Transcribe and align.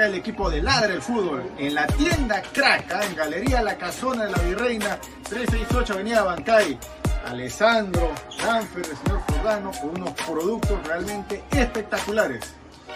Acá 0.00 0.06
el 0.06 0.14
equipo 0.14 0.48
de 0.48 0.62
Ladre 0.62 0.94
el 0.94 1.02
Fútbol 1.02 1.52
en 1.58 1.74
la 1.74 1.86
tienda 1.86 2.40
Crack, 2.52 2.90
¿ah? 2.92 3.04
en 3.04 3.14
Galería 3.14 3.62
La 3.62 3.76
Casona 3.76 4.24
de 4.24 4.30
la 4.30 4.38
Virreina, 4.38 4.98
368 5.28 5.92
Avenida 5.92 6.22
Bancay. 6.22 6.78
Alessandro, 7.26 8.10
Danfer, 8.42 8.86
el 8.86 8.96
señor 8.96 9.20
Jordano, 9.28 9.70
con 9.72 9.90
unos 9.90 10.12
productos 10.12 10.86
realmente 10.86 11.44
espectaculares. 11.50 12.54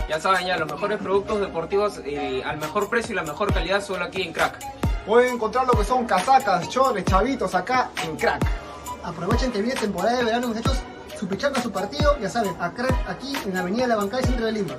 Ya 0.09 0.19
saben, 0.19 0.47
ya 0.47 0.57
los 0.57 0.71
mejores 0.71 0.99
productos 0.99 1.41
deportivos 1.41 2.01
eh, 2.07 2.43
al 2.43 2.57
mejor 2.57 2.89
precio 2.89 3.13
y 3.13 3.17
la 3.17 3.23
mejor 3.23 3.53
calidad 3.53 3.83
solo 3.85 4.05
aquí 4.05 4.23
en 4.23 4.33
Crack. 4.33 4.59
Pueden 5.05 5.35
encontrar 5.35 5.67
lo 5.67 5.73
que 5.73 5.85
son 5.85 6.07
casacas, 6.07 6.69
chores, 6.71 7.05
chavitos 7.05 7.55
acá 7.55 7.91
en 8.03 8.17
Crack. 8.17 8.43
Aprovechen 9.05 9.53
que 9.53 9.61
viene 9.61 9.79
temporada 9.79 10.17
de 10.17 10.25
verano, 10.25 10.49
muchachos. 10.49 10.79
Su 11.19 11.29
pichanga, 11.29 11.61
su 11.61 11.71
partido, 11.71 12.19
ya 12.19 12.31
saben, 12.31 12.55
a 12.59 12.73
Crack 12.73 12.95
aquí 13.09 13.35
en 13.45 13.53
la 13.53 13.61
Avenida 13.61 13.87
La 13.87 13.97
Bancay, 13.97 14.23
centro 14.25 14.47
de 14.47 14.53
Lima. 14.53 14.75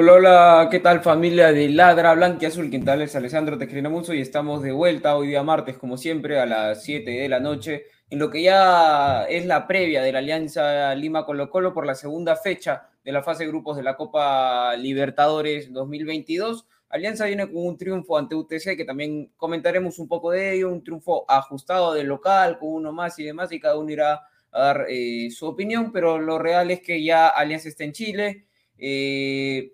Hola, 0.00 0.12
hola, 0.12 0.68
¿qué 0.70 0.78
tal 0.78 1.00
familia 1.00 1.50
de 1.50 1.68
Ladra 1.70 2.14
Blanca 2.14 2.46
Azul? 2.46 2.70
Quintal 2.70 3.02
es 3.02 3.16
Alessandro 3.16 3.58
Tejrinamuso 3.58 4.14
y 4.14 4.20
estamos 4.20 4.62
de 4.62 4.70
vuelta 4.70 5.16
hoy 5.16 5.26
día 5.26 5.42
martes, 5.42 5.76
como 5.76 5.96
siempre, 5.96 6.38
a 6.38 6.46
las 6.46 6.84
7 6.84 7.10
de 7.10 7.28
la 7.28 7.40
noche, 7.40 7.86
en 8.08 8.20
lo 8.20 8.30
que 8.30 8.42
ya 8.42 9.24
es 9.24 9.44
la 9.44 9.66
previa 9.66 10.00
de 10.00 10.12
la 10.12 10.20
Alianza 10.20 10.94
Lima 10.94 11.26
Colo 11.26 11.50
Colo 11.50 11.74
por 11.74 11.84
la 11.84 11.96
segunda 11.96 12.36
fecha 12.36 12.88
de 13.04 13.10
la 13.10 13.24
fase 13.24 13.42
de 13.42 13.50
grupos 13.50 13.76
de 13.76 13.82
la 13.82 13.96
Copa 13.96 14.76
Libertadores 14.76 15.72
2022. 15.72 16.68
Alianza 16.90 17.26
viene 17.26 17.50
con 17.50 17.66
un 17.66 17.76
triunfo 17.76 18.16
ante 18.16 18.36
UTC, 18.36 18.76
que 18.76 18.84
también 18.84 19.32
comentaremos 19.36 19.98
un 19.98 20.06
poco 20.06 20.30
de 20.30 20.54
ello, 20.54 20.70
un 20.70 20.84
triunfo 20.84 21.24
ajustado 21.28 21.94
del 21.94 22.06
local, 22.06 22.60
con 22.60 22.68
uno 22.68 22.92
más 22.92 23.18
y 23.18 23.24
demás, 23.24 23.50
y 23.50 23.58
cada 23.58 23.76
uno 23.76 23.90
irá 23.90 24.22
a 24.52 24.60
dar 24.60 24.86
eh, 24.88 25.28
su 25.32 25.44
opinión, 25.44 25.90
pero 25.90 26.20
lo 26.20 26.38
real 26.38 26.70
es 26.70 26.82
que 26.82 27.02
ya 27.02 27.26
Alianza 27.26 27.68
está 27.68 27.82
en 27.82 27.92
Chile. 27.92 28.44
Eh, 28.80 29.72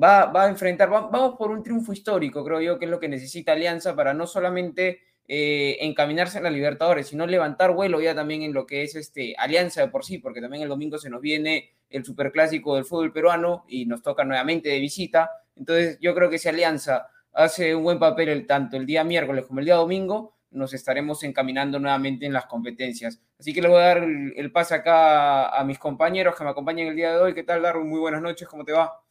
va, 0.00 0.26
va 0.26 0.44
a 0.44 0.48
enfrentar, 0.48 0.90
vamos 0.90 1.36
por 1.36 1.50
un 1.50 1.62
triunfo 1.62 1.92
histórico, 1.92 2.44
creo 2.44 2.60
yo, 2.60 2.78
que 2.78 2.84
es 2.86 2.90
lo 2.90 3.00
que 3.00 3.08
necesita 3.08 3.52
Alianza 3.52 3.94
para 3.94 4.14
no 4.14 4.26
solamente 4.26 5.00
eh, 5.28 5.78
encaminarse 5.80 6.38
en 6.38 6.44
la 6.44 6.50
Libertadores, 6.50 7.06
sino 7.06 7.26
levantar 7.26 7.72
vuelo 7.72 8.00
ya 8.00 8.14
también 8.14 8.42
en 8.42 8.52
lo 8.52 8.66
que 8.66 8.82
es 8.82 8.96
este 8.96 9.34
Alianza 9.38 9.80
de 9.80 9.88
por 9.88 10.04
sí, 10.04 10.18
porque 10.18 10.40
también 10.40 10.62
el 10.62 10.68
domingo 10.68 10.98
se 10.98 11.10
nos 11.10 11.20
viene 11.20 11.70
el 11.90 12.04
superclásico 12.04 12.74
del 12.74 12.84
fútbol 12.84 13.12
peruano 13.12 13.64
y 13.68 13.86
nos 13.86 14.02
toca 14.02 14.24
nuevamente 14.24 14.68
de 14.68 14.78
visita. 14.78 15.30
Entonces, 15.56 15.98
yo 16.00 16.14
creo 16.14 16.28
que 16.30 16.38
si 16.38 16.48
Alianza 16.48 17.08
hace 17.32 17.74
un 17.74 17.84
buen 17.84 17.98
papel 17.98 18.30
el, 18.30 18.46
tanto 18.46 18.76
el 18.76 18.86
día 18.86 19.04
miércoles 19.04 19.46
como 19.46 19.60
el 19.60 19.66
día 19.66 19.76
domingo, 19.76 20.34
nos 20.50 20.74
estaremos 20.74 21.22
encaminando 21.24 21.78
nuevamente 21.78 22.26
en 22.26 22.32
las 22.32 22.46
competencias. 22.46 23.20
Así 23.38 23.54
que 23.54 23.62
le 23.62 23.68
voy 23.68 23.78
a 23.78 23.86
dar 23.86 23.98
el, 24.02 24.52
pase 24.52 24.74
acá 24.74 25.48
a, 25.48 25.64
mis 25.64 25.78
compañeros 25.78 26.36
que 26.36 26.44
me 26.44 26.50
acompañan 26.50 26.88
el 26.88 26.96
día 26.96 27.12
de 27.12 27.20
hoy. 27.20 27.34
¿Qué 27.34 27.42
tal, 27.42 27.62
Darwin? 27.62 27.88
Muy 27.88 28.00
buenas 28.00 28.22
noches, 28.22 28.46
¿cómo 28.48 28.64
te 28.64 28.72
va? 28.72 29.01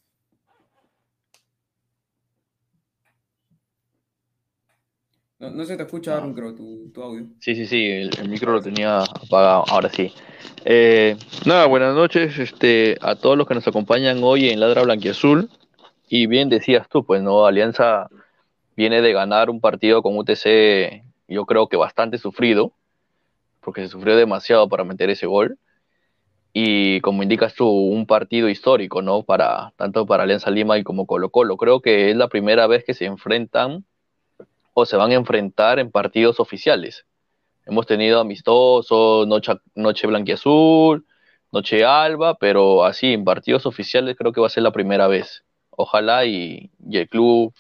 No, 5.42 5.66
se 5.66 5.76
te 5.76 5.84
escucha, 5.84 6.12
Darwin, 6.12 6.34
creo, 6.34 6.54
tu, 6.54 6.92
audio. 7.02 7.26
Sí, 7.40 7.56
sí, 7.56 7.66
sí, 7.66 7.84
el, 7.90 8.30
micro 8.30 8.52
lo 8.52 8.62
tenía 8.62 9.00
apagado, 9.00 9.66
ahora 9.68 9.90
sí. 9.90 10.14
Eh, 10.66 11.18
nada, 11.46 11.66
buenas 11.66 11.96
noches 11.96 12.38
este, 12.38 12.96
a 13.02 13.16
todos 13.16 13.38
los 13.38 13.48
que 13.48 13.56
nos 13.56 13.68
acompañan 13.68 14.20
hoy 14.24 14.50
en 14.50 14.60
Ladra 14.60 14.84
Blanquiazul. 14.84 15.50
Y 16.08 16.28
bien 16.28 16.50
decías 16.50 16.88
tú, 16.90 17.04
pues, 17.04 17.24
¿no? 17.24 17.46
Alianza 17.46 18.08
viene 18.76 19.02
de 19.02 19.14
ganar 19.14 19.50
un 19.50 19.60
partido 19.60 20.04
con 20.04 20.18
UTC 20.18 21.04
yo 21.32 21.46
creo 21.46 21.68
que 21.70 21.78
bastante 21.78 22.18
sufrido, 22.18 22.74
porque 23.62 23.82
se 23.82 23.88
sufrió 23.88 24.16
demasiado 24.18 24.68
para 24.68 24.84
meter 24.84 25.10
ese 25.10 25.28
gol. 25.28 25.58
Y 26.54 27.00
como 27.02 27.24
indicas 27.24 27.56
tú, 27.56 27.68
un 27.68 28.06
partido 28.06 28.50
histórico, 28.50 29.02
¿no? 29.02 29.24
Para, 29.24 29.72
tanto 29.78 30.06
para 30.06 30.24
Alianza 30.24 30.52
Lima 30.52 30.78
y 30.78 30.84
como 30.84 31.06
Colo 31.06 31.30
Colo. 31.30 31.56
Creo 31.56 31.82
que 31.82 32.12
es 32.12 32.18
la 32.18 32.28
primera 32.28 32.68
vez 32.68 32.84
que 32.84 32.94
se 32.94 33.06
enfrentan 33.06 33.86
o 34.74 34.86
se 34.86 34.98
van 34.98 35.12
a 35.12 35.16
enfrentar 35.16 35.80
en 35.80 35.92
partidos 35.92 36.40
oficiales. 36.40 37.06
Hemos 37.66 37.86
tenido 37.86 38.20
amistosos, 38.20 39.28
noche, 39.28 39.54
noche 39.76 40.08
blanquiazul, 40.08 41.06
noche 41.52 41.86
alba, 41.86 42.36
pero 42.36 42.86
así 42.86 43.14
en 43.14 43.24
partidos 43.24 43.66
oficiales 43.66 44.16
creo 44.18 44.32
que 44.32 44.42
va 44.42 44.48
a 44.48 44.52
ser 44.52 44.64
la 44.64 44.72
primera 44.72 45.08
vez. 45.08 45.44
Ojalá 45.70 46.26
y, 46.26 46.72
el 46.92 47.08
club 47.10 47.54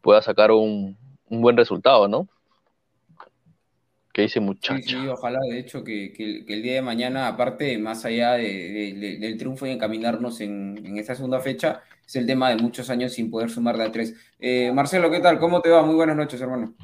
pueda 0.00 0.22
sacar 0.22 0.50
un, 0.50 0.96
un 1.28 1.42
buen 1.42 1.56
resultado, 1.56 2.08
¿no? 2.08 2.28
que 4.18 4.22
dice 4.22 4.40
muchacho. 4.40 4.82
Sí, 4.84 4.96
ojalá, 5.06 5.38
de 5.48 5.60
hecho, 5.60 5.84
que, 5.84 6.12
el 6.48 6.60
día 6.60 6.74
de 6.74 6.82
mañana, 6.82 7.28
aparte, 7.28 7.78
más 7.78 8.04
allá 8.04 8.32
del 8.32 9.36
triunfo 9.38 9.64
y 9.64 9.70
encaminarnos 9.70 10.40
en, 10.40 10.98
esta 10.98 11.14
segunda 11.14 11.38
fecha, 11.38 11.84
es 12.08 12.16
el 12.16 12.26
tema 12.26 12.48
de 12.48 12.56
muchos 12.56 12.88
años 12.88 13.12
sin 13.12 13.30
poder 13.30 13.50
sumar 13.50 13.76
de 13.76 13.84
a 13.84 13.92
tres. 13.92 14.14
Eh, 14.38 14.72
Marcelo, 14.72 15.10
¿qué 15.10 15.20
tal? 15.20 15.38
¿Cómo 15.38 15.60
te 15.60 15.68
va? 15.68 15.82
Muy 15.84 15.94
buenas 15.94 16.16
noches, 16.16 16.40
hermano. 16.40 16.74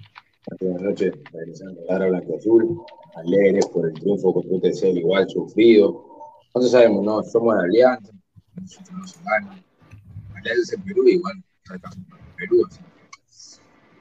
Buenas 0.60 0.82
noches, 0.82 1.14
regresando 1.32 1.80
a 1.80 1.92
Lara 1.94 2.08
Blanco 2.08 2.36
Azul, 2.36 2.82
alegres 3.16 3.66
por 3.68 3.88
el 3.88 3.94
triunfo 3.94 4.34
contra 4.34 4.54
UTC, 4.54 4.84
igual 4.98 5.26
sufrido. 5.30 6.04
Entonces 6.48 6.72
sabemos, 6.72 7.02
¿no? 7.02 7.22
Somos 7.22 7.54
Alianza. 7.54 8.12
Alianza 10.34 10.74
en 10.76 10.82
Perú, 10.82 11.08
igual, 11.08 11.42
Perú, 12.36 12.66
así. 12.68 12.80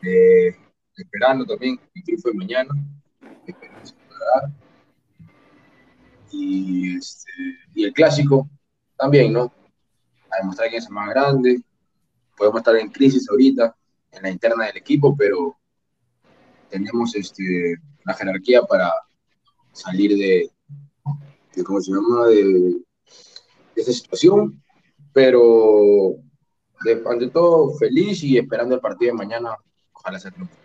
Eh, 0.06 0.54
esperando 0.98 1.46
también 1.46 1.80
el 1.96 2.04
triunfo 2.04 2.28
de 2.32 2.36
mañana 2.36 2.70
y, 6.34 6.98
este, 6.98 7.32
y 7.74 7.86
el 7.86 7.94
clásico 7.94 8.50
también, 8.98 9.32
¿no? 9.32 9.63
A 10.34 10.42
demostrar 10.42 10.70
quién 10.70 10.82
es 10.82 10.90
más 10.90 11.10
grande. 11.10 11.62
Podemos 12.36 12.60
estar 12.60 12.76
en 12.76 12.90
crisis 12.90 13.30
ahorita, 13.30 13.76
en 14.12 14.24
la 14.24 14.30
interna 14.30 14.66
del 14.66 14.78
equipo, 14.78 15.16
pero 15.16 15.58
tenemos 16.70 17.16
este, 17.16 17.76
la 18.06 18.14
jerarquía 18.16 18.64
para 18.64 18.92
salir 19.72 20.18
de, 20.18 20.50
de 21.56 21.64
¿cómo 21.64 21.80
se 21.80 21.92
llama?, 21.92 22.28
de, 22.28 22.44
de 22.44 23.82
esta 23.82 23.92
situación. 23.92 24.62
Pero, 25.14 26.16
de, 26.84 27.04
ante 27.06 27.30
todo, 27.30 27.76
feliz 27.76 28.24
y 28.24 28.38
esperando 28.38 28.76
el 28.76 28.82
partido 28.82 29.12
de 29.12 29.18
mañana. 29.18 29.56
Ojalá 29.94 30.20
sea 30.20 30.32
triunfo. 30.32 30.56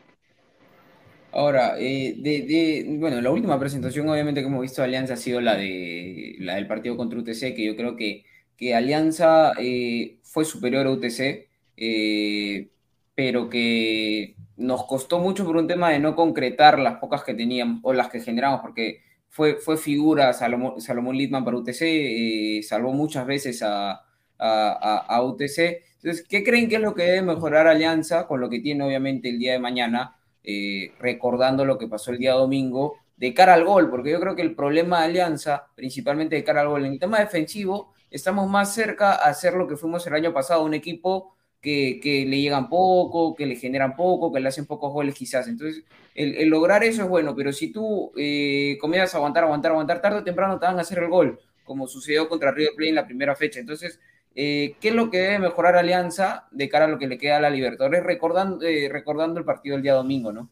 Ahora, 1.30 1.78
eh, 1.78 2.14
de, 2.18 2.96
bueno, 2.98 3.20
la 3.20 3.30
última 3.30 3.60
presentación 3.60 4.08
obviamente 4.08 4.40
que 4.40 4.46
hemos 4.46 4.62
visto 4.62 4.80
de 4.80 4.88
Alianza 4.88 5.14
ha 5.14 5.18
sido 5.18 5.40
la, 5.40 5.56
de, 5.56 6.36
la 6.38 6.54
del 6.54 6.66
partido 6.66 6.96
contra 6.96 7.18
UTC, 7.18 7.54
que 7.54 7.66
yo 7.66 7.76
creo 7.76 7.96
que, 7.96 8.24
que 8.58 8.74
Alianza 8.74 9.52
eh, 9.58 10.18
fue 10.22 10.44
superior 10.44 10.86
a 10.86 10.90
UTC, 10.90 11.48
eh, 11.78 12.68
pero 13.14 13.48
que 13.48 14.34
nos 14.58 14.84
costó 14.84 15.18
mucho 15.20 15.46
por 15.46 15.56
un 15.56 15.66
tema 15.66 15.90
de 15.90 16.00
no 16.00 16.14
concretar 16.14 16.78
las 16.78 16.98
pocas 16.98 17.24
que 17.24 17.32
teníamos 17.32 17.80
o 17.84 17.94
las 17.94 18.08
que 18.08 18.20
generamos, 18.20 18.60
porque 18.60 19.00
fue, 19.28 19.54
fue 19.54 19.78
figura 19.78 20.32
Salomón, 20.32 20.80
Salomón 20.80 21.16
Litman 21.16 21.44
para 21.44 21.56
UTC, 21.56 22.62
salvó 22.62 22.92
muchas 22.92 23.26
veces 23.26 23.62
a, 23.62 23.92
a, 24.38 25.06
a 25.08 25.22
UTC. 25.22 25.58
Entonces, 26.02 26.26
¿qué 26.28 26.44
creen 26.44 26.68
que 26.68 26.76
es 26.76 26.82
lo 26.82 26.94
que 26.94 27.04
debe 27.04 27.22
mejorar 27.22 27.66
Alianza 27.66 28.26
con 28.26 28.40
lo 28.40 28.50
que 28.50 28.60
tiene 28.60 28.84
obviamente 28.84 29.30
el 29.30 29.38
día 29.38 29.52
de 29.52 29.58
mañana? 29.58 30.18
Eh, 30.50 30.94
recordando 30.98 31.66
lo 31.66 31.76
que 31.76 31.88
pasó 31.88 32.10
el 32.10 32.16
día 32.16 32.32
domingo, 32.32 32.94
de 33.18 33.34
cara 33.34 33.52
al 33.52 33.66
gol, 33.66 33.90
porque 33.90 34.10
yo 34.12 34.18
creo 34.18 34.34
que 34.34 34.40
el 34.40 34.54
problema 34.54 35.00
de 35.00 35.04
Alianza, 35.04 35.66
principalmente 35.74 36.36
de 36.36 36.42
cara 36.42 36.62
al 36.62 36.68
gol, 36.68 36.86
en 36.86 36.92
el 36.92 36.98
tema 36.98 37.18
defensivo, 37.18 37.92
estamos 38.10 38.48
más 38.48 38.74
cerca 38.74 39.12
a 39.12 39.28
hacer 39.28 39.54
lo 39.54 39.66
que 39.66 39.76
fuimos 39.76 40.06
el 40.06 40.14
año 40.14 40.32
pasado, 40.32 40.64
un 40.64 40.74
equipo 40.74 41.34
que, 41.60 42.24
le 42.28 42.40
llegan 42.40 42.68
poco, 42.68 43.34
que 43.34 43.46
le 43.46 43.56
generan 43.56 43.96
poco, 43.96 44.32
que 44.32 44.40
le 44.40 44.48
hacen 44.48 44.66
pocos 44.66 44.92
goles 44.92 45.14
quizás. 45.14 45.48
Entonces, 45.48 45.84
el, 46.14 46.48
lograr 46.48 46.84
eso 46.84 47.02
es 47.02 47.08
bueno, 47.08 47.34
pero 47.34 47.52
si 47.52 47.72
tú 47.72 48.12
eh, 48.16 48.78
comienzas 48.80 49.14
a 49.14 49.18
aguantar, 49.18 49.44
aguantar, 49.44 49.72
aguantar, 49.72 50.00
tarde 50.00 50.18
o 50.18 50.24
temprano 50.24 50.58
te 50.58 50.66
van 50.66 50.78
a 50.78 50.82
hacer 50.82 50.98
el 50.98 51.08
gol, 51.08 51.38
como 51.64 51.86
sucedió 51.86 52.28
contra 52.28 52.52
River 52.52 52.74
Plate 52.76 52.88
en 52.88 52.94
la 52.94 53.06
primera 53.06 53.34
fecha. 53.34 53.60
Entonces, 53.60 54.00
eh, 54.40 54.76
¿Qué 54.80 54.90
es 54.90 54.94
lo 54.94 55.10
que 55.10 55.18
debe 55.18 55.40
mejorar 55.40 55.74
Alianza 55.74 56.46
de 56.52 56.68
cara 56.68 56.84
a 56.84 56.88
lo 56.88 56.96
que 56.96 57.08
le 57.08 57.18
queda 57.18 57.38
a 57.38 57.40
la 57.40 57.50
Libertadores? 57.50 58.04
Recordando, 58.04 58.64
eh, 58.64 58.88
recordando 58.88 59.40
el 59.40 59.44
partido 59.44 59.74
del 59.74 59.82
día 59.82 59.94
domingo, 59.94 60.32
¿no? 60.32 60.48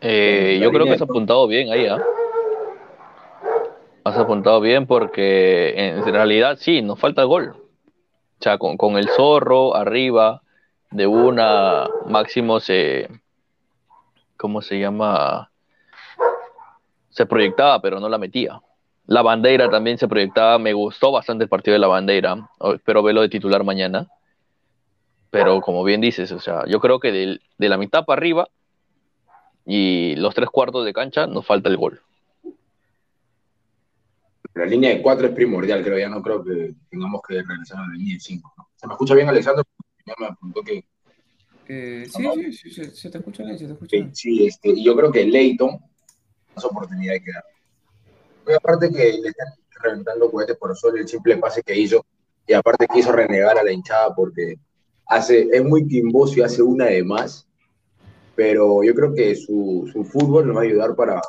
Yo 0.00 0.70
creo 0.72 0.84
que 0.84 0.92
has 0.92 1.02
apuntado 1.02 1.46
bien 1.46 1.70
ahí, 1.70 1.86
¿ah? 1.86 2.02
Has 4.06 4.16
apuntado 4.16 4.60
bien 4.60 4.86
porque 4.86 5.74
en 5.74 6.04
realidad 6.04 6.58
sí, 6.60 6.80
nos 6.80 6.96
falta 7.00 7.24
gol. 7.24 7.56
O 8.38 8.38
sea, 8.38 8.56
con, 8.56 8.96
el 8.98 9.08
zorro 9.08 9.74
arriba 9.74 10.42
de 10.92 11.08
una 11.08 11.88
máximo 12.06 12.60
se. 12.60 13.08
¿Cómo 14.36 14.62
se 14.62 14.78
llama? 14.78 15.50
Se 17.08 17.26
proyectaba, 17.26 17.82
pero 17.82 17.98
no 17.98 18.08
la 18.08 18.18
metía. 18.18 18.62
La 19.06 19.22
bandera 19.22 19.68
también 19.68 19.98
se 19.98 20.06
proyectaba, 20.06 20.60
me 20.60 20.72
gustó 20.72 21.10
bastante 21.10 21.42
el 21.42 21.50
partido 21.50 21.72
de 21.72 21.80
la 21.80 21.88
bandera, 21.88 22.48
espero 22.76 23.02
verlo 23.02 23.22
de 23.22 23.28
titular 23.28 23.64
mañana. 23.64 24.06
Pero 25.30 25.60
como 25.60 25.82
bien 25.82 26.00
dices, 26.00 26.30
o 26.30 26.38
sea, 26.38 26.62
yo 26.68 26.78
creo 26.78 27.00
que 27.00 27.10
de, 27.10 27.40
la 27.58 27.76
mitad 27.76 28.04
para 28.04 28.20
arriba 28.20 28.46
y 29.64 30.14
los 30.14 30.32
tres 30.32 30.48
cuartos 30.48 30.84
de 30.84 30.92
cancha 30.92 31.26
nos 31.26 31.44
falta 31.44 31.68
el 31.68 31.76
gol. 31.76 32.02
La 34.56 34.66
línea 34.66 34.90
de 34.90 35.02
cuatro 35.02 35.26
es 35.26 35.34
primordial, 35.34 35.84
creo, 35.84 35.98
ya 35.98 36.08
no 36.08 36.22
creo 36.22 36.42
que 36.42 36.74
tengamos 36.90 37.20
que 37.26 37.34
regresar 37.42 37.78
a 37.78 37.86
la 37.88 37.94
línea 37.94 38.14
de 38.14 38.20
cinco. 38.20 38.52
¿Se 38.74 38.86
me 38.86 38.94
escucha 38.94 39.14
bien, 39.14 39.28
Alexandro? 39.28 39.64
Ya 40.06 40.14
me 40.18 40.26
apuntó 40.26 40.62
que... 40.62 40.84
sí, 41.66 42.52
sí, 42.52 42.70
sí, 42.70 42.84
se, 42.90 43.10
te 43.10 43.18
escucha 43.18 43.44
bien, 43.44 43.58
se 43.58 43.66
te 43.66 43.72
escucha 43.72 43.96
bien. 43.96 44.14
Sí, 44.14 44.46
este, 44.46 44.70
y 44.70 44.84
yo 44.84 44.96
creo 44.96 45.12
que 45.12 45.24
Leighton, 45.24 45.78
más 46.54 46.64
oportunidad 46.64 47.12
de 47.12 47.22
quedar 47.22 47.44
aparte 48.54 48.90
que 48.90 49.12
le 49.12 49.28
están 49.28 49.48
reventando 49.82 50.30
cohetes 50.30 50.56
por 50.56 50.76
solo 50.76 50.98
el 50.98 51.08
simple 51.08 51.36
pase 51.36 51.62
que 51.62 51.76
hizo, 51.76 52.04
y 52.46 52.52
aparte 52.52 52.86
quiso 52.86 53.12
renegar 53.12 53.58
a 53.58 53.62
la 53.62 53.72
hinchada 53.72 54.14
porque 54.14 54.56
hace, 55.06 55.48
es 55.52 55.64
muy 55.64 55.86
quimboso 55.86 56.38
y 56.38 56.42
hace 56.42 56.62
una 56.62 56.86
de 56.86 57.02
más, 57.02 57.46
pero 58.34 58.82
yo 58.84 58.94
creo 58.94 59.14
que 59.14 59.34
su, 59.34 59.88
su 59.92 60.04
fútbol 60.04 60.46
nos 60.46 60.56
va 60.56 60.60
a 60.60 60.64
ayudar 60.64 60.94
para, 60.94 61.20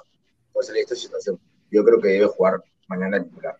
salir 0.62 0.80
de 0.80 0.82
esta 0.82 0.96
situación. 0.96 1.40
Yo 1.72 1.84
creo 1.84 2.02
que 2.02 2.10
debe 2.10 2.28
jugar 2.28 2.64
mañana 2.88 3.24
titular. 3.24 3.58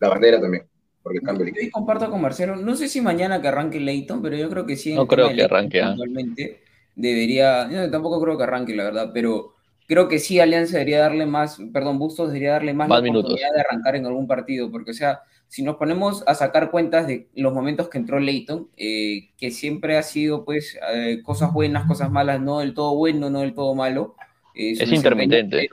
La 0.00 0.08
bandera 0.08 0.40
también, 0.40 0.64
porque 1.02 1.20
cambia 1.20 1.44
el 1.44 1.48
equipo. 1.50 1.78
comparto 1.78 2.10
con 2.10 2.20
Marcelo, 2.20 2.56
no 2.56 2.74
sé 2.74 2.88
si 2.88 3.00
mañana 3.00 3.40
que 3.40 3.48
arranque 3.48 3.80
Leighton, 3.80 4.20
pero 4.20 4.36
yo 4.36 4.48
creo 4.50 4.66
que 4.66 4.76
sí. 4.76 4.94
No 4.94 5.06
creo 5.06 5.32
que 5.32 5.44
arranque. 5.44 5.80
Actualmente 5.80 6.60
¿ah? 6.60 6.70
debería, 6.96 7.70
yo 7.70 7.90
tampoco 7.90 8.20
creo 8.20 8.36
que 8.36 8.44
arranque, 8.44 8.74
la 8.74 8.84
verdad, 8.84 9.10
pero 9.14 9.54
creo 9.86 10.08
que 10.08 10.18
sí 10.18 10.40
Alianza 10.40 10.78
debería 10.78 11.00
darle 11.00 11.26
más, 11.26 11.58
perdón, 11.72 11.98
Bustos 11.98 12.28
debería 12.28 12.52
darle 12.52 12.74
más, 12.74 12.88
la 12.88 12.98
oportunidad 12.98 13.52
de 13.54 13.60
arrancar 13.60 13.96
en 13.96 14.06
algún 14.06 14.26
partido, 14.26 14.70
porque 14.70 14.92
o 14.92 14.94
sea, 14.94 15.20
si 15.52 15.62
nos 15.62 15.76
ponemos 15.76 16.24
a 16.26 16.34
sacar 16.34 16.70
cuentas 16.70 17.06
de 17.06 17.28
los 17.34 17.52
momentos 17.52 17.90
que 17.90 17.98
entró 17.98 18.18
Leighton, 18.18 18.70
eh, 18.78 19.32
que 19.36 19.50
siempre 19.50 19.98
ha 19.98 20.02
sido 20.02 20.46
pues 20.46 20.78
eh, 20.94 21.20
cosas 21.22 21.52
buenas, 21.52 21.86
cosas 21.86 22.10
malas, 22.10 22.40
no 22.40 22.60
del 22.60 22.72
todo 22.72 22.96
bueno, 22.96 23.28
no 23.28 23.40
del 23.40 23.52
todo 23.52 23.74
malo. 23.74 24.16
Eh, 24.54 24.72
es 24.80 24.90
intermitente. 24.90 25.68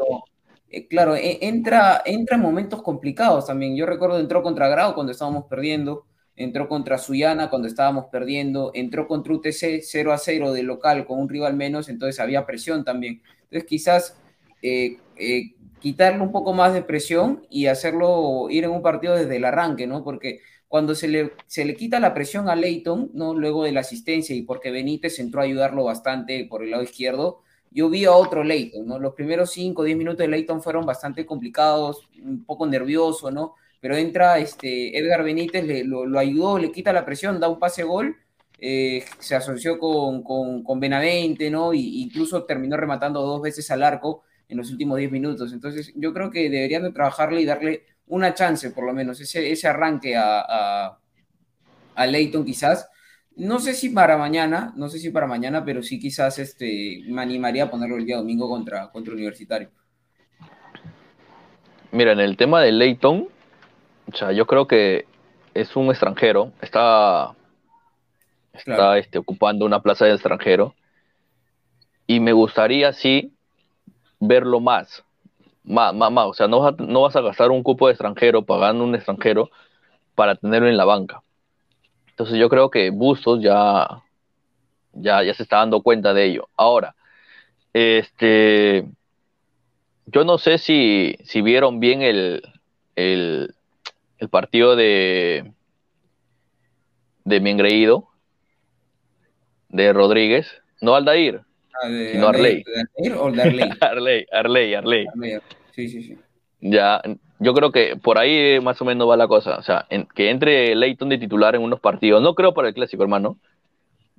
Eh, 0.70 0.88
claro, 0.88 1.16
e, 1.16 1.40
entra, 1.42 2.02
entra 2.06 2.36
en 2.36 2.42
momentos 2.42 2.82
complicados 2.82 3.48
también. 3.48 3.76
Yo 3.76 3.86
recuerdo 3.86 4.20
entró 4.20 4.44
contra 4.44 4.70
Grau 4.70 4.94
cuando 4.94 5.12
estábamos 5.12 5.46
perdiendo, 5.46 6.06
entró 6.36 6.68
contra 6.70 6.98
Suyana 6.98 7.50
cuando 7.50 7.68
estábamos 7.68 8.06
perdiendo, 8.12 8.72
entró 8.74 9.08
contra 9.08 9.34
UTC 9.34 9.82
0 9.82 10.14
a 10.14 10.18
0 10.18 10.54
de 10.54 10.64
local 10.64 11.06
con 11.06 11.20
un 11.20 11.30
rival 11.30 11.56
menos, 11.56 11.90
entonces 11.90 12.20
había 12.20 12.46
presión 12.46 12.84
también. 12.86 13.22
Entonces 13.44 13.66
quizás 13.68 14.18
eh, 14.62 14.98
eh, 15.18 15.54
quitarle 15.80 16.22
un 16.22 16.32
poco 16.32 16.54
más 16.54 16.74
de 16.74 16.82
presión 16.82 17.46
y 17.50 17.68
hacerlo 17.68 18.48
ir 18.50 18.64
en 18.64 18.72
un 18.72 18.82
partido 18.82 19.16
desde 19.16 19.38
el 19.38 19.46
arranque, 19.46 19.88
¿no? 19.88 20.04
Porque 20.04 20.42
cuando 20.68 20.94
se 20.96 21.08
le, 21.08 21.34
se 21.48 21.66
le 21.66 21.76
quita 21.76 22.00
la 22.00 22.14
presión 22.14 22.48
a 22.48 22.56
Leighton, 22.56 23.12
¿no? 23.14 23.34
Luego 23.34 23.64
de 23.64 23.72
la 23.72 23.80
asistencia 23.82 24.36
y 24.36 24.44
porque 24.44 24.72
Benítez 24.72 25.20
entró 25.20 25.42
a 25.42 25.46
ayudarlo 25.46 25.84
bastante 25.84 26.46
por 26.46 26.64
el 26.64 26.72
lado 26.72 26.84
izquierdo, 26.84 27.42
yo 27.72 27.90
vi 27.90 28.06
a 28.06 28.12
otro 28.12 28.44
Leighton, 28.44 28.86
¿no? 28.88 29.00
Los 29.00 29.14
primeros 29.14 29.52
5 29.52 29.82
o 29.82 29.86
10 29.86 29.98
minutos 29.98 30.20
de 30.20 30.28
Leighton 30.28 30.62
fueron 30.62 30.86
bastante 30.86 31.26
complicados, 31.26 32.10
un 32.22 32.44
poco 32.46 32.66
nervioso, 32.66 33.32
¿no? 33.32 33.56
Pero 33.80 33.96
entra 33.96 34.40
este 34.40 34.98
Edgar 34.98 35.24
Benítez, 35.24 35.64
le, 35.64 35.84
lo, 35.84 36.18
ayudó, 36.18 36.58
le 36.58 36.72
quita 36.72 36.92
la 36.92 37.06
presión, 37.06 37.40
da 37.40 37.48
un 37.48 37.60
pase 37.60 37.84
gol, 37.84 38.18
eh, 38.60 39.06
se 39.20 39.36
asoció 39.36 39.80
con, 39.80 40.24
con, 40.24 40.80
Benavente, 40.80 41.50
¿no? 41.50 41.74
Y 41.74 42.02
incluso 42.02 42.44
terminó 42.44 42.76
rematando 42.76 43.22
dos 43.22 43.42
veces 43.42 43.70
al 43.72 43.84
arco 43.84 44.24
en 44.50 44.58
los 44.58 44.72
últimos 44.72 44.98
10 44.98 45.12
minutos. 45.12 45.54
Entonces, 45.54 45.94
yo 45.96 46.14
creo 46.14 46.32
que 46.32 46.50
deberían 46.50 46.84
de 46.84 46.92
trabajarle 46.92 47.42
y 47.42 47.46
darle 47.46 47.86
una 48.08 48.34
chance, 48.34 48.72
por 48.72 48.84
lo 48.86 48.94
menos, 48.94 49.22
ese, 49.22 49.52
ese 49.52 49.68
arranque 49.68 50.18
a, 50.18 50.42
a, 50.42 51.00
a 51.96 52.08
Leighton 52.08 52.44
quizás 52.44 52.90
no 53.39 53.60
sé 53.60 53.74
si 53.74 53.89
para 53.89 54.17
mañana, 54.17 54.74
no 54.75 54.89
sé 54.89 55.00
si 55.00 55.12
para 55.12 55.25
mañana, 55.25 55.63
pero 55.63 55.81
sí 55.81 55.98
quizás 55.98 56.38
este, 56.39 57.01
me 57.08 57.22
animaría 57.22 57.63
a 57.63 57.72
ponerlo 57.72 57.96
el 57.96 58.05
día 58.05 58.17
domingo 58.17 58.50
contra, 58.50 58.91
contra 58.91 59.13
Universitario. 59.13 59.69
Mira, 61.91 62.12
en 62.12 62.19
el 62.19 62.36
tema 62.36 62.62
de 62.62 62.74
Leighton, 62.74 63.29
o 64.12 64.17
sea, 64.17 64.34
yo 64.34 64.46
creo 64.46 64.67
que 64.67 65.05
es 65.53 65.74
un 65.77 65.88
extranjero, 65.88 66.51
está, 66.62 67.34
está 68.53 68.98
este, 68.98 69.17
ocupando 69.17 69.65
una 69.65 69.81
plaza 69.81 70.05
de 70.05 70.12
extranjero, 70.12 70.75
y 72.08 72.19
me 72.19 72.34
gustaría, 72.34 72.91
sí, 72.91 73.34
verlo 74.19 74.60
más, 74.60 75.05
más, 75.63 75.93
más, 75.96 76.12
más. 76.12 76.25
o 76.25 76.34
sea, 76.34 76.50
no 76.50 76.69
no 76.72 77.01
vas 77.01 77.15
a 77.15 77.22
gastar 77.22 77.51
un 77.51 77.63
cupo 77.63 77.88
de 77.88 77.93
extranjero 77.93 78.46
pagando 78.46 78.84
un 78.84 78.96
extranjero 78.96 79.50
para 80.13 80.36
tenerlo 80.36 80.67
en 80.67 80.75
la 80.75 80.84
banca. 80.84 81.24
Entonces 82.20 82.38
yo 82.38 82.50
creo 82.50 82.70
que 82.70 82.90
Bustos 82.90 83.42
ya, 83.42 84.04
ya, 84.92 85.24
ya 85.24 85.34
se 85.34 85.44
está 85.44 85.60
dando 85.60 85.82
cuenta 85.82 86.14
de 86.14 86.26
ello. 86.26 86.50
Ahora, 86.58 86.94
este, 87.72 88.86
yo 90.06 90.26
no 90.26 90.38
sé 90.38 90.58
si, 90.58 91.16
si 91.24 91.42
vieron 91.42 91.80
bien 91.80 92.02
el, 92.02 92.42
el, 92.98 93.56
partido 94.30 94.76
de, 94.76 95.54
de 97.24 97.40
mi 97.40 97.52
engreído, 97.52 98.10
de 99.70 99.94
Rodríguez, 99.94 100.62
no 100.82 100.96
Aldair, 100.96 101.40
ah, 101.82 101.88
sino 102.12 102.28
Arley. 102.28 102.66
Arley, 103.80 104.26
Arley, 104.30 104.74
Arley. 104.74 105.08
Sí, 105.72 105.88
sí, 105.88 106.04
sí. 106.04 106.18
Ya, 106.60 107.02
yo 107.39 107.53
creo 107.53 107.72
que 107.72 107.96
por 107.96 108.17
ahí 108.17 108.60
más 108.60 108.81
o 108.81 108.86
menos 108.86 109.10
va 109.10 109.17
la 109.17 109.27
cosa. 109.27 109.58
O 109.58 109.63
sea, 109.63 109.88
que 110.13 110.29
entre 110.29 110.75
Leighton 110.75 111.10
de 111.10 111.17
titular 111.17 111.55
en 111.55 111.63
unos 111.63 111.79
partidos. 111.79 112.22
No 112.22 112.36
creo 112.36 112.53
para 112.53 112.67
el 112.67 112.74
clásico, 112.74 113.01
hermano. 113.01 113.38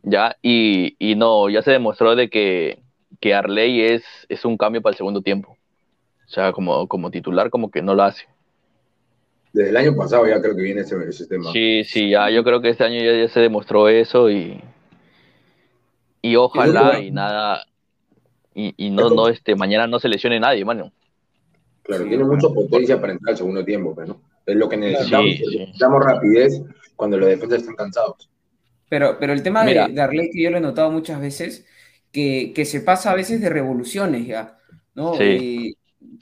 Ya, 0.03 0.37
y, 0.41 0.97
no, 1.17 1.51
ya 1.51 1.61
se 1.61 1.73
demostró 1.73 2.17
de 2.17 2.31
que, 2.31 2.79
que 3.21 3.35
Arley 3.35 3.83
es, 3.83 4.03
es 4.31 4.47
un 4.47 4.57
cambio 4.57 4.81
para 4.81 4.93
el 4.93 4.97
segundo 4.97 5.21
tiempo. 5.21 5.59
O 6.27 6.31
sea, 6.31 6.53
como, 6.53 6.89
como 6.89 7.11
titular, 7.11 7.51
como 7.51 7.71
que 7.71 7.83
no 7.83 7.95
lo 7.95 8.05
hace. 8.05 8.25
Desde 9.53 9.71
el 9.71 9.77
año 9.77 9.95
pasado 9.97 10.27
ya 10.27 10.41
creo 10.41 10.57
que 10.57 10.63
viene 10.63 10.83
ese, 10.83 10.97
ese 11.07 11.27
tema. 11.27 11.53
Sí, 11.53 11.85
sí, 11.85 12.11
ya, 12.11 12.31
yo 12.31 12.43
creo 12.45 12.63
que 12.63 12.71
este 12.71 12.85
año 12.85 13.03
ya, 13.03 13.29
se 13.29 13.41
demostró 13.41 13.89
eso 13.89 14.31
y. 14.31 14.63
Y 16.23 16.37
ojalá 16.37 17.01
y, 17.01 17.11
nada. 17.11 17.67
Y, 18.55 18.75
y 18.77 18.91
no, 18.91 19.11
no, 19.11 19.29
este, 19.29 19.57
mañana 19.57 19.87
no 19.87 19.99
se 19.99 20.09
lesione 20.09 20.41
nadie, 20.41 20.65
mano. 20.65 20.93
Claro, 21.91 22.05
tiene 22.05 22.23
mucha 22.23 22.49
potencia 22.49 23.01
para 23.01 23.15
entrar 23.15 23.33
al 23.33 23.37
segundo 23.37 23.65
tiempo, 23.65 23.93
pero 23.97 24.21
es 24.47 24.55
lo 24.55 24.69
que 24.69 24.77
necesitamos. 24.77 25.27
necesitamos 25.27 26.05
rapidez 26.05 26.63
cuando 26.95 27.19
los 27.19 27.29
defensas 27.29 27.63
están 27.63 27.75
cansados. 27.75 28.31
Pero, 28.89 29.17
pero 29.19 29.33
el 29.33 29.43
tema 29.43 29.65
de, 29.65 29.75
de, 29.75 30.31
que 30.33 30.41
yo 30.41 30.51
lo 30.53 30.59
he 30.59 30.61
notado 30.61 30.93
muchas 30.93 31.21
veces, 31.21 31.67
que, 32.13 32.53
que, 32.55 32.65
se 32.65 32.83
pasa 32.83 33.11
a 33.11 33.17
veces 33.17 33.41
de 33.41 33.49
revoluciones 33.49 34.25
ya, 34.25 34.57
¿no? 34.95 35.15
Eh, 35.19 35.75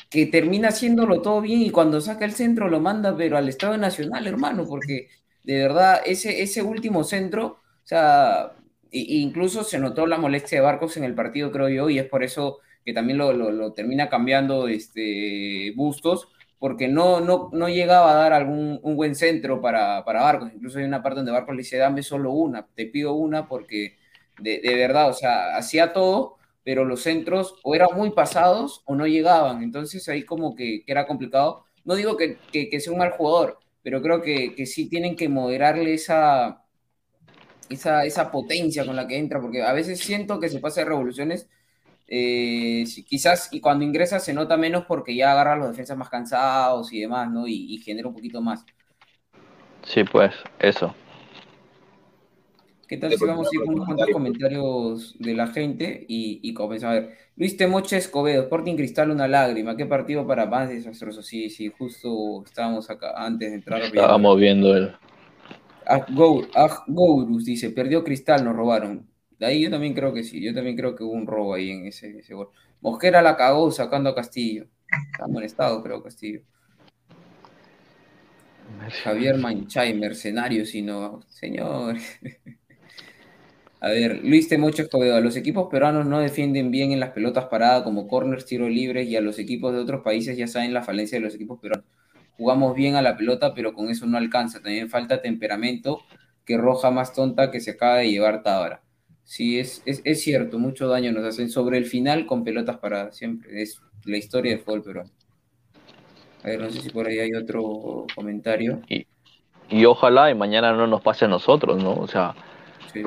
que 0.08 0.24
termina 0.24 0.68
haciéndolo 0.68 1.20
todo 1.20 1.42
bien 1.42 1.60
y 1.60 1.68
cuando 1.68 2.00
saca 2.00 2.24
el 2.24 2.32
centro 2.32 2.68
lo 2.68 2.80
manda, 2.80 3.14
pero 3.14 3.36
al 3.36 3.50
Estado 3.50 3.76
Nacional, 3.76 4.26
hermano, 4.26 4.64
porque 4.66 5.08
de 5.44 5.58
verdad 5.58 6.00
ese, 6.06 6.42
ese 6.42 6.62
último 6.62 7.04
centro, 7.04 7.44
o 7.44 7.86
sea, 7.86 8.52
incluso 8.90 9.64
se 9.64 9.78
notó 9.78 10.06
la 10.06 10.16
molestia 10.16 10.60
de 10.60 10.64
Barcos 10.64 10.96
en 10.96 11.04
el 11.04 11.14
partido, 11.14 11.52
creo 11.52 11.68
yo, 11.68 11.90
y 11.90 11.98
es 11.98 12.06
por 12.06 12.24
eso 12.24 12.60
que 12.84 12.92
también 12.92 13.18
lo, 13.18 13.72
termina 13.72 14.08
cambiando 14.08 14.68
este, 14.68 15.72
Bustos, 15.76 16.28
porque 16.58 16.88
no, 16.88 17.20
no, 17.20 17.50
no 17.52 17.68
llegaba 17.68 18.12
a 18.12 18.14
dar 18.14 18.32
algún 18.32 18.80
un 18.82 18.96
buen 18.96 19.14
centro 19.14 19.60
para, 19.60 20.04
para 20.04 20.22
Barcos. 20.22 20.50
Incluso 20.52 20.78
hay 20.78 20.84
una 20.84 21.02
parte 21.02 21.18
donde 21.18 21.32
Barcos 21.32 21.54
le 21.54 21.62
dice, 21.62 21.76
dame 21.76 22.02
solo 22.02 22.32
una, 22.32 22.66
te 22.74 22.86
pido 22.86 23.14
una 23.14 23.46
porque 23.46 23.96
de, 24.40 24.60
verdad, 24.76 25.08
o 25.10 25.12
sea, 25.12 25.56
hacía 25.56 25.92
todo, 25.92 26.36
pero 26.64 26.84
los 26.84 27.02
centros 27.02 27.56
o 27.62 27.74
eran 27.74 27.90
muy 27.94 28.10
pasados 28.10 28.82
o 28.86 28.94
no 28.94 29.06
llegaban. 29.06 29.62
Entonces 29.62 30.08
ahí 30.08 30.24
como 30.24 30.54
que, 30.54 30.84
era 30.86 31.06
complicado. 31.06 31.64
No 31.84 31.94
digo 31.94 32.16
que, 32.16 32.38
sea 32.80 32.92
un 32.92 32.98
mal 32.98 33.12
jugador, 33.12 33.58
pero 33.82 34.02
creo 34.02 34.20
que, 34.22 34.54
que 34.54 34.66
sí 34.66 34.88
tienen 34.88 35.16
que 35.16 35.28
moderarle 35.28 35.94
esa, 35.94 36.62
esa, 37.68 38.04
esa 38.04 38.30
potencia 38.30 38.84
con 38.84 38.96
la 38.96 39.06
que 39.06 39.18
entra, 39.18 39.40
porque 39.40 39.62
a 39.62 39.72
veces 39.72 40.00
siento 40.00 40.40
que 40.40 40.48
se 40.48 40.60
pasa 40.60 40.80
de 40.80 40.86
revoluciones 40.86 41.48
eh, 42.10 42.84
quizás 43.06 43.50
y 43.52 43.60
cuando 43.60 43.84
ingresa 43.84 44.18
se 44.18 44.32
nota 44.32 44.56
menos 44.56 44.86
porque 44.86 45.14
ya 45.14 45.32
agarra 45.32 45.52
a 45.52 45.56
los 45.56 45.68
defensas 45.68 45.96
más 45.96 46.08
cansados 46.08 46.90
y 46.92 47.00
demás, 47.00 47.30
¿no? 47.30 47.46
Y, 47.46 47.76
genera 47.78 48.08
un 48.08 48.14
poquito 48.14 48.40
más. 48.40 48.64
Sí, 49.82 50.04
pues, 50.04 50.32
eso. 50.58 50.94
¿Qué 52.88 52.96
tal 52.96 53.12
si 53.12 53.22
vamos 53.22 53.46
a 53.46 53.50
ir 53.52 53.60
con 53.60 53.74
unos 53.74 53.84
cuantos 53.84 54.08
comentarios 54.10 55.16
de 55.18 55.34
la 55.34 55.48
gente 55.48 56.06
y, 56.08 56.40
y 56.42 56.54
comenzamos 56.54 56.96
a 56.96 57.00
ver? 57.00 57.18
Luis 57.36 57.56
Temoche 57.58 57.98
Escobedo, 57.98 58.44
Sporting 58.44 58.74
Cristal, 58.74 59.10
una 59.10 59.28
lágrima. 59.28 59.76
¿Qué 59.76 59.84
partido 59.84 60.26
para 60.26 60.46
más 60.46 60.70
desastroso? 60.70 61.22
Sí, 61.22 61.50
sí, 61.50 61.70
justo 61.76 62.42
estábamos 62.44 62.88
acá 62.88 63.12
antes 63.16 63.50
de 63.50 63.56
entrar. 63.56 63.82
Estábamos 63.82 64.40
viendo 64.40 64.74
el. 64.74 64.92
Gourus 66.88 67.44
dice: 67.44 67.70
Perdió 67.70 68.02
Cristal, 68.02 68.42
nos 68.44 68.56
robaron. 68.56 69.06
De 69.38 69.46
ahí 69.46 69.62
yo 69.62 69.70
también 69.70 69.94
creo 69.94 70.12
que 70.12 70.24
sí, 70.24 70.40
yo 70.42 70.52
también 70.52 70.76
creo 70.76 70.96
que 70.96 71.04
hubo 71.04 71.12
un 71.12 71.26
robo 71.26 71.54
ahí 71.54 71.70
en 71.70 71.86
ese, 71.86 72.12
gol. 72.34 72.48
Mosquera 72.80 73.22
la 73.22 73.36
cagó 73.36 73.70
sacando 73.70 74.10
a 74.10 74.14
Castillo. 74.14 74.66
Está 75.12 75.44
estado, 75.44 75.82
creo, 75.82 76.02
Castillo. 76.02 76.42
Javier 79.02 79.38
Manchay, 79.38 79.94
mercenario, 79.94 80.66
sino, 80.66 81.22
señor. 81.28 81.96
a 83.80 83.88
ver, 83.88 84.24
Luis 84.24 84.48
Temocho 84.48 84.82
Escobedo, 84.82 85.20
los 85.20 85.36
equipos 85.36 85.68
peruanos 85.70 86.06
no 86.06 86.20
defienden 86.20 86.70
bien 86.70 86.92
en 86.92 87.00
las 87.00 87.10
pelotas 87.10 87.46
paradas 87.46 87.82
como 87.82 88.08
corners, 88.08 88.44
tiros 88.44 88.70
libres 88.70 89.08
y 89.08 89.16
a 89.16 89.20
los 89.20 89.38
equipos 89.38 89.72
de 89.72 89.80
otros 89.80 90.02
países 90.02 90.36
ya 90.36 90.46
saben 90.46 90.74
la 90.74 90.82
falencia 90.82 91.18
de 91.18 91.24
los 91.24 91.34
equipos 91.34 91.60
peruanos. 91.60 91.86
Jugamos 92.36 92.74
bien 92.74 92.94
a 92.94 93.02
la 93.02 93.16
pelota, 93.16 93.54
pero 93.54 93.72
con 93.72 93.88
eso 93.88 94.06
no 94.06 94.16
alcanza. 94.16 94.60
También 94.60 94.88
falta 94.90 95.22
temperamento 95.22 96.00
que 96.44 96.56
roja 96.56 96.90
más 96.90 97.12
tonta 97.12 97.50
que 97.50 97.60
se 97.60 97.72
acaba 97.72 97.98
de 97.98 98.10
llevar 98.10 98.42
Tábara. 98.42 98.82
Sí, 99.28 99.58
es, 99.58 99.82
es, 99.84 100.22
cierto, 100.22 100.58
mucho 100.58 100.88
daño 100.88 101.12
nos 101.12 101.22
hacen 101.22 101.50
sobre 101.50 101.76
el 101.76 101.84
final 101.84 102.24
con 102.24 102.44
pelotas 102.44 102.78
paradas, 102.78 103.14
siempre. 103.14 103.60
Es 103.60 103.78
la 104.06 104.16
historia 104.16 104.52
de 104.52 104.58
fútbol 104.58 104.82
pero 104.82 105.02
A 106.42 106.48
ver, 106.48 106.58
no 106.58 106.70
sé 106.70 106.80
si 106.80 106.88
por 106.88 107.06
ahí 107.06 107.18
hay 107.18 107.34
otro 107.34 108.06
comentario. 108.14 108.80
Y, 108.88 109.06
y 109.68 109.84
ojalá 109.84 110.30
y 110.30 110.34
mañana 110.34 110.72
no 110.72 110.86
nos 110.86 111.02
pase 111.02 111.26
a 111.26 111.28
nosotros, 111.28 111.82
¿no? 111.82 111.92
O 111.92 112.06
sea. 112.06 112.34
Sí. 112.90 113.02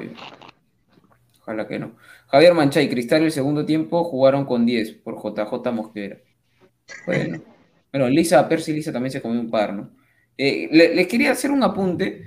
Ojalá 1.41 1.67
que 1.67 1.79
no. 1.79 1.93
Javier 2.27 2.53
Manchay, 2.53 2.87
Cristal 2.87 3.23
el 3.23 3.31
segundo 3.31 3.65
tiempo 3.65 4.03
jugaron 4.03 4.45
con 4.45 4.63
10 4.63 4.91
por 4.97 5.15
JJ 5.15 5.71
Mosquera. 5.71 6.19
Bueno. 7.07 7.41
Bueno, 7.93 8.07
Lisa, 8.07 8.47
Percy 8.47 8.71
Lisa 8.71 8.93
también 8.93 9.11
se 9.11 9.21
comió 9.21 9.41
un 9.41 9.51
par, 9.51 9.73
¿no? 9.73 9.89
Eh, 10.37 10.69
les 10.71 11.07
quería 11.07 11.31
hacer 11.31 11.51
un 11.51 11.63
apunte. 11.63 12.23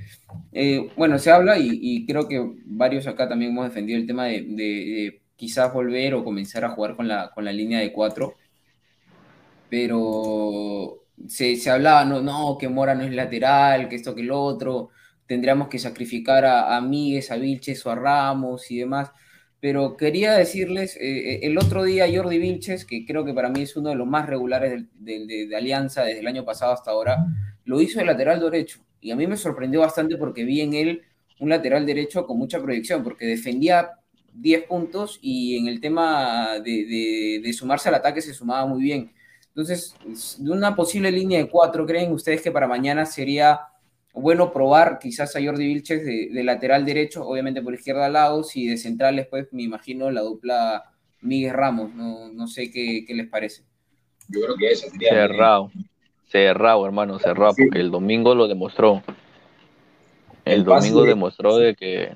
Eh, 0.52 0.90
bueno, 0.96 1.18
se 1.18 1.30
habla 1.30 1.58
y, 1.58 2.06
creo 2.06 2.28
que 2.28 2.40
varios 2.64 3.06
acá 3.06 3.28
también 3.28 3.50
hemos 3.50 3.66
defendido 3.66 3.98
el 3.98 4.06
tema 4.06 4.26
de, 4.26 5.22
quizás 5.36 5.72
volver 5.72 6.14
o 6.14 6.24
comenzar 6.24 6.64
a 6.64 6.70
jugar 6.70 6.96
con 6.96 7.08
la, 7.08 7.30
con 7.34 7.44
la 7.44 7.52
línea 7.52 7.80
de 7.80 7.92
cuatro, 7.92 8.34
pero 9.68 11.04
se, 11.28 11.58
hablaba, 11.70 12.04
no, 12.04 12.22
no, 12.22 12.56
que 12.58 12.68
Mora 12.68 12.94
no 12.94 13.02
es 13.02 13.12
lateral, 13.12 13.88
que 13.88 13.96
esto, 13.96 14.14
que 14.14 14.22
lo 14.22 14.40
otro, 14.40 14.90
tendríamos 15.26 15.68
que 15.68 15.78
sacrificar 15.78 16.44
a, 16.44 16.76
a 16.76 16.80
Míguez, 16.80 17.30
a 17.30 17.36
Vilches 17.36 17.84
o 17.86 17.90
a 17.90 17.96
Ramos 17.96 18.70
y 18.70 18.78
demás, 18.78 19.10
pero 19.60 19.96
quería 19.96 20.34
decirles, 20.34 20.96
eh, 21.00 21.40
el 21.42 21.58
otro 21.58 21.84
día 21.84 22.06
Jordi 22.14 22.38
Vilches, 22.38 22.84
que 22.84 23.06
creo 23.06 23.24
que 23.24 23.34
para 23.34 23.48
mí 23.48 23.62
es 23.62 23.76
uno 23.76 23.88
de 23.90 23.96
los 23.96 24.06
más 24.06 24.26
regulares 24.26 24.84
de, 24.92 25.46
de, 25.48 25.56
Alianza 25.56 26.04
desde 26.04 26.20
el 26.20 26.26
año 26.26 26.44
pasado 26.44 26.72
hasta 26.72 26.90
ahora, 26.90 27.16
lo 27.64 27.80
hizo 27.80 27.98
de 27.98 28.06
lateral 28.06 28.40
derecho. 28.40 28.80
Y 29.00 29.10
a 29.10 29.16
mí 29.16 29.26
me 29.26 29.36
sorprendió 29.36 29.80
bastante 29.80 30.16
porque 30.16 30.44
vi 30.44 30.60
en 30.60 30.74
él 30.74 31.02
un 31.40 31.48
lateral 31.48 31.84
derecho 31.84 32.26
con 32.26 32.38
mucha 32.38 32.60
proyección, 32.60 33.02
porque 33.02 33.26
defendía 33.26 33.90
10 34.34 34.64
puntos 34.64 35.18
y 35.22 35.58
en 35.58 35.68
el 35.68 35.80
tema 35.80 36.58
de, 36.60 37.40
de, 37.42 37.52
sumarse 37.52 37.88
al 37.88 37.96
ataque 37.96 38.20
se 38.20 38.34
sumaba 38.34 38.66
muy 38.66 38.82
bien. 38.82 39.12
Entonces, 39.48 39.94
de 40.38 40.50
una 40.50 40.74
posible 40.74 41.10
línea 41.10 41.38
de 41.38 41.48
cuatro, 41.48 41.86
¿creen 41.86 42.12
ustedes 42.12 42.42
que 42.42 42.50
para 42.50 42.66
mañana 42.66 43.06
sería 43.06 43.60
bueno 44.12 44.52
probar 44.52 44.98
quizás 44.98 45.34
a 45.36 45.44
Jordi 45.44 45.66
Vilches 45.66 46.04
de, 46.04 46.42
lateral 46.44 46.84
derecho, 46.84 47.26
obviamente 47.26 47.62
por 47.62 47.74
izquierda 47.74 48.08
Laos 48.08 48.56
y 48.56 48.66
de 48.68 48.76
central 48.76 49.16
después 49.16 49.48
me 49.52 49.62
imagino 49.62 50.10
la 50.10 50.22
dupla 50.22 50.84
Miguel 51.20 51.52
Ramos, 51.52 51.94
no, 51.94 52.32
no 52.32 52.46
sé 52.46 52.70
qué, 52.70 53.04
qué, 53.06 53.14
les 53.14 53.28
parece. 53.28 53.62
Yo 54.28 54.40
creo 54.40 54.56
que 54.56 54.70
eso 54.70 54.88
sería... 54.90 55.10
Cerrado, 55.10 55.70
cerrado 56.42 56.84
hermano, 56.84 57.20
cerrado, 57.20 57.54
porque 57.56 57.78
el 57.78 57.92
domingo 57.92 58.34
lo 58.34 58.48
demostró. 58.48 59.02
El, 60.44 60.64
domingo 60.64 61.04
demostró 61.04 61.58
de 61.58 61.76
que... 61.76 62.12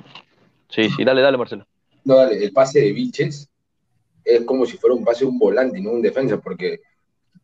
Sí, 0.68 0.90
sí, 0.90 1.04
dale, 1.04 1.22
dale 1.22 1.38
Marcelo. 1.38 1.66
No, 2.04 2.16
dale, 2.16 2.42
el 2.42 2.52
pase 2.52 2.80
de 2.80 2.92
Vilches 2.92 3.48
es 4.24 4.40
como 4.42 4.66
si 4.66 4.76
fuera 4.76 4.94
un 4.94 5.04
pase 5.04 5.24
de 5.24 5.30
un 5.30 5.38
volante, 5.38 5.80
no 5.80 5.92
un 5.92 6.02
defensa, 6.02 6.36
porque 6.38 6.80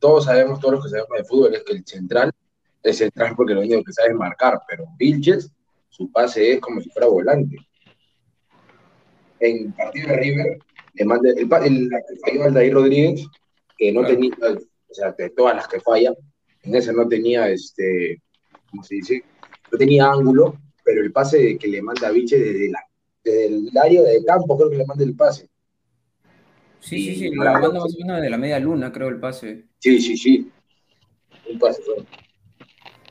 todos 0.01 0.25
sabemos, 0.25 0.59
todos 0.59 0.75
los 0.75 0.85
que 0.85 0.91
sabemos 0.91 1.17
de 1.17 1.25
fútbol, 1.25 1.55
es 1.55 1.63
que 1.63 1.75
el 1.75 1.87
central 1.87 2.33
es 2.83 2.99
central 2.99 3.35
porque 3.37 3.55
lo 3.55 3.61
único 3.61 3.85
que 3.85 3.93
sabe 3.93 4.09
es 4.11 4.17
marcar, 4.17 4.61
pero 4.69 4.85
Vilches, 4.99 5.51
su 5.89 6.11
pase 6.11 6.55
es 6.55 6.61
como 6.61 6.81
si 6.81 6.91
fuera 6.91 7.07
volante. 7.07 7.57
En 9.39 9.73
partido 9.73 10.09
de 10.09 10.17
River, 10.17 10.59
le 10.95 11.05
manda 11.05 11.31
el, 11.31 11.39
el, 11.39 11.91
falló 12.21 12.45
Aldair 12.45 12.75
Rodríguez, 12.75 13.27
que 13.79 13.93
no 13.93 14.05
tenía, 14.05 14.33
o 14.43 14.95
sea, 14.95 15.13
de 15.13 15.31
todas 15.31 15.55
las 15.55 15.69
que 15.69 15.81
falla, 15.81 16.13
en 16.65 16.75
ese 16.75 16.93
no 16.93 17.07
tenía, 17.09 17.49
este, 17.49 18.21
¿cómo 18.71 18.83
se 18.83 18.97
dice? 18.97 19.25
No 19.71 19.79
tenía 19.79 20.11
ángulo, 20.11 20.59
pero 20.85 21.03
el 21.03 21.13
pase 21.13 21.57
que 21.59 21.69
le 21.69 21.83
manda 21.83 22.09
a 22.09 22.11
Vilches 22.11 22.41
desde, 22.41 22.71
la, 22.71 22.81
desde 23.23 23.47
el 23.47 23.71
área 23.77 24.03
de 24.03 24.25
campo, 24.25 24.57
creo 24.57 24.71
que 24.71 24.79
le 24.79 24.87
manda 24.87 25.05
el 25.05 25.15
pase. 25.15 25.49
Sí, 26.81 27.03
sí, 27.03 27.17
sí, 27.17 27.31
la 27.35 27.53
manda 27.53 27.81
más 27.81 27.95
o 27.95 27.99
menos 27.99 28.21
de 28.21 28.31
la 28.31 28.37
media 28.37 28.59
luna, 28.59 28.93
creo, 28.93 29.09
el 29.09 29.19
pase. 29.19 29.65
Sí, 29.79 30.01
sí, 30.01 30.17
sí. 30.17 30.51
Un 31.51 31.59
pase 31.59 31.81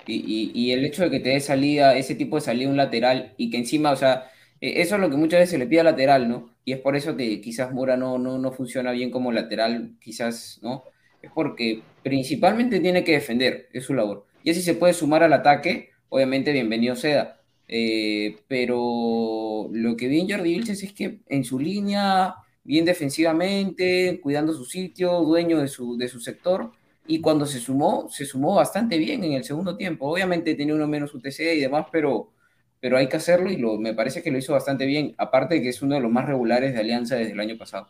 y, 0.05 0.72
el 0.72 0.86
hecho 0.86 1.03
de 1.03 1.12
que 1.12 1.19
te 1.19 1.29
dé 1.29 1.39
salida, 1.39 1.95
ese 1.95 2.15
tipo 2.15 2.36
de 2.36 2.41
salida 2.41 2.69
un 2.69 2.77
lateral 2.77 3.33
y 3.38 3.50
que 3.50 3.57
encima, 3.57 3.91
o 3.91 3.95
sea, 3.95 4.29
e, 4.60 4.81
eso 4.81 4.95
es 4.95 5.01
lo 5.01 5.10
que 5.10 5.17
muchas 5.17 5.39
veces 5.39 5.51
se 5.51 5.57
le 5.57 5.67
pide 5.67 5.81
al 5.81 5.86
lateral, 5.86 6.27
¿no? 6.29 6.55
Y 6.65 6.74
es 6.74 6.79
por 6.79 6.95
eso 6.95 7.15
que 7.15 7.41
quizás 7.41 7.72
Mura 7.72 7.98
no, 7.98 8.17
no, 8.17 8.38
no 8.38 8.51
funciona 8.51 8.91
bien 8.91 9.12
como 9.12 9.31
lateral, 9.31 9.95
quizás, 10.00 10.60
¿no? 10.62 10.83
Es 11.24 11.32
porque 11.32 11.82
principalmente 12.03 12.82
tiene 12.82 13.03
que 13.03 13.13
defender, 13.13 13.70
es 13.72 13.86
su 13.86 13.94
labor. 13.94 14.27
Y 14.44 14.51
así 14.51 14.62
se 14.62 14.75
puede 14.75 14.94
sumar 14.94 15.24
al 15.24 15.32
ataque, 15.32 15.92
obviamente 16.10 16.51
bienvenido 16.51 16.98
sea. 16.98 17.39
Eh, 17.68 18.36
pero 18.50 19.70
lo 19.72 19.96
que 19.96 20.10
vi 20.10 20.20
en 20.20 20.30
Jordi 20.30 20.53
Vilches 20.53 20.84
es 20.84 20.92
que 20.94 21.22
en 21.27 21.46
su 21.46 21.60
línea, 21.60 22.36
bien 22.65 22.84
defensivamente, 22.84 24.20
cuidando 24.22 24.53
su 24.53 24.65
sitio, 24.65 25.22
dueño 25.22 25.60
de 25.60 25.70
su, 25.70 25.98
de 25.98 26.10
su 26.10 26.20
sector, 26.20 26.74
y 27.08 27.22
cuando 27.22 27.46
se 27.46 27.60
sumó, 27.60 28.10
se 28.10 28.25
sumó 28.25 28.56
bastante 28.56 28.98
bien 28.98 29.24
en 29.24 29.32
el 29.34 29.46
segundo 29.46 29.77
tiempo. 29.77 30.12
Obviamente 30.12 30.56
tenía 30.56 30.75
uno 30.75 30.88
menos 30.88 31.13
UTC 31.13 31.39
y 31.56 31.62
demás, 31.62 31.88
pero, 31.89 32.34
pero 32.82 32.98
hay 32.98 33.08
que 33.08 33.18
hacerlo 33.18 33.50
y 33.50 33.56
lo, 33.56 33.77
me 33.77 33.94
parece 33.94 34.22
que 34.22 34.32
lo 34.32 34.38
hizo 34.38 34.51
bastante 34.51 34.86
bien, 34.86 35.15
aparte 35.18 35.56
de 35.56 35.62
que 35.62 35.70
es 35.70 35.82
uno 35.82 35.96
de 35.96 36.01
los 36.01 36.12
más 36.12 36.25
regulares 36.25 36.74
de 36.74 36.82
Alianza 36.82 37.15
desde 37.15 37.32
el 37.32 37.39
año 37.39 37.58
pasado. 37.58 37.88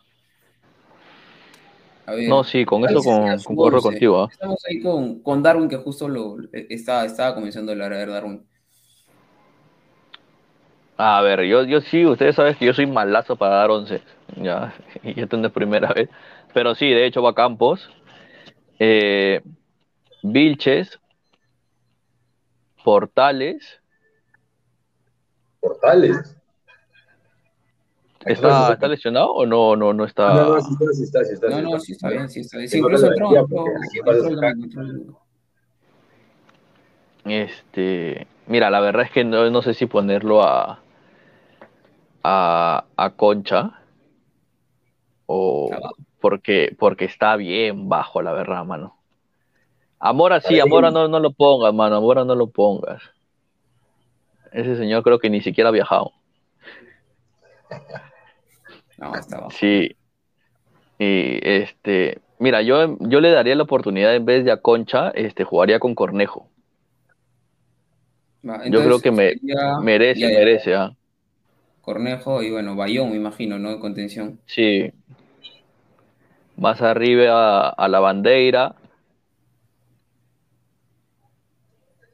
No, 2.28 2.44
sí, 2.44 2.66
con 2.66 2.84
eso 2.86 3.02
con, 3.02 3.40
concorro 3.40 3.82
contigo. 3.82 4.24
¿ah? 4.24 4.28
Estamos 4.32 4.64
ahí 4.70 4.82
con, 4.82 5.22
con, 5.22 5.42
Darwin, 5.42 5.70
que 5.70 5.78
justo 5.78 6.08
lo 6.10 6.38
e, 6.52 6.68
estaba, 6.70 7.06
estaba 7.06 7.34
comenzando 7.36 7.72
a 7.72 7.74
hablar 7.74 7.92
de 7.94 8.06
Darwin. 8.06 8.46
A 10.98 11.22
ver, 11.22 11.44
yo, 11.44 11.64
yo 11.64 11.82
sí, 11.82 12.06
ustedes 12.06 12.36
saben 12.36 12.56
que 12.56 12.66
yo 12.66 12.74
soy 12.74 12.86
malazo 12.86 13.36
para 13.36 13.56
dar 13.56 13.72
once. 13.72 14.02
Ya, 14.36 14.74
y 15.04 15.20
esto 15.20 15.38
no 15.38 15.48
es 15.48 15.54
primera 15.54 15.92
vez. 15.94 16.10
Pero 16.54 16.76
sí, 16.76 16.90
de 16.90 17.06
hecho 17.06 17.22
va 17.22 17.32
a 17.32 17.36
Campos, 17.36 17.90
eh, 18.80 19.42
Vilches, 20.22 21.00
Portales. 22.84 23.82
Portales. 25.60 26.36
¿Está, 28.26 28.74
¿Está, 28.74 28.88
lesionado 28.88 29.32
o 29.32 29.46
no, 29.46 29.76
no, 29.76 29.94
no 29.94 30.06
está? 30.06 30.34
No, 30.34 30.56
no, 30.56 30.62
sí 30.62 30.74
está, 30.74 30.94
sí 30.94 31.04
está, 31.04 31.26
sí 31.26 31.34
está. 31.34 31.50
No, 31.50 31.62
no, 31.62 31.80
sí 31.80 31.92
está 31.92 32.10
bien, 32.10 32.30
sí 32.30 32.40
está 32.42 32.58
bien. 32.58 32.70
Sí, 32.70 32.78
incluso 32.80 33.08
entró. 33.08 33.30
Este, 37.26 38.28
mira, 38.48 38.70
la 38.70 38.82
verdad 38.82 39.04
es 39.04 39.12
que 39.12 39.24
no, 39.24 39.50
no 39.50 39.62
sé 39.62 39.74
si 39.74 39.86
ponerlo 39.86 40.44
a, 40.44 40.80
a, 42.24 42.86
a 42.96 43.10
Concha 43.12 43.80
o, 45.26 45.70
porque, 46.20 46.76
porque 46.78 47.06
está 47.06 47.36
bien 47.36 47.90
bajo, 47.90 48.22
la 48.22 48.34
verdad, 48.34 48.66
mano. 48.66 48.98
Amora 50.00 50.42
sí, 50.42 50.60
Amora 50.60 50.92
no, 50.92 51.08
no 51.08 51.20
lo 51.20 51.32
pongas, 51.32 51.74
mano, 51.74 51.96
Amora 51.96 52.26
no 52.26 52.36
lo 52.36 52.48
pongas. 52.48 53.02
Ese 54.52 54.76
señor 54.76 55.02
creo 55.04 55.20
que 55.20 55.30
ni 55.30 55.42
siquiera 55.42 55.70
ha 55.70 55.74
viajado. 55.74 56.12
No, 58.98 59.16
está. 59.16 59.50
Sí. 59.52 59.96
Y 61.00 61.40
este, 61.42 62.20
mira, 62.40 62.62
yo, 62.62 62.98
yo 63.00 63.20
le 63.20 63.32
daría 63.32 63.56
la 63.56 63.64
oportunidad 63.64 64.16
en 64.16 64.26
vez 64.26 64.46
de 64.46 64.52
a 64.52 64.58
Concha, 64.58 65.10
este, 65.10 65.44
jugaría 65.44 65.80
con 65.80 65.96
Cornejo. 65.96 66.50
yo 68.44 68.84
creo 68.84 69.00
que 69.00 69.12
me, 69.12 69.34
merece, 69.82 70.28
merece, 70.28 70.76
¿ah? 70.76 70.96
Cornejo 71.82 72.42
y 72.42 72.52
bueno, 72.52 72.76
Bayón, 72.76 73.10
me 73.10 73.18
imagino, 73.18 73.60
¿no? 73.60 73.72
De 73.72 73.80
contención. 73.80 74.40
Sí, 74.46 74.94
más 76.56 76.82
arriba 76.82 77.70
a, 77.70 77.88
la 77.88 78.00
bandera, 78.00 78.76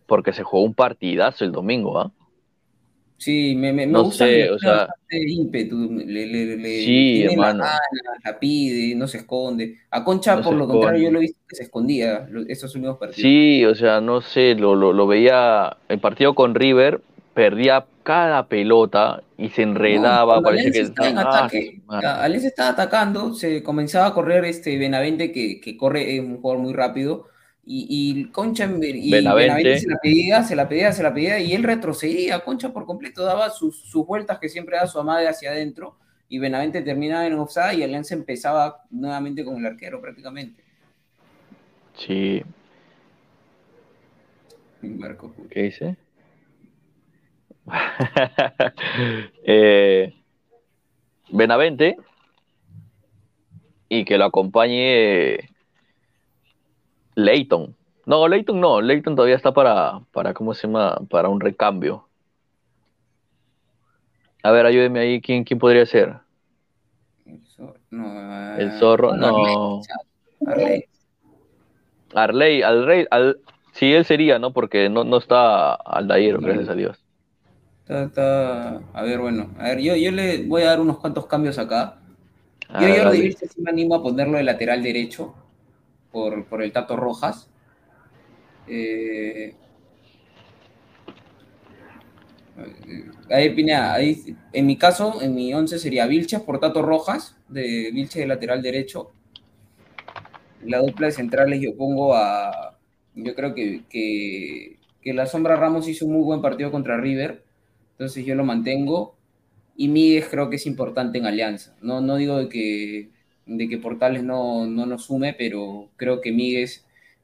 porque 0.08 0.34
se 0.34 0.44
jugó 0.44 0.64
un 0.64 0.74
partidazo 0.74 1.46
el 1.46 1.52
domingo, 1.52 2.00
¿ah? 2.00 2.12
Sí, 3.20 3.54
me, 3.54 3.74
me, 3.74 3.86
no 3.86 4.06
gusta 4.06 4.26
sé, 4.26 4.50
o 4.50 4.58
sea, 4.58 4.88
ímpetu, 5.12 5.92
le, 5.92 6.26
le, 6.26 6.80
sí, 6.80 7.24
hermano. 7.24 7.66
La, 8.24 8.40
pide, 8.40 8.96
no 8.96 9.10
se 9.10 9.18
esconde. 9.18 9.76
A 9.92 10.06
Concha, 10.06 10.42
por 10.42 10.54
lo 10.54 10.66
contrario, 10.66 11.04
yo 11.04 11.12
lo 11.12 11.20
he 11.20 11.24
visto 11.24 11.40
que 11.46 11.58
se 11.58 11.64
escondía 11.64 12.30
esos 12.48 12.74
últimos 12.76 12.98
partidos. 12.98 13.22
Sí, 13.22 13.66
o 13.66 13.76
sea, 13.76 14.00
no 14.00 14.22
sé, 14.22 14.56
lo, 14.56 14.74
lo, 14.74 14.94
lo 14.94 15.06
veía, 15.06 15.76
el 15.90 16.00
partido 16.00 16.34
con 16.34 16.56
River, 16.56 17.02
perdía 17.34 17.86
cada 18.04 18.48
pelota 18.48 19.22
y 19.38 19.50
se 19.50 19.64
enredaba. 19.64 20.42
parece 20.42 20.72
que 20.72 20.80
estaba 20.80 21.10
en 21.10 21.18
ataque, 21.18 21.82
estaba 22.48 22.70
atacando, 22.70 23.34
se 23.34 23.62
comenzaba 23.64 24.08
a 24.08 24.14
correr 24.14 24.46
este 24.46 24.78
Benavente 24.78 25.34
que, 25.34 25.60
que 25.60 25.76
corre, 25.76 26.16
es 26.16 26.22
un 26.22 26.40
jugador 26.40 26.64
muy 26.64 26.74
rápido. 26.74 27.26
Y, 27.72 27.86
y 28.20 28.26
Concha 28.32 28.66
y 28.66 29.12
Benavente. 29.12 29.78
se 29.78 29.88
la 29.88 29.98
pedía, 30.02 30.44
se 30.44 30.56
la 30.56 30.68
pedía, 30.68 30.92
se 30.92 31.04
la 31.04 31.14
pedía, 31.14 31.40
y 31.40 31.54
él 31.54 31.62
retrocedía, 31.62 32.40
Concha 32.40 32.74
por 32.74 32.88
completo, 32.88 33.24
daba 33.24 33.52
sus, 33.52 33.80
sus 33.82 34.08
vueltas 34.08 34.40
que 34.40 34.50
siempre 34.50 34.76
da 34.76 34.88
su 34.88 35.00
amada 35.00 35.30
hacia 35.30 35.52
adentro, 35.52 35.96
y 36.28 36.40
Benavente 36.40 36.82
terminaba 36.82 37.28
en 37.28 37.34
offside 37.34 37.78
y 37.78 37.84
Alianza 37.84 38.16
empezaba 38.16 38.84
nuevamente 38.90 39.46
con 39.46 39.58
el 39.58 39.68
arquero 39.68 40.02
prácticamente. 40.02 40.64
Sí. 41.96 42.44
¿Qué 45.52 45.62
dice? 45.62 45.98
eh, 49.46 50.14
Benavente 51.30 51.98
y 53.90 54.06
que 54.06 54.18
lo 54.18 54.26
acompañe 54.26 55.52
Leighton. 57.26 57.76
No, 58.06 58.28
Leighton 58.28 58.60
no, 58.60 58.82
Leighton 58.82 59.16
todavía 59.16 59.36
está 59.36 59.54
para, 59.54 60.00
para, 60.12 60.34
¿cómo 60.34 60.54
se 60.54 60.68
llama? 60.68 61.00
Para 61.10 61.30
un 61.30 61.40
recambio. 61.40 62.08
A 64.42 64.52
ver, 64.52 64.66
ayúdeme 64.66 65.00
ahí, 65.00 65.22
¿quién, 65.22 65.44
quién 65.44 65.60
podría 65.60 65.86
ser? 65.86 66.16
El 67.26 67.42
zorro, 67.46 67.76
el 68.58 68.72
zorro 68.80 69.16
no. 69.16 69.82
Arley. 70.48 70.86
Arley, 72.16 72.62
al, 72.62 73.08
al, 73.12 73.40
sí, 73.74 73.94
él 73.94 74.06
sería, 74.06 74.40
¿no? 74.40 74.54
Porque 74.54 74.90
no, 74.90 75.04
no 75.04 75.18
está 75.18 75.74
Aldair, 75.74 76.40
gracias 76.40 76.70
a 76.70 76.76
Dios. 76.76 77.06
A 77.90 79.04
ver, 79.04 79.20
bueno, 79.20 79.50
a 79.60 79.64
ver, 79.64 79.80
yo, 79.80 79.96
yo 79.96 80.12
le 80.12 80.46
voy 80.48 80.62
a 80.62 80.68
dar 80.68 80.80
unos 80.80 81.00
cuantos 81.00 81.26
cambios 81.26 81.60
acá. 81.60 81.98
Yo, 82.80 82.88
yo 82.88 83.12
si 83.12 83.34
sí 83.34 83.62
me 83.62 83.72
animo 83.72 83.96
a 83.96 84.04
ponerlo 84.04 84.38
de 84.38 84.44
lateral 84.44 84.82
derecho 84.82 85.36
por, 86.12 86.46
por 86.46 86.62
el 86.62 86.72
Tato 86.72 86.96
Rojas. 86.96 87.50
Eh, 88.68 89.56
Ahí, 93.30 93.52
Pineda, 93.52 93.94
ahí, 93.94 94.36
en 94.54 94.66
mi 94.66 94.76
caso, 94.78 95.22
en 95.22 95.36
mi 95.36 95.54
11 95.54 95.78
sería 95.80 96.08
Vilches 96.08 96.42
por 96.42 96.60
Tato 96.60 96.82
Rojas, 96.82 97.38
de 97.48 97.92
Vilches 97.94 98.22
de 98.22 98.28
lateral 98.28 98.62
derecho. 98.62 99.12
La 100.64 100.80
dupla 100.80 101.08
de 101.08 101.14
centrales 101.14 101.62
yo 101.62 101.76
pongo 101.78 102.16
a. 102.16 102.78
Yo 103.16 103.36
creo 103.36 103.54
que, 103.54 103.84
que, 103.90 105.14
la 105.14 105.26
Sombra 105.26 105.56
Ramos 105.56 105.88
hizo 105.88 106.06
un 106.06 106.14
muy 106.14 106.24
buen 106.24 106.42
partido 106.42 106.72
contra 106.72 107.00
River, 107.00 107.44
entonces 107.92 108.26
yo 108.26 108.36
lo 108.36 108.44
mantengo. 108.44 109.16
Y 109.76 109.88
Miguel 109.88 110.26
creo 110.30 110.50
que 110.50 110.58
es 110.58 110.66
importante 110.66 111.20
en 111.20 111.26
Alianza. 111.26 111.76
No, 111.82 112.02
no 112.02 112.18
digo 112.18 112.38
de 112.38 112.50
que, 112.50 113.10
de 113.58 113.68
que 113.68 113.78
Portales 113.78 114.24
no, 114.24 114.68
no 114.68 114.86
nos 114.86 115.06
sume, 115.06 115.34
pero 115.34 115.90
creo 115.96 116.22
que 116.22 116.32
Miguel 116.32 116.70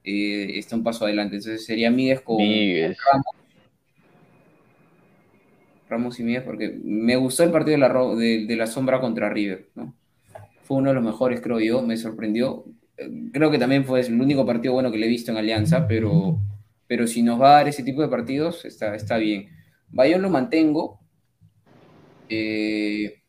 eh, 0.03 0.57
está 0.57 0.75
un 0.75 0.83
paso 0.83 1.05
adelante. 1.05 1.35
Entonces 1.35 1.65
sería 1.65 1.89
con, 2.23 2.37
Míguez. 2.37 2.97
con 2.97 3.11
Ramos. 3.11 3.25
Ramos 5.87 6.19
y 6.19 6.23
Miguel, 6.23 6.43
porque 6.43 6.79
me 6.83 7.15
gustó 7.15 7.43
el 7.43 7.51
partido 7.51 7.73
de 7.73 7.77
la, 7.77 8.15
de, 8.15 8.45
de 8.47 8.55
la 8.55 8.67
Sombra 8.67 8.99
contra 8.99 9.29
River. 9.29 9.69
¿no? 9.75 9.95
Fue 10.63 10.77
uno 10.77 10.89
de 10.89 10.95
los 10.95 11.03
mejores, 11.03 11.41
creo 11.41 11.59
yo. 11.59 11.81
Me 11.83 11.95
sorprendió. 11.95 12.65
Creo 13.31 13.51
que 13.51 13.59
también 13.59 13.85
fue 13.85 13.99
el 13.99 14.19
único 14.19 14.45
partido 14.45 14.73
bueno 14.73 14.91
que 14.91 14.97
le 14.97 15.05
he 15.05 15.09
visto 15.09 15.31
en 15.31 15.37
Alianza, 15.37 15.87
pero, 15.87 16.39
pero 16.87 17.05
si 17.05 17.21
nos 17.21 17.39
va 17.39 17.49
a 17.49 17.57
dar 17.57 17.67
ese 17.67 17.83
tipo 17.83 18.01
de 18.01 18.07
partidos, 18.07 18.65
está, 18.65 18.95
está 18.95 19.17
bien. 19.17 19.49
Bayón 19.89 20.21
lo 20.23 20.29
mantengo. 20.29 20.99
Eh, 22.29 23.21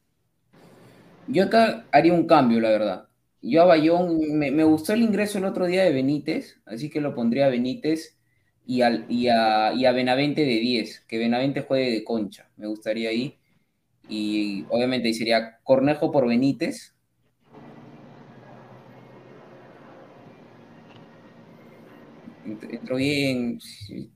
yo 1.28 1.44
acá 1.44 1.86
haría 1.92 2.12
un 2.12 2.26
cambio, 2.26 2.60
la 2.60 2.70
verdad. 2.70 3.08
Yo 3.42 3.62
a 3.62 3.66
Bayón, 3.66 4.18
me, 4.38 4.50
me 4.50 4.64
gustó 4.64 4.92
el 4.92 5.02
ingreso 5.02 5.38
el 5.38 5.44
otro 5.44 5.66
día 5.66 5.84
de 5.84 5.92
Benítez, 5.92 6.60
así 6.66 6.90
que 6.90 7.00
lo 7.00 7.14
pondría 7.14 7.46
a 7.46 7.48
Benítez 7.50 8.18
y, 8.64 8.82
al, 8.82 9.04
y, 9.08 9.28
a, 9.28 9.72
y 9.74 9.84
a 9.86 9.92
Benavente 9.92 10.42
de 10.42 10.58
10, 10.60 11.00
que 11.08 11.18
Benavente 11.18 11.60
juegue 11.62 11.90
de 11.92 12.04
concha, 12.04 12.50
me 12.56 12.66
gustaría 12.66 13.10
ahí. 13.10 13.38
Y 14.08 14.66
obviamente 14.70 15.08
ahí 15.08 15.14
sería 15.14 15.58
Cornejo 15.64 16.12
por 16.12 16.28
Benítez. 16.28 16.94
Ent- 22.44 22.64
Entró 22.70 22.96
bien, 22.96 23.58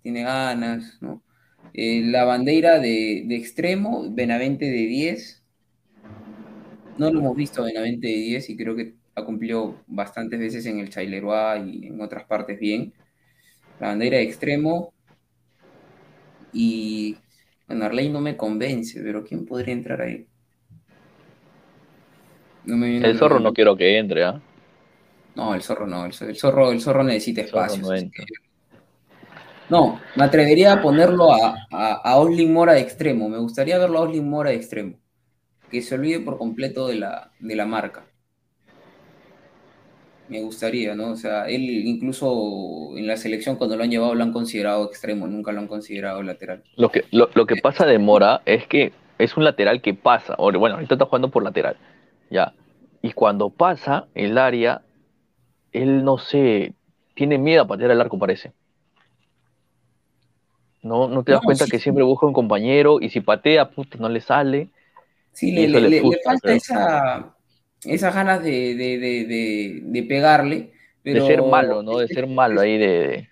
tiene 0.03 0.23
ganas, 0.23 0.99
¿no? 1.01 1.25
Eh, 1.73 2.03
la 2.05 2.25
bandera 2.25 2.79
de, 2.79 3.25
de 3.27 3.37
extremo, 3.37 4.07
Benavente 4.13 4.67
de 4.67 4.87
10. 4.87 5.40
No 7.01 7.11
lo 7.11 7.21
hemos 7.21 7.35
visto 7.35 7.63
a 7.63 7.65
Benavente 7.65 8.09
de 8.09 8.13
10 8.13 8.51
y 8.51 8.57
creo 8.59 8.77
que 8.77 8.93
ha 9.15 9.25
cumplido 9.25 9.77
bastantes 9.87 10.39
veces 10.39 10.67
en 10.67 10.81
el 10.81 10.91
Chaileroa 10.91 11.57
y 11.57 11.87
en 11.87 11.99
otras 12.03 12.25
partes 12.25 12.61
bien. 12.61 12.93
La 13.81 13.87
bandera 13.87 14.19
de 14.19 14.25
extremo. 14.25 14.93
Y 16.53 17.17
bueno, 17.67 17.87
Arley 17.87 18.11
no 18.11 18.21
me 18.21 18.37
convence, 18.37 19.01
pero 19.03 19.25
¿quién 19.25 19.47
podría 19.47 19.73
entrar 19.73 20.03
ahí? 20.03 20.27
No 22.67 22.77
me 22.77 22.99
El 22.99 23.17
zorro 23.17 23.41
no 23.41 23.55
quiero 23.55 23.75
que 23.79 23.97
entre, 23.97 24.23
¿ah? 24.25 24.39
No, 25.37 25.55
el 25.55 25.63
zorro 25.63 25.87
no, 25.87 26.05
el 26.05 26.13
zorro, 26.13 26.71
el 26.71 26.83
zorro, 26.83 27.03
necesita 27.03 27.41
espacio. 27.41 27.83
que- 27.89 28.25
No, 29.71 29.99
me 30.17 30.25
atrevería 30.25 30.75
a 30.75 30.83
ponerlo 30.83 31.33
a, 31.33 31.55
a, 31.71 31.93
a 31.95 32.17
Oslin 32.19 32.53
Mora 32.53 32.75
de 32.75 32.81
extremo. 32.81 33.31
Me 33.31 33.39
gustaría 33.39 33.79
verlo 33.79 34.01
a 34.01 34.03
Oslin 34.03 34.29
Mora 34.29 34.51
de 34.51 34.57
extremo. 34.57 34.99
Que 35.71 35.83
se 35.83 35.95
olvide 35.95 36.21
por 36.21 36.39
completo 36.39 36.89
de 36.89 36.97
la, 36.97 37.31
de 37.39 37.55
la 37.57 37.67
marca. 37.67 38.05
Me 40.29 40.43
gustaría, 40.43 40.95
¿no? 40.95 41.11
O 41.11 41.17
sea, 41.17 41.49
él 41.49 41.63
incluso 41.63 42.97
en 42.97 43.07
la 43.07 43.17
selección 43.17 43.57
cuando 43.57 43.77
lo 43.77 43.83
han 43.83 43.91
llevado 43.91 44.15
lo 44.15 44.23
han 44.23 44.33
considerado 44.33 44.85
extremo, 44.85 45.27
nunca 45.27 45.51
lo 45.53 45.61
han 45.61 45.67
considerado 45.67 46.23
lateral. 46.23 46.63
Lo 46.77 46.91
que, 46.91 47.05
lo, 47.11 47.31
lo 47.35 47.47
que 47.47 47.57
pasa 47.57 47.85
de 47.85 47.99
Mora 47.99 48.43
es 48.47 48.67
que 48.67 48.93
es 49.19 49.37
un 49.37 49.45
lateral 49.45 49.83
que 49.83 49.95
pasa. 49.95 50.37
Bueno, 50.37 50.77
ahorita 50.77 50.95
está 50.95 51.05
jugando 51.05 51.31
por 51.31 51.43
lateral. 51.43 51.77
Ya. 52.31 52.55
Y 53.03 53.13
cuando 53.13 53.51
pasa 53.51 54.07
el 54.15 54.39
área, 54.39 54.83
él 55.73 56.05
no 56.05 56.19
sé, 56.19 56.75
tiene 57.15 57.39
miedo 57.39 57.63
a 57.63 57.67
patear 57.67 57.91
el 57.91 58.01
arco, 58.01 58.19
parece. 58.19 58.53
No, 60.83 61.09
no 61.09 61.23
te 61.23 61.33
das 61.33 61.43
No, 61.43 61.47
cuenta 61.47 61.65
sí, 61.65 61.71
que 61.71 61.79
siempre 61.79 62.05
busca 62.05 62.27
un 62.27 62.33
compañero 62.33 63.01
y 63.01 63.11
si 63.11 63.21
patea, 63.21 63.71
puta, 63.71 63.99
no 63.99 64.09
le 64.09 64.21
sale. 64.21 64.69
Sí, 65.41 65.53
le, 65.53 65.69
le- 65.69 65.89
le 65.89 66.03
falta 66.23 66.53
esa, 66.53 67.35
esas 67.85 68.15
ganas 68.15 68.43
de, 68.43 68.75
de, 68.75 68.99
de, 69.85 70.03
pegarle. 70.03 70.73
Pero 71.03 71.25
de 71.25 71.31
ser 71.35 71.43
malo, 71.43 71.83
¿no? 71.83 71.99
De 71.99 72.09
ser 72.09 72.27
malo 72.27 72.61
ahí 72.61 72.77
de... 72.79 73.29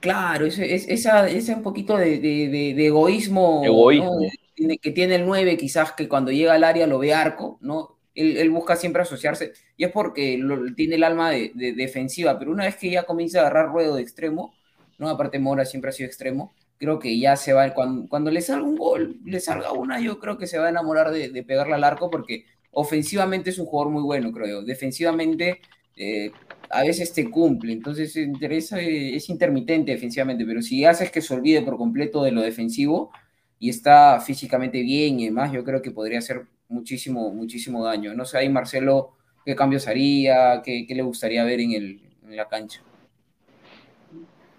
Claro, 0.00 0.46
ese, 0.46 0.74
es, 0.74 0.88
esa, 0.88 1.28
ese 1.28 1.54
un 1.54 1.62
poquito 1.62 1.96
de, 1.96 2.18
de- 2.18 2.48
de- 2.48 2.74
de 2.74 2.86
egoísmo, 2.86 3.62
Egoísmo. 3.64 4.20
¿no? 4.20 4.74
Que 4.80 4.90
tiene 4.92 5.16
el 5.16 5.26
9, 5.26 5.56
quizás 5.56 5.92
que 5.92 6.08
cuando 6.08 6.30
llega 6.30 6.54
al 6.54 6.64
área 6.64 6.86
lo 6.86 6.98
ve 6.98 7.12
arco, 7.14 7.58
¿no? 7.60 7.98
Él, 8.14 8.36
él 8.36 8.50
busca 8.50 8.74
siempre 8.76 9.02
asociarse, 9.02 9.52
y 9.76 9.84
es 9.84 9.92
porque 9.92 10.38
lo- 10.38 10.74
tiene 10.74 10.96
el 10.96 11.04
alma 11.04 11.30
de, 11.30 11.52
de- 11.54 11.72
defensiva, 11.72 12.38
pero 12.38 12.50
una 12.52 12.64
vez 12.64 12.76
que 12.76 12.90
ya 12.90 13.04
comienza 13.04 13.38
a 13.38 13.40
agarrar 13.42 13.68
ruedo 13.68 13.96
de 13.96 14.02
extremo, 14.02 14.54
¿no? 14.98 15.08
Aparte 15.08 15.38
Mora 15.38 15.64
siempre 15.64 15.90
ha 15.90 15.92
sido 15.92 16.06
extremo, 16.08 16.52
creo 16.78 16.98
que 16.98 17.18
ya 17.18 17.36
se 17.36 17.52
va, 17.52 17.74
cuando, 17.74 18.08
cuando 18.08 18.30
le 18.30 18.40
salga 18.40 18.66
un 18.66 18.76
gol, 18.76 19.18
le 19.24 19.40
salga 19.40 19.72
una, 19.72 20.00
yo 20.00 20.18
creo 20.18 20.38
que 20.38 20.46
se 20.46 20.58
va 20.58 20.66
a 20.66 20.70
enamorar 20.70 21.10
de, 21.10 21.30
de 21.30 21.42
pegarle 21.42 21.74
al 21.74 21.84
arco, 21.84 22.10
porque 22.10 22.44
ofensivamente 22.70 23.50
es 23.50 23.58
un 23.58 23.66
jugador 23.66 23.92
muy 23.92 24.02
bueno, 24.02 24.32
creo 24.32 24.46
yo. 24.46 24.62
Defensivamente 24.62 25.60
eh, 25.96 26.30
a 26.70 26.82
veces 26.82 27.12
te 27.12 27.28
cumple, 27.28 27.72
entonces 27.72 28.14
interesa, 28.16 28.80
es 28.80 29.28
intermitente 29.28 29.92
defensivamente, 29.92 30.46
pero 30.46 30.62
si 30.62 30.84
haces 30.84 31.10
que 31.10 31.20
se 31.20 31.34
olvide 31.34 31.62
por 31.62 31.76
completo 31.76 32.22
de 32.22 32.30
lo 32.30 32.40
defensivo 32.40 33.10
y 33.58 33.70
está 33.70 34.20
físicamente 34.20 34.82
bien 34.82 35.18
y 35.18 35.24
demás, 35.24 35.52
yo 35.52 35.64
creo 35.64 35.82
que 35.82 35.90
podría 35.90 36.20
hacer 36.20 36.46
muchísimo, 36.68 37.34
muchísimo 37.34 37.84
daño. 37.84 38.14
No 38.14 38.24
sé 38.24 38.38
ahí 38.38 38.48
Marcelo 38.48 39.10
qué 39.44 39.56
cambios 39.56 39.88
haría, 39.88 40.62
qué, 40.64 40.86
qué 40.86 40.94
le 40.94 41.02
gustaría 41.02 41.42
ver 41.42 41.60
en, 41.60 41.72
el, 41.72 42.00
en 42.22 42.36
la 42.36 42.46
cancha. 42.46 42.80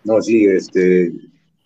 No, 0.03 0.21
sí, 0.21 0.45
este, 0.45 1.11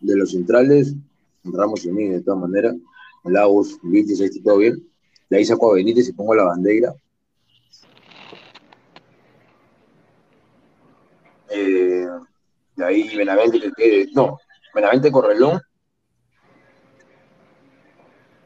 de 0.04 0.18
los 0.18 0.32
centrales, 0.32 0.96
Ramos 1.44 1.86
y 1.86 1.92
mí, 1.92 2.08
de 2.10 2.22
todas 2.22 2.40
maneras. 2.42 2.76
Lagos, 3.24 3.78
Benítez, 3.82 4.20
ahí 4.20 4.28
está 4.28 4.44
todo 4.44 4.58
bien. 4.58 4.86
De 5.30 5.38
ahí 5.38 5.46
saco 5.46 5.72
a 5.72 5.76
Benítez 5.76 6.10
y 6.10 6.14
pongo 6.14 6.36
la 6.36 6.44
bandera. 6.44 6.94
Eh, 11.50 12.08
de 12.76 12.86
ahí 12.86 13.16
Benavente 13.16 13.60
que 13.60 13.72
quede. 13.76 14.08
No, 14.14 14.38
Benavente 14.74 15.12
Correlón. 15.12 15.60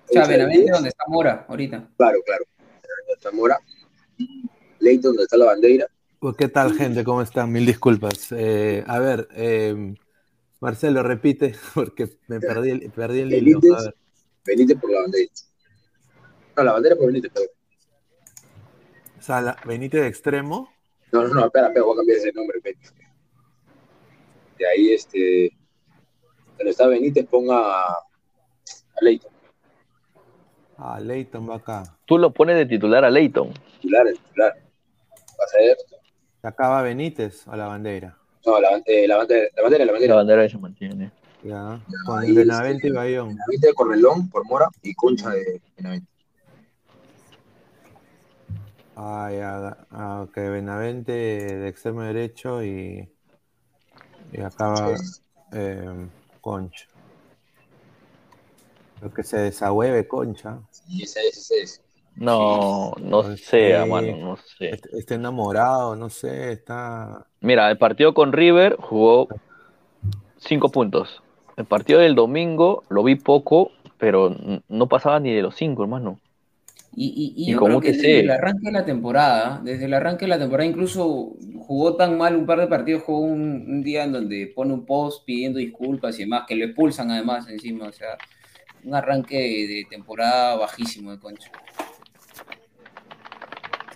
O 0.09 0.13
sea, 0.13 0.27
Benavente 0.27 0.61
10. 0.61 0.71
donde 0.71 0.89
está 0.89 1.03
Mora 1.07 1.45
ahorita. 1.47 1.89
Claro, 1.97 2.19
claro. 2.25 2.45
Benavente 2.57 3.13
está 3.15 3.31
Mora. 3.31 3.59
Leighton, 4.79 5.11
donde 5.11 5.23
está 5.23 5.37
la 5.37 5.45
bandera. 5.45 5.87
Pues, 6.19 6.35
¿Qué 6.35 6.47
tal, 6.47 6.73
gente? 6.73 7.03
¿Cómo 7.03 7.21
están? 7.21 7.51
Mil 7.51 7.65
disculpas. 7.65 8.31
Eh, 8.31 8.83
a 8.87 8.99
ver, 8.99 9.27
eh, 9.35 9.95
Marcelo, 10.59 11.03
repite, 11.03 11.55
porque 11.75 12.09
me 12.27 12.39
perdí 12.39 12.71
el, 12.71 12.91
perdí 12.91 13.19
el 13.21 13.33
hilo. 13.33 13.57
A 13.59 13.61
Benítez, 13.61 13.85
ver. 13.85 13.95
Benítez 14.45 14.77
por 14.79 14.91
la 14.91 15.01
bandera. 15.01 15.31
No, 16.57 16.63
la 16.63 16.71
bandera 16.73 16.95
por 16.95 17.05
Benítez, 17.07 17.31
perdón. 17.31 17.49
O 19.17 19.21
sea, 19.21 19.41
la- 19.41 19.57
Benítez 19.65 20.01
de 20.01 20.07
extremo. 20.07 20.71
No, 21.11 21.23
no, 21.23 21.33
no, 21.33 21.45
espera, 21.45 21.67
espera, 21.67 21.85
voy 21.85 21.93
a 21.93 21.97
cambiar 21.97 22.17
ese 22.17 22.31
nombre. 22.33 22.57
espera. 22.57 22.77
De 24.57 24.67
ahí, 24.67 24.93
este, 24.93 25.51
donde 26.57 26.71
está 26.71 26.87
Benítez, 26.87 27.25
ponga 27.27 27.83
a 27.83 27.97
Leighton, 29.01 29.31
Ah, 30.79 30.99
Leighton 30.99 31.49
va 31.49 31.55
acá. 31.55 31.97
Tú 32.05 32.17
lo 32.19 32.31
pones 32.33 32.55
de 32.55 32.65
titular 32.65 33.03
a 33.05 33.09
Leighton. 33.09 33.51
titular, 33.81 34.07
el 34.07 34.17
titular. 34.19 34.53
Va 34.55 35.43
a 35.43 35.47
ser, 35.47 35.77
Acá 36.43 36.69
va 36.69 36.81
Benítez 36.83 37.47
a 37.47 37.55
la 37.57 37.65
bandera. 37.67 38.17
No, 38.47 38.59
la, 38.61 38.81
eh, 38.85 39.07
la, 39.07 39.17
bandera, 39.17 39.47
la 39.55 39.61
bandera, 39.61 39.85
la 39.85 39.85
La 39.85 39.91
bandera. 39.91 40.15
bandera 40.15 40.41
ahí 40.43 40.49
se 40.49 40.57
mantiene. 40.57 41.11
Ya. 41.43 41.79
Con 42.05 42.19
ahí 42.19 42.33
Benavente 42.33 42.87
y 42.87 42.91
Bayón. 42.91 43.27
Benavente 43.29 43.67
de 43.67 43.73
Correlón 43.73 44.29
por 44.29 44.45
Mora 44.45 44.69
y 44.81 44.93
Concha 44.93 45.29
de 45.31 45.61
Benavente. 45.75 46.07
Ah, 48.95 49.29
ya. 49.31 49.85
Ah, 49.91 50.21
ok, 50.27 50.35
Benavente 50.35 51.11
de 51.11 51.67
extremo 51.67 52.01
derecho 52.03 52.63
y. 52.63 53.07
Y 54.31 54.41
acá 54.41 54.67
va 54.69 54.95
eh, 55.53 56.07
Concha. 56.41 56.85
Lo 59.01 59.13
que 59.13 59.23
se 59.23 59.37
desahueve, 59.37 60.07
Concha. 60.07 60.59
Y 60.87 61.03
ese 61.03 61.19
es, 61.27 61.37
ese 61.37 61.61
es. 61.61 61.81
No, 62.19 62.93
no 62.99 63.23
sé, 63.23 63.77
sí. 63.85 63.85
mano, 63.87 64.17
no 64.17 64.37
sé. 64.37 64.71
Est- 64.73 64.87
Está 64.93 65.15
enamorado, 65.15 65.95
no 65.95 66.09
sé, 66.09 66.51
está. 66.51 67.27
Mira, 67.41 67.69
el 67.69 67.77
partido 67.77 68.13
con 68.13 68.33
River 68.33 68.75
jugó 68.79 69.27
cinco 70.37 70.69
puntos. 70.69 71.21
El 71.57 71.65
partido 71.65 71.99
del 71.99 72.15
domingo 72.15 72.83
lo 72.89 73.03
vi 73.03 73.15
poco, 73.15 73.71
pero 73.97 74.35
no 74.67 74.87
pasaba 74.87 75.19
ni 75.19 75.33
de 75.33 75.41
los 75.41 75.55
cinco, 75.55 75.83
hermano. 75.83 76.19
Y, 76.95 77.33
y, 77.37 77.43
y 77.43 77.51
Y 77.51 77.51
yo 77.51 77.59
con 77.59 77.67
creo 77.67 77.79
que 77.79 77.89
UTC. 77.89 78.01
desde 78.01 78.19
el 78.21 78.29
arranque 78.31 78.65
de 78.67 78.71
la 78.71 78.85
temporada, 78.85 79.61
desde 79.63 79.85
el 79.85 79.93
arranque 79.93 80.25
de 80.25 80.29
la 80.29 80.39
temporada, 80.39 80.67
incluso 80.69 81.35
jugó 81.59 81.95
tan 81.95 82.17
mal 82.17 82.35
un 82.35 82.45
par 82.45 82.59
de 82.59 82.67
partidos, 82.67 83.03
jugó 83.03 83.19
un, 83.19 83.65
un 83.67 83.83
día 83.83 84.03
en 84.05 84.13
donde 84.13 84.51
pone 84.55 84.73
un 84.73 84.85
post 84.85 85.23
pidiendo 85.25 85.59
disculpas 85.59 86.15
y 86.17 86.23
demás, 86.23 86.45
que 86.47 86.55
lo 86.55 86.65
expulsan 86.65 87.11
además 87.11 87.47
encima, 87.49 87.87
o 87.87 87.91
sea, 87.91 88.17
un 88.83 88.95
arranque 88.95 89.37
de 89.37 89.85
temporada 89.89 90.55
bajísimo 90.57 91.11
de 91.11 91.19
Concha. 91.19 91.51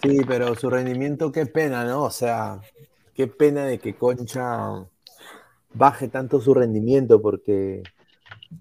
Sí, 0.02 0.20
pero 0.28 0.56
su 0.56 0.70
rendimiento, 0.70 1.32
qué 1.32 1.46
pena, 1.46 1.86
¿no? 1.86 2.04
O 2.04 2.12
sea, 2.12 2.60
qué 3.14 3.28
pena 3.28 3.66
de 3.66 3.78
que 3.78 3.96
Concha 3.96 4.84
baje 5.74 6.08
tanto 6.08 6.42
su 6.42 6.54
rendimiento, 6.54 7.22
porque 7.22 7.84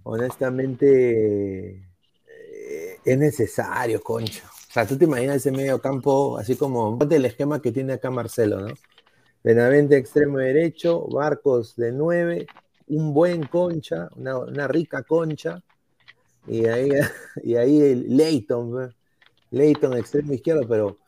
honestamente 0.02 1.70
eh, 1.70 2.98
es 3.04 3.18
necesario, 3.18 4.02
Concha. 4.02 4.44
O 4.46 4.72
sea, 4.72 4.86
tú 4.86 4.98
te 4.98 5.06
imaginas 5.06 5.36
ese 5.36 5.50
medio 5.50 5.80
campo, 5.80 6.38
así 6.38 6.56
como 6.56 6.98
el 7.10 7.24
esquema 7.24 7.60
que 7.62 7.72
tiene 7.72 7.94
acá 7.94 8.10
Marcelo, 8.10 8.60
¿no? 8.60 8.74
Benavente 9.42 9.96
extremo 9.96 10.38
derecho, 10.38 11.08
Barcos 11.08 11.74
de 11.76 11.90
9, 11.92 12.46
un 12.88 13.14
buen 13.14 13.46
concha, 13.46 14.08
una, 14.14 14.68
rica 14.68 15.02
concha, 15.02 15.62
y 16.46 16.66
ahí, 16.66 16.90
y 17.42 17.56
ahí 17.56 17.94
Leighton, 17.94 18.94
Leighton 19.50 19.96
extremo 19.96 20.34
izquierdo, 20.34 20.68
pero 20.68 20.99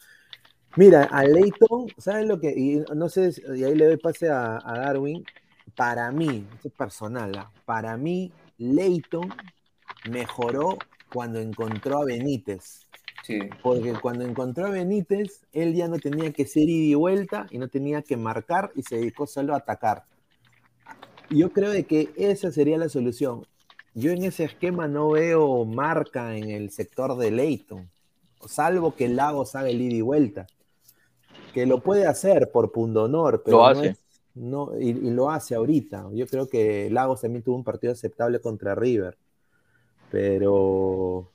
mira, 0.77 1.05
a 1.05 1.25
Leighton, 1.25 1.89
¿sabes 1.99 2.27
lo 2.27 2.41
que? 2.41 2.51
Y 2.51 2.85
no 2.95 3.09
sé, 3.09 3.33
y 3.55 3.65
ahí 3.65 3.75
le 3.75 3.87
doy 3.87 3.97
pase 3.97 4.29
a, 4.31 4.59
Darwin, 4.65 5.25
para 5.77 6.11
mí, 6.11 6.47
esto 6.55 6.69
es 6.69 6.75
personal, 6.75 7.37
¿ah? 7.37 7.51
para 7.65 7.97
mí, 7.97 8.33
Leighton 8.59 9.33
mejoró 10.11 10.79
cuando 11.13 11.41
encontró 11.41 12.03
a 12.03 12.05
Benítez. 12.05 12.81
Porque 13.63 13.93
cuando 14.01 14.25
encontró 14.25 14.67
a 14.67 14.71
Benítez, 14.71 15.47
él 15.53 15.75
ya 15.75 15.87
no 15.87 15.99
tenía 15.99 16.33
que 16.33 16.45
ser 16.45 16.69
ida 16.69 16.91
y 16.91 16.95
vuelta 16.95 17.47
y 17.51 17.59
no 17.59 17.69
tenía 17.69 18.03
que 18.03 18.17
marcar 18.17 18.73
y 18.75 18.83
se 18.83 18.97
dedicó 18.97 19.27
solo 19.27 19.55
a 19.55 19.59
atacar. 19.59 20.05
Yo 21.31 21.53
creo 21.53 21.71
de 21.71 21.85
que 21.85 22.13
esa 22.17 22.51
sería 22.51 22.79
la 22.79 22.89
solución. 22.89 23.47
Yo 23.95 24.11
en 24.11 24.25
ese 24.25 24.45
esquema 24.45 24.89
no 24.89 25.11
veo 25.11 25.65
marca 25.65 26.37
en 26.37 26.51
el 26.51 26.71
sector 26.71 27.17
de 27.17 27.31
Leighton, 27.31 27.91
salvo 28.47 28.97
que 28.97 29.09
Lagos 29.09 29.55
haga 29.55 29.69
el 29.69 29.81
ida 29.81 29.97
y 29.97 30.01
vuelta. 30.01 30.47
Que 31.53 31.67
lo 31.67 31.81
puede 31.81 32.07
hacer 32.07 32.51
por 32.51 32.73
pundonor, 32.73 33.43
pero 33.45 33.59
lo 33.59 33.67
hace. 33.67 33.97
No, 34.35 34.71
y, 34.79 34.91
y, 34.91 35.11
lo 35.11 35.31
hace 35.31 35.55
ahorita. 35.55 36.09
Yo 36.13 36.27
creo 36.27 36.49
que 36.49 36.89
Lagos 36.91 37.21
también 37.21 37.43
tuvo 37.43 37.57
un 37.57 37.65
partido 37.65 37.93
aceptable 37.93 38.41
contra 38.41 38.75
River. 38.75 39.19
Pero 40.11 41.29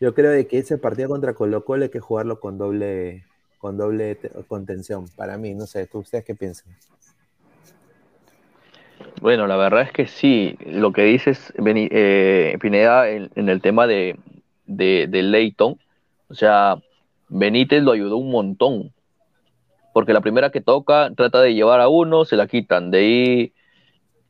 yo 0.00 0.14
creo 0.14 0.32
de 0.32 0.46
que 0.46 0.58
ese 0.58 0.78
partido 0.78 1.08
contra 1.08 1.32
Colo 1.32 1.64
Colo 1.64 1.84
hay 1.84 1.88
que 1.88 2.00
jugarlo 2.00 2.40
con 2.40 2.58
doble, 2.58 3.24
con 3.58 3.76
doble 3.76 4.18
contención. 4.48 5.06
Para 5.16 5.38
mí, 5.38 5.54
no 5.54 5.66
sé, 5.66 5.88
¿ustedes 5.92 6.24
qué 6.24 6.34
piensan? 6.34 6.74
Bueno, 9.20 9.46
la 9.46 9.56
verdad 9.56 9.82
es 9.82 9.92
que 9.92 10.08
sí, 10.08 10.58
lo 10.66 10.92
que 10.92 11.04
dices, 11.04 11.52
eh, 11.56 12.58
Pineda, 12.60 13.08
en, 13.10 13.48
el 13.48 13.60
tema 13.60 13.86
de, 13.86 14.18
de, 14.66 15.06
Leighton, 15.22 15.78
o 16.28 16.34
sea, 16.34 16.82
Benítez 17.28 17.84
lo 17.84 17.92
ayudó 17.92 18.16
un 18.16 18.32
montón, 18.32 18.92
porque 19.92 20.12
la 20.12 20.20
primera 20.20 20.50
que 20.50 20.60
toca 20.60 21.10
trata 21.14 21.40
de 21.40 21.54
llevar 21.54 21.80
a 21.80 21.88
uno, 21.88 22.24
se 22.24 22.36
la 22.36 22.46
quitan, 22.46 22.90
de 22.90 22.98
ahí 22.98 23.52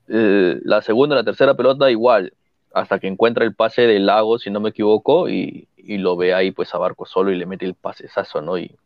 eh, 0.08 0.60
la 0.64 0.82
segunda, 0.82 1.16
la 1.16 1.24
tercera 1.24 1.54
pelota 1.54 1.90
igual, 1.90 2.34
hasta 2.74 2.98
que 2.98 3.06
encuentra 3.06 3.44
el 3.44 3.54
pase 3.54 3.82
del 3.82 4.06
lago, 4.06 4.38
si 4.38 4.50
no 4.50 4.60
me 4.60 4.70
equivoco, 4.70 5.28
y, 5.28 5.68
lo 5.84 6.16
ve 6.16 6.32
ahí 6.32 6.52
pues 6.52 6.72
a 6.74 6.78
Barco 6.78 7.06
solo 7.06 7.32
y 7.32 7.36
le 7.36 7.44
mete 7.44 7.66
el 7.66 7.74
pasesazo, 7.74 8.40
¿no? 8.40 8.56
Y 8.56 8.76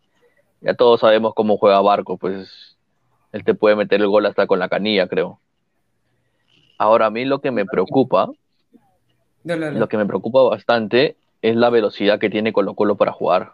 ya 0.63 0.75
todos 0.75 1.01
sabemos 1.01 1.35
cómo 1.35 1.59
juega 1.59 1.81
Barco, 1.81 2.17
pues 2.17 2.77
él 3.33 3.45
te 3.45 3.55
puede 3.55 3.77
meter 3.77 4.01
el 4.01 4.09
gol 4.09 4.25
hasta 4.27 4.47
con 4.47 4.59
la 4.59 4.69
canilla, 4.69 5.07
creo. 5.07 5.39
Ahora 6.79 7.07
a 7.07 7.11
mí 7.11 7.25
lo 7.25 7.41
que 7.41 7.51
me 7.51 7.67
preocupa, 7.67 8.31
lo 9.45 9.89
que 9.89 9.97
me 9.97 10.07
preocupa 10.07 10.43
bastante 10.43 11.17
es 11.43 11.55
la 11.55 11.71
velocidad 11.71 12.19
que 12.19 12.31
tiene 12.31 12.53
Colo 12.53 12.75
Colo 12.75 12.97
para 12.97 13.13
jugar. 13.13 13.53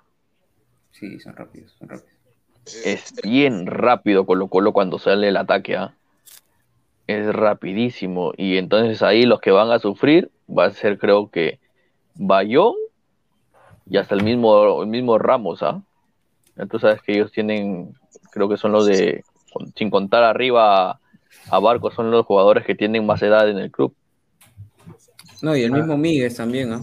Sí, 0.92 1.18
son 1.20 1.34
rápidos, 1.34 1.72
son 1.78 1.88
rápidos. 1.88 2.21
Es 2.84 3.14
bien 3.22 3.66
rápido 3.66 4.24
Colo 4.24 4.48
Colo 4.48 4.72
cuando 4.72 4.98
sale 4.98 5.28
el 5.28 5.36
ataque, 5.36 5.76
¿ah? 5.76 5.94
es 7.06 7.26
rapidísimo. 7.32 8.32
Y 8.36 8.56
entonces 8.56 9.02
ahí 9.02 9.24
los 9.24 9.40
que 9.40 9.50
van 9.50 9.70
a 9.70 9.78
sufrir 9.78 10.30
va 10.48 10.66
a 10.66 10.70
ser 10.72 10.98
creo 10.98 11.30
que 11.30 11.58
Bayón 12.14 12.74
y 13.88 13.96
hasta 13.96 14.14
el 14.14 14.22
mismo, 14.22 14.82
el 14.82 14.88
mismo 14.88 15.18
Ramos, 15.18 15.62
¿ah? 15.62 15.82
Tú 16.70 16.78
sabes 16.78 17.02
que 17.02 17.12
ellos 17.12 17.32
tienen, 17.32 17.94
creo 18.30 18.48
que 18.48 18.56
son 18.56 18.72
los 18.72 18.86
de, 18.86 19.24
sin 19.74 19.90
contar 19.90 20.22
arriba 20.22 21.00
a 21.50 21.58
Barco, 21.58 21.90
son 21.90 22.10
los 22.10 22.24
jugadores 22.26 22.64
que 22.64 22.74
tienen 22.74 23.04
más 23.06 23.22
edad 23.22 23.48
en 23.48 23.58
el 23.58 23.70
club. 23.70 23.94
No, 25.40 25.56
y 25.56 25.62
el 25.62 25.72
mismo 25.72 25.96
Miguel 25.96 26.34
también, 26.34 26.72
¿ah? 26.72 26.80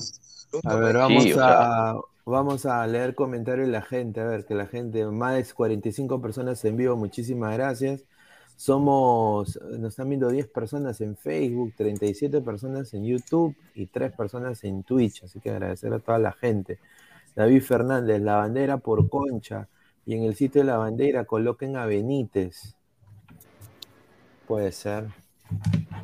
A 0.66 0.76
ver, 0.76 0.98
vamos 0.98 1.26
a... 1.38 1.96
Vamos 2.30 2.68
a 2.68 2.86
leer 2.86 3.16
comentarios 3.16 3.66
de 3.66 3.72
la 3.72 3.82
gente, 3.82 4.22
a 4.22 4.26
ver, 4.26 4.46
que 4.46 4.54
la 4.54 4.68
gente, 4.68 5.04
más 5.08 5.34
de 5.36 5.52
45 5.52 6.22
personas 6.22 6.64
en 6.64 6.78
vivo, 6.78 6.96
muchísimas 6.96 7.56
gracias. 7.56 8.04
Somos, 8.56 9.60
nos 9.80 9.90
están 9.90 10.10
viendo 10.10 10.30
10 10.30 10.48
personas 10.50 11.02
en 11.02 11.18
Facebook, 11.18 11.74
37 11.76 12.40
personas 12.42 12.94
en 12.94 13.06
YouTube 13.06 13.56
y 13.74 13.88
3 13.88 14.12
personas 14.12 14.64
en 14.64 14.84
Twitch. 14.84 15.24
Así 15.24 15.40
que 15.40 15.50
agradecer 15.50 15.92
a 15.92 15.98
toda 15.98 16.20
la 16.20 16.32
gente. 16.32 16.78
David 17.36 17.64
Fernández, 17.64 18.22
la 18.22 18.36
bandera 18.36 18.78
por 18.78 19.10
Concha. 19.10 19.68
Y 20.06 20.14
en 20.14 20.22
el 20.22 20.36
sitio 20.36 20.62
de 20.62 20.68
la 20.68 20.78
bandera 20.78 21.26
coloquen 21.26 21.78
a 21.78 21.88
Benítez. 21.88 22.76
Puede 24.48 24.72
ser. 24.72 25.08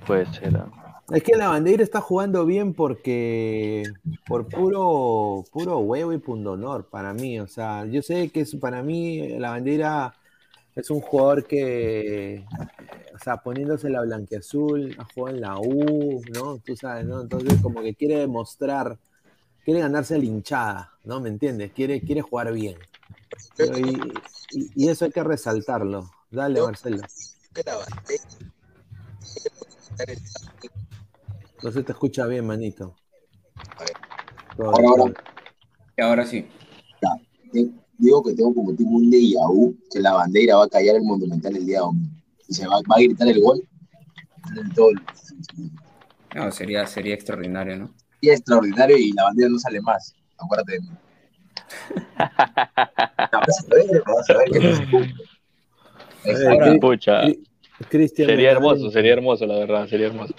Puede 0.08 0.26
ser. 0.26 0.58
¿ah? 0.58 0.85
Es 1.12 1.22
que 1.22 1.36
la 1.36 1.50
bandera 1.50 1.84
está 1.84 2.02
jugando 2.02 2.46
bien 2.46 2.74
porque 2.74 3.84
por 4.28 4.48
puro 4.48 5.44
puro 5.52 5.80
huevo 5.80 6.13
y 6.13 6.18
pundonor 6.18 6.89
para 6.89 7.13
mí, 7.13 7.39
o 7.39 7.48
sea, 7.48 7.86
yo 7.86 8.02
sé 8.02 8.30
que 8.30 8.41
es 8.41 8.56
para 8.56 8.82
mí 8.82 9.38
la 9.38 9.52
bandera 9.52 10.15
es 10.76 10.89
un 10.89 11.00
jugador 11.00 11.46
que, 11.46 12.46
o 13.13 13.20
sea, 13.24 13.38
poniéndose 13.38 13.89
la 13.89 14.02
blanqueazul, 14.02 14.96
ha 15.00 15.06
jugado 15.06 15.36
en 15.36 15.41
la 15.41 15.58
U, 15.58 16.22
¿no? 16.34 16.58
Tú 16.58 16.76
sabes, 16.76 17.06
¿no? 17.06 17.22
Entonces, 17.22 17.62
como 17.62 17.82
que 17.82 17.96
quiere 17.96 18.18
demostrar, 18.18 18.98
quiere 19.63 19.80
ganarse 19.80 20.18
la 20.18 20.26
hinchada, 20.26 20.91
¿no? 21.06 21.22
¿Me 21.22 21.30
entiendes? 21.30 21.72
Quiere, 21.72 22.02
quiere 22.02 22.22
jugar 22.22 22.52
bien. 22.52 22.78
y, 24.76 24.89
eso 24.89 25.06
hay 25.06 25.12
que 25.12 25.24
resaltarlo. 25.24 26.12
Dale, 26.30 26.62
Marcelo. 26.62 27.02
No 31.65 31.71
se 31.71 31.84
te 31.84 31.91
escucha 31.91 32.25
bien, 32.28 32.45
manito. 32.45 32.95
Ahora, 34.58 34.88
ahora. 34.88 35.13
ahora 35.97 36.25
sí 36.25 36.47
digo 37.97 38.23
que 38.23 38.34
tengo 38.34 38.54
como 38.54 38.75
tipo 38.75 38.89
un 38.89 39.10
vu, 39.10 39.75
que 39.91 39.99
la 39.99 40.13
bandera 40.13 40.58
va 40.58 40.65
a 40.65 40.69
callar 40.69 40.95
el 40.95 41.04
Monumental 41.04 41.56
el 41.56 41.65
día 41.65 41.80
domingo. 41.80 42.13
Y 42.47 42.54
se 42.54 42.67
va, 42.67 42.78
a 42.78 42.99
gritar 42.99 43.28
el 43.28 43.41
gol. 43.41 43.67
No, 46.36 46.51
sería, 46.51 46.86
sería 46.86 47.15
extraordinario, 47.15 47.78
¿no? 47.78 47.89
Y 48.21 48.30
extraordinario 48.30 48.97
y 48.97 49.12
la 49.13 49.23
bandera 49.23 49.49
no 49.49 49.58
sale 49.58 49.82
más. 49.82 50.13
Acuérdate 50.38 50.73
de 50.73 50.82
mí. 50.82 50.89
sería 58.15 58.51
hermoso, 58.51 58.91
sería 58.91 59.13
hermoso, 59.13 59.47
la 59.47 59.58
verdad, 59.58 59.88
sería 59.88 60.08
hermoso. 60.08 60.36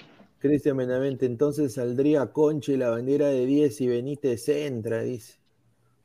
Cristian 0.47 0.77
Menamente, 0.77 1.27
entonces 1.27 1.75
saldría 1.75 2.27
Concha 2.27 2.73
y 2.73 2.77
la 2.77 2.91
bandera 2.91 3.29
de 3.29 3.47
10 3.47 3.81
y 3.81 3.89
Benítez 3.89 4.49
entra, 4.49 5.03
dice. 5.03 5.35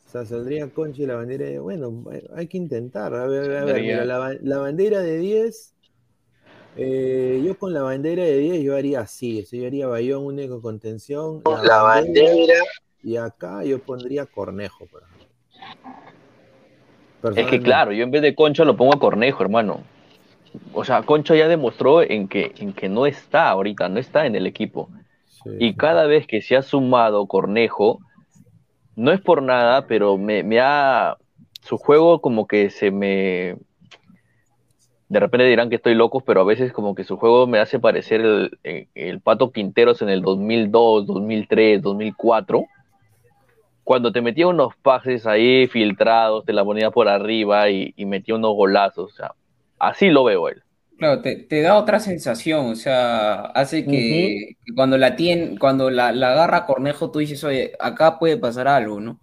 O 0.07 0.09
sea, 0.11 0.25
saldría 0.25 0.69
Concha 0.69 1.03
y 1.03 1.05
la 1.05 1.15
bandera 1.15 1.45
de. 1.45 1.59
Bueno, 1.59 2.03
hay 2.35 2.47
que 2.47 2.57
intentar. 2.57 3.13
A 3.13 3.27
ver, 3.27 3.55
a 3.55 3.65
ver, 3.65 4.05
la, 4.05 4.57
bandera 4.57 5.01
de 5.01 5.17
10. 5.17 5.73
Eh, 6.77 7.41
yo 7.45 7.57
con 7.57 7.73
la 7.73 7.81
bandera 7.81 8.23
de 8.23 8.37
10 8.37 8.61
yo 8.63 8.75
haría 8.75 9.01
así. 9.01 9.45
Yo 9.51 9.65
haría 9.65 9.87
Bayón 9.87 10.25
único 10.25 10.61
contención. 10.61 11.41
La, 11.63 11.81
bandera, 11.81 12.55
Y 13.03 13.17
acá 13.17 13.63
yo 13.63 13.79
pondría 13.79 14.25
Cornejo, 14.25 14.85
por 14.87 15.03
Es 17.37 17.47
que 17.47 17.61
claro, 17.61 17.91
yo 17.93 18.03
en 18.03 18.11
vez 18.11 18.21
de 18.21 18.35
Concha 18.35 18.65
lo 18.65 18.75
pongo 18.75 18.95
a 18.95 18.99
Cornejo, 18.99 19.43
hermano. 19.43 19.83
O 20.73 20.83
sea, 20.83 21.03
Concha 21.03 21.35
ya 21.35 21.47
demostró 21.47 22.01
en 22.01 22.27
que, 22.27 22.53
en 22.57 22.73
que 22.73 22.89
no 22.89 23.05
está 23.05 23.49
ahorita, 23.49 23.89
no 23.89 23.99
está 23.99 24.25
en 24.25 24.35
el 24.35 24.47
equipo. 24.47 24.89
y 25.59 25.75
cada 25.75 26.05
vez 26.05 26.27
que 26.27 26.41
se 26.41 26.55
ha 26.55 26.61
sumado 26.61 27.25
Cornejo, 27.25 27.99
no 28.95 29.11
es 29.11 29.21
por 29.21 29.41
nada, 29.41 29.87
pero 29.87 30.17
me, 30.17 30.59
ha. 30.59 31.17
Su 31.61 31.77
juego, 31.77 32.21
como 32.21 32.47
que 32.47 32.69
se 32.69 32.91
me. 32.91 33.55
De 35.09 35.19
repente 35.19 35.45
dirán 35.45 35.69
que 35.69 35.75
estoy 35.75 35.93
loco, 35.93 36.21
pero 36.21 36.41
a 36.41 36.45
veces, 36.45 36.71
como 36.71 36.95
que 36.95 37.03
su 37.03 37.17
juego 37.17 37.45
me 37.47 37.59
hace 37.59 37.79
parecer 37.79 38.51
el, 38.63 39.21
Pato 39.21 39.51
Quinteros 39.51 40.01
en 40.01 40.09
el 40.09 40.21
2002, 40.21 41.05
2003, 41.05 41.81
2004. 41.81 42.63
Cuando 43.83 44.11
te 44.11 44.21
metía 44.21 44.47
unos 44.47 44.75
pases 44.77 45.25
ahí 45.27 45.67
filtrados, 45.67 46.45
te 46.45 46.53
la 46.53 46.63
ponía 46.63 46.91
por 46.91 47.09
arriba 47.09 47.69
y, 47.69 47.93
metía 48.05 48.35
unos 48.35 48.53
golazos. 48.55 49.11
O 49.11 49.15
sea, 49.15 49.33
así 49.81 50.09
lo 50.09 50.23
veo 50.25 50.49
él. 50.49 50.63
Claro, 50.97 51.21
te, 51.23 51.35
te 51.35 51.61
da 51.63 51.77
otra 51.79 51.99
sensación, 51.99 52.67
o 52.67 52.75
sea, 52.75 53.41
hace 53.55 53.87
que, 53.87 54.53
cuando 54.75 54.99
la 54.99 55.15
tiene, 55.15 55.57
cuando 55.57 55.89
la, 55.89 56.11
la 56.11 56.31
agarra 56.33 56.65
Cornejo, 56.67 57.09
tú 57.09 57.17
dices, 57.19 57.43
oye, 57.43 57.71
acá 57.79 58.19
puede 58.19 58.37
pasar 58.37 58.67
algo, 58.67 58.99
¿no? 59.01 59.19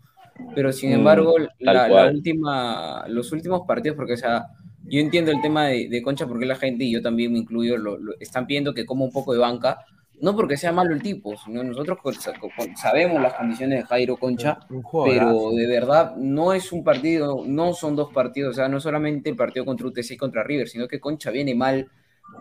Pero 0.53 0.73
sin 0.73 0.91
Mm, 0.91 0.93
embargo, 0.93 1.37
la, 1.61 2.07
última, 2.07 3.05
los 3.09 3.31
últimos 3.33 3.63
partidos, 3.67 3.97
porque, 3.97 4.15
o 4.15 4.17
sea, 4.17 4.47
yo 4.89 4.99
entiendo 5.01 5.31
el 5.31 5.41
tema 5.41 5.67
de, 5.69 5.89
de 5.89 6.03
Concha 6.03 6.27
porque 6.27 6.47
la 6.47 6.57
gente, 6.57 6.83
y 6.85 6.93
yo 6.93 7.01
también 7.03 7.33
me 7.33 7.39
incluyo, 7.39 7.77
lo, 7.77 7.97
lo- 7.99 8.15
están 8.19 8.47
pidiendo 8.49 8.75
que 8.75 8.85
coma 8.87 9.05
un 9.05 9.13
poco 9.13 9.33
de 9.33 9.39
banca, 9.39 9.79
no 10.21 10.35
porque 10.35 10.57
sea 10.57 10.73
malo 10.73 10.95
el 10.95 11.03
tipo, 11.03 11.37
sino 11.37 11.63
nosotros 11.63 11.99
sabemos 12.77 13.23
las 13.23 13.35
condiciones 13.35 13.81
de 13.81 13.87
Jairo 13.87 14.17
Concha, 14.17 14.59
pero 15.05 15.51
de 15.51 15.67
verdad 15.67 16.17
no 16.17 16.53
es 16.53 16.73
un 16.73 16.83
partido, 16.83 17.43
no 17.47 17.73
son 17.73 17.97
dos 17.97 18.13
partidos, 18.13 18.53
o 18.53 18.55
sea, 18.55 18.69
no 18.69 18.81
solamente 18.81 19.31
el 19.31 19.37
partido 19.37 19.65
contra 19.65 19.87
UTC 19.87 20.13
y 20.13 20.17
contra 20.17 20.43
River, 20.43 20.69
sino 20.69 20.89
que 20.89 21.01
Concha 21.01 21.31
viene 21.31 21.55
mal 21.55 21.89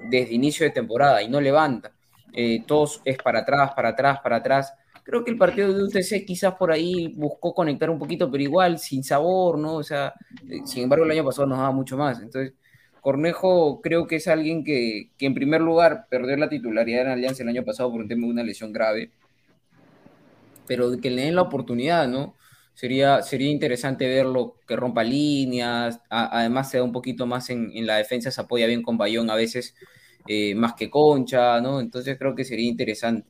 desde 0.09 0.33
inicio 0.33 0.65
de 0.65 0.71
temporada 0.71 1.21
y 1.21 1.29
no 1.29 1.39
levanta. 1.39 1.91
Eh, 2.33 2.63
todos 2.65 3.01
es 3.05 3.17
para 3.17 3.39
atrás, 3.39 3.71
para 3.75 3.89
atrás, 3.89 4.19
para 4.21 4.35
atrás. 4.37 4.73
Creo 5.03 5.23
que 5.23 5.31
el 5.31 5.37
partido 5.37 5.73
de 5.73 5.83
UTC 5.83 6.25
quizás 6.25 6.55
por 6.55 6.71
ahí 6.71 7.13
buscó 7.15 7.53
conectar 7.53 7.89
un 7.89 7.97
poquito, 7.97 8.29
pero 8.29 8.43
igual 8.43 8.77
sin 8.77 9.03
sabor, 9.03 9.57
¿no? 9.57 9.75
O 9.75 9.83
sea, 9.83 10.13
eh, 10.49 10.59
sin 10.65 10.83
embargo 10.83 11.05
el 11.05 11.11
año 11.11 11.23
pasado 11.23 11.47
nos 11.47 11.57
daba 11.57 11.71
mucho 11.71 11.97
más. 11.97 12.19
Entonces, 12.19 12.53
Cornejo 13.07 13.81
creo 13.81 14.07
que 14.07 14.17
es 14.17 14.27
alguien 14.27 14.63
que, 14.65 15.11
que 15.17 15.25
en 15.27 15.33
primer 15.35 15.61
lugar 15.61 16.07
perdió 16.09 16.35
la 16.37 16.49
titularidad 16.49 17.03
en 17.03 17.07
Alianza 17.09 17.43
el 17.43 17.49
año 17.49 17.63
pasado 17.65 17.91
por 17.91 18.01
un 18.01 18.07
tema 18.09 18.25
de 18.27 18.33
una 18.33 18.43
lesión 18.43 18.73
grave 18.73 19.11
pero 20.65 20.91
que 21.01 21.09
le 21.09 21.23
den 21.23 21.35
la 21.35 21.43
oportunidad, 21.43 22.07
¿no? 22.07 22.35
Sería, 22.73 23.21
sería 23.23 23.49
interesante 23.49 24.07
verlo 24.07 24.55
que 24.67 24.75
rompa 24.75 25.03
líneas, 25.03 25.99
a- 26.09 26.39
además 26.39 26.69
se 26.69 26.77
da 26.77 26.83
un 26.83 26.91
poquito 26.91 27.25
más 27.25 27.49
en, 27.49 27.71
en 27.73 27.87
la 27.87 27.97
defensa, 27.97 28.31
se 28.31 28.41
apoya 28.41 28.67
bien 28.67 28.83
con 28.83 28.97
Bayón 28.97 29.29
a 29.29 29.35
veces, 29.35 29.75
eh, 30.27 30.53
más 30.55 30.73
que 30.73 30.89
Concha, 30.89 31.59
¿no? 31.61 31.79
Entonces 31.79 32.17
creo 32.19 32.35
que 32.35 32.43
sería 32.45 32.67
interesante. 32.69 33.27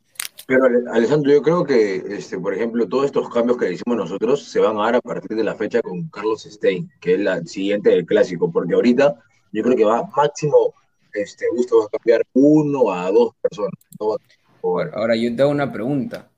Pero 0.48 0.66
Ale- 0.66 0.90
Alessandro, 0.92 1.32
yo 1.32 1.42
creo 1.42 1.64
que, 1.64 1.98
este, 2.10 2.40
por 2.40 2.54
ejemplo, 2.54 2.88
todos 2.88 3.06
estos 3.06 3.30
cambios 3.30 3.58
que 3.58 3.72
hicimos 3.72 3.98
nosotros 3.98 4.44
se 4.44 4.60
van 4.60 4.78
a 4.78 4.84
dar 4.84 4.96
a 4.96 5.02
partir 5.02 5.38
de 5.38 5.44
la 5.44 5.56
fecha 5.56 5.82
con 5.82 6.10
Carlos 6.10 6.44
Stein, 6.44 6.90
que 7.00 7.14
es 7.16 7.20
la 7.20 7.42
siguiente 7.44 7.90
del 7.92 8.06
clásico, 8.06 8.52
porque 8.52 8.74
ahorita 8.74 9.16
yo 9.52 9.64
creo 9.64 9.76
que 9.76 9.86
va 9.86 10.04
máximo, 10.16 10.74
este, 11.14 11.46
Gusto 11.56 11.80
va 11.80 11.86
a 11.86 11.90
cambiar 11.90 12.24
uno 12.34 12.92
a 12.92 13.12
dos 13.12 13.32
personas. 13.42 13.72
no 14.00 14.10
va 14.10 14.16
a- 14.16 14.18
Ahora, 14.64 14.92
ahora 14.96 15.16
yo 15.16 15.34
te 15.36 15.42
hago 15.42 15.52
una 15.52 15.72
pregunta. 15.72 16.30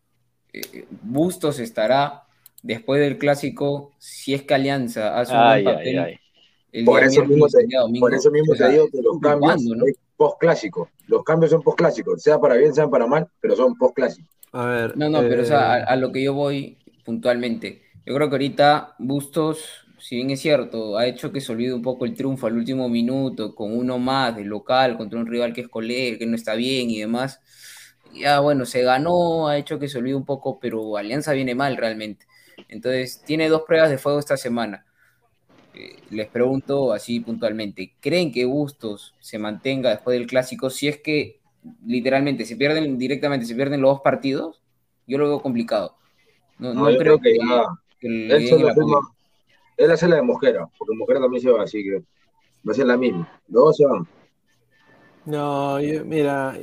Eh, 0.54 0.86
¿Bustos 1.02 1.60
estará 1.60 2.24
después 2.62 3.00
del 3.02 3.18
clásico 3.18 3.92
si 3.98 4.34
es 4.34 4.44
que 4.44 4.54
Alianza 4.54 5.20
hace 5.20 5.34
un 5.34 5.40
Ay, 5.40 5.66
ay, 5.66 5.74
papel 5.74 6.00
ay. 6.00 6.20
el 6.72 6.86
Por 6.86 7.04
eso 7.04 7.26
mismo 7.26 7.48
te-? 7.48 7.68
Por 8.00 8.14
eso 8.14 8.32
mismo 8.32 8.54
O 8.54 8.56
sea, 8.56 8.68
te 8.68 8.74
digo 8.74 8.88
que 8.92 9.02
los 9.02 9.20
cambios 9.20 9.40
¿cuándo, 9.56 9.76
no? 9.76 9.86
es 9.86 9.96
post-clásico. 10.16 10.90
Los 11.08 11.24
cambios 11.24 11.52
son 11.52 11.62
post-clásicos, 11.64 12.22
sea 12.22 12.40
para 12.40 12.56
bien, 12.56 12.74
sea 12.74 12.88
para 12.88 13.08
mal, 13.08 13.28
pero 13.40 13.56
son 13.56 13.76
post-clásicos. 13.76 14.30
A 14.52 14.66
ver. 14.66 14.98
No, 14.98 15.10
no, 15.10 15.20
pero 15.22 15.42
o 15.44 15.46
sea, 15.46 15.74
a, 15.74 15.80
eh, 15.80 15.84
a 15.88 15.96
lo 15.96 16.12
que 16.12 16.22
yo 16.24 16.34
voy 16.34 16.78
puntualmente. 17.06 17.82
Yo 18.06 18.14
creo 18.16 18.30
que 18.30 18.36
ahorita 18.36 18.96
Bustos, 19.00 19.88
si 20.00 20.16
bien 20.18 20.30
es 20.32 20.42
cierto, 20.42 20.98
ha 20.98 21.06
hecho 21.08 21.32
que 21.32 21.42
se 21.42 21.52
olvide 21.52 21.74
un 21.74 21.82
poco 21.82 22.06
el 22.06 22.16
triunfo 22.16 22.48
al 22.48 22.58
último 22.58 22.90
minuto, 22.90 23.56
con 23.56 23.76
uno 23.78 23.98
más 24.00 24.36
de 24.36 24.46
local 24.46 24.98
contra 24.98 25.20
un 25.20 25.28
rival 25.28 25.54
que 25.54 25.62
es 25.62 25.70
Coler, 25.70 26.18
que 26.18 26.26
no 26.26 26.36
está 26.36 26.56
bien 26.56 26.90
y 26.90 27.00
demás. 27.00 27.42
Ya 28.14 28.40
bueno, 28.40 28.66
se 28.66 28.82
ganó, 28.84 29.48
ha 29.48 29.58
hecho 29.58 29.80
que 29.80 29.88
se 29.90 29.98
olvide 30.00 30.16
un 30.16 30.26
poco, 30.26 30.60
pero 30.60 30.98
Alianza 30.98 31.34
viene 31.34 31.56
mal 31.56 31.78
realmente. 31.78 32.26
Entonces, 32.70 33.22
tiene 33.26 33.50
dos 33.50 33.64
pruebas 33.68 33.90
de 33.90 33.98
fuego 33.98 34.20
esta 34.20 34.38
semana. 34.38 34.86
Eh, 35.74 35.98
les 36.12 36.28
pregunto 36.30 36.94
así 36.94 37.20
puntualmente, 37.20 37.94
¿creen 38.02 38.32
que 38.32 38.46
Bustos 38.46 39.16
se 39.20 39.38
mantenga 39.40 39.92
después 39.92 40.18
del 40.18 40.28
clásico 40.28 40.70
si 40.70 40.88
es 40.88 40.98
que 41.02 41.40
literalmente 41.86 42.46
se 42.46 42.56
pierden 42.58 42.98
directamente, 42.98 43.46
se 43.46 43.56
pierden 43.56 43.82
los 43.82 43.92
dos 43.94 44.02
partidos? 44.02 44.62
Yo 45.08 45.18
lo 45.20 45.28
veo 45.28 45.42
complicado. 45.42 45.96
No, 46.60 46.74
No, 46.74 46.86
creo 46.98 46.98
creo 46.98 47.20
que 47.20 47.34
que, 47.34 47.38
ya- 47.38 47.68
que 48.00 48.08
el 48.08 48.44
firma- 48.74 48.74
él 49.80 49.92
hace 49.92 50.08
la 50.08 50.18
de 50.18 50.22
Mosquera, 50.22 50.68
porque 50.78 50.96
Mosquera 50.96 51.20
también 51.22 51.42
se 51.42 51.50
va, 51.52 51.64
así 51.64 51.84
que 51.84 51.96
va 52.68 52.72
a 52.72 52.74
ser 52.74 52.86
la 52.86 52.98
misma. 52.98 53.28
Los 53.48 53.64
dos 53.66 53.78
se 53.78 53.86
van. 53.86 54.08
No, 55.26 55.80
yo- 55.80 56.06
mira, 56.06 56.56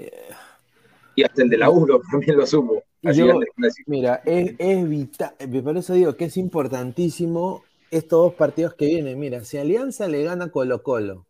Y 1.14 1.22
hasta 1.22 1.42
el 1.42 1.48
de 1.48 1.57
la 1.59 1.70
U 1.70 1.87
también 2.11 2.37
lo. 2.37 2.42
Así 2.44 3.20
Yo- 3.20 3.38
clásico. 3.57 3.90
mira, 3.90 4.22
es, 4.24 4.55
es 4.59 4.88
vital, 4.88 5.35
por 5.62 5.76
eso 5.76 5.94
digo 5.94 6.16
que 6.16 6.24
es 6.26 6.37
importantísimo 6.37 7.62
estos 7.90 8.20
dos 8.24 8.35
partidos 8.35 8.74
que 8.74 8.87
vienen. 8.87 9.18
Mira, 9.18 9.44
si 9.44 9.59
Alianza 9.59 10.09
le 10.09 10.24
gana 10.24 10.50
Colo 10.50 10.83
Colo, 10.83 11.24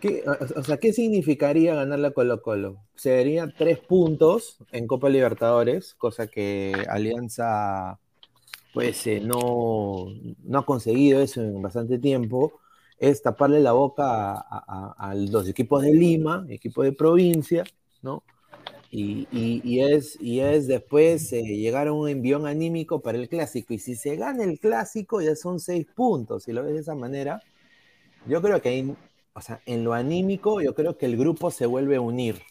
¿qué, 0.00 0.22
o, 0.26 0.60
o 0.60 0.62
sea, 0.62 0.76
¿qué 0.76 0.92
significaría 0.92 1.74
ganarle 1.74 2.08
a 2.08 2.10
Colo 2.12 2.42
Colo? 2.42 2.76
Serían 2.96 3.54
tres 3.56 3.78
puntos 3.78 4.58
en 4.72 4.86
Copa 4.86 5.08
Libertadores, 5.08 5.94
cosa 5.94 6.26
que 6.26 6.72
Alianza 6.88 7.98
pues 8.74 9.06
eh, 9.08 9.20
no, 9.22 10.06
no 10.44 10.60
ha 10.60 10.66
conseguido 10.66 11.22
eso 11.22 11.42
en 11.42 11.62
bastante 11.62 11.98
tiempo. 12.00 12.60
Es 12.98 13.22
taparle 13.22 13.60
la 13.60 13.72
boca 13.74 14.32
a, 14.34 14.38
a- 14.40 14.94
a 15.10 15.16
los 15.16 15.48
equipos 15.48 15.82
de 15.84 15.94
Lima, 15.94 16.46
equipos 16.50 16.84
de 16.86 16.92
provincia, 16.94 17.70
¿no? 18.02 18.24
Y, 18.90 19.28
y- 19.32 19.62
y 19.64 19.80
es, 19.82 20.16
y 20.20 20.40
es 20.40 20.66
después 20.68 21.32
eh, 21.32 21.42
llegar 21.42 21.88
a 21.88 21.92
un 21.92 22.08
envión 22.08 22.46
anímico 22.46 23.02
para 23.02 23.18
el 23.18 23.28
clásico. 23.28 23.74
Y 23.74 23.78
si 23.80 23.96
se 23.96 24.16
gana 24.16 24.44
el 24.44 24.60
clásico, 24.60 25.20
ya 25.22 25.36
son 25.36 25.60
seis 25.60 25.86
puntos. 25.94 26.44
Si 26.44 26.52
lo 26.52 26.64
ves 26.64 26.74
de 26.74 26.80
esa 26.80 26.94
manera, 26.96 27.44
yo 28.24 28.42
creo 28.42 28.60
que 28.62 28.68
ahí, 28.70 28.96
o 29.34 29.40
sea, 29.40 29.62
en 29.66 29.84
lo 29.84 29.94
anímico, 29.94 30.60
yo 30.60 30.74
creo 30.74 30.96
que 30.98 31.06
el 31.06 31.16
grupo 31.16 31.50
se 31.50 31.66
vuelve 31.66 31.96
a 31.96 32.00
unir. 32.00 32.42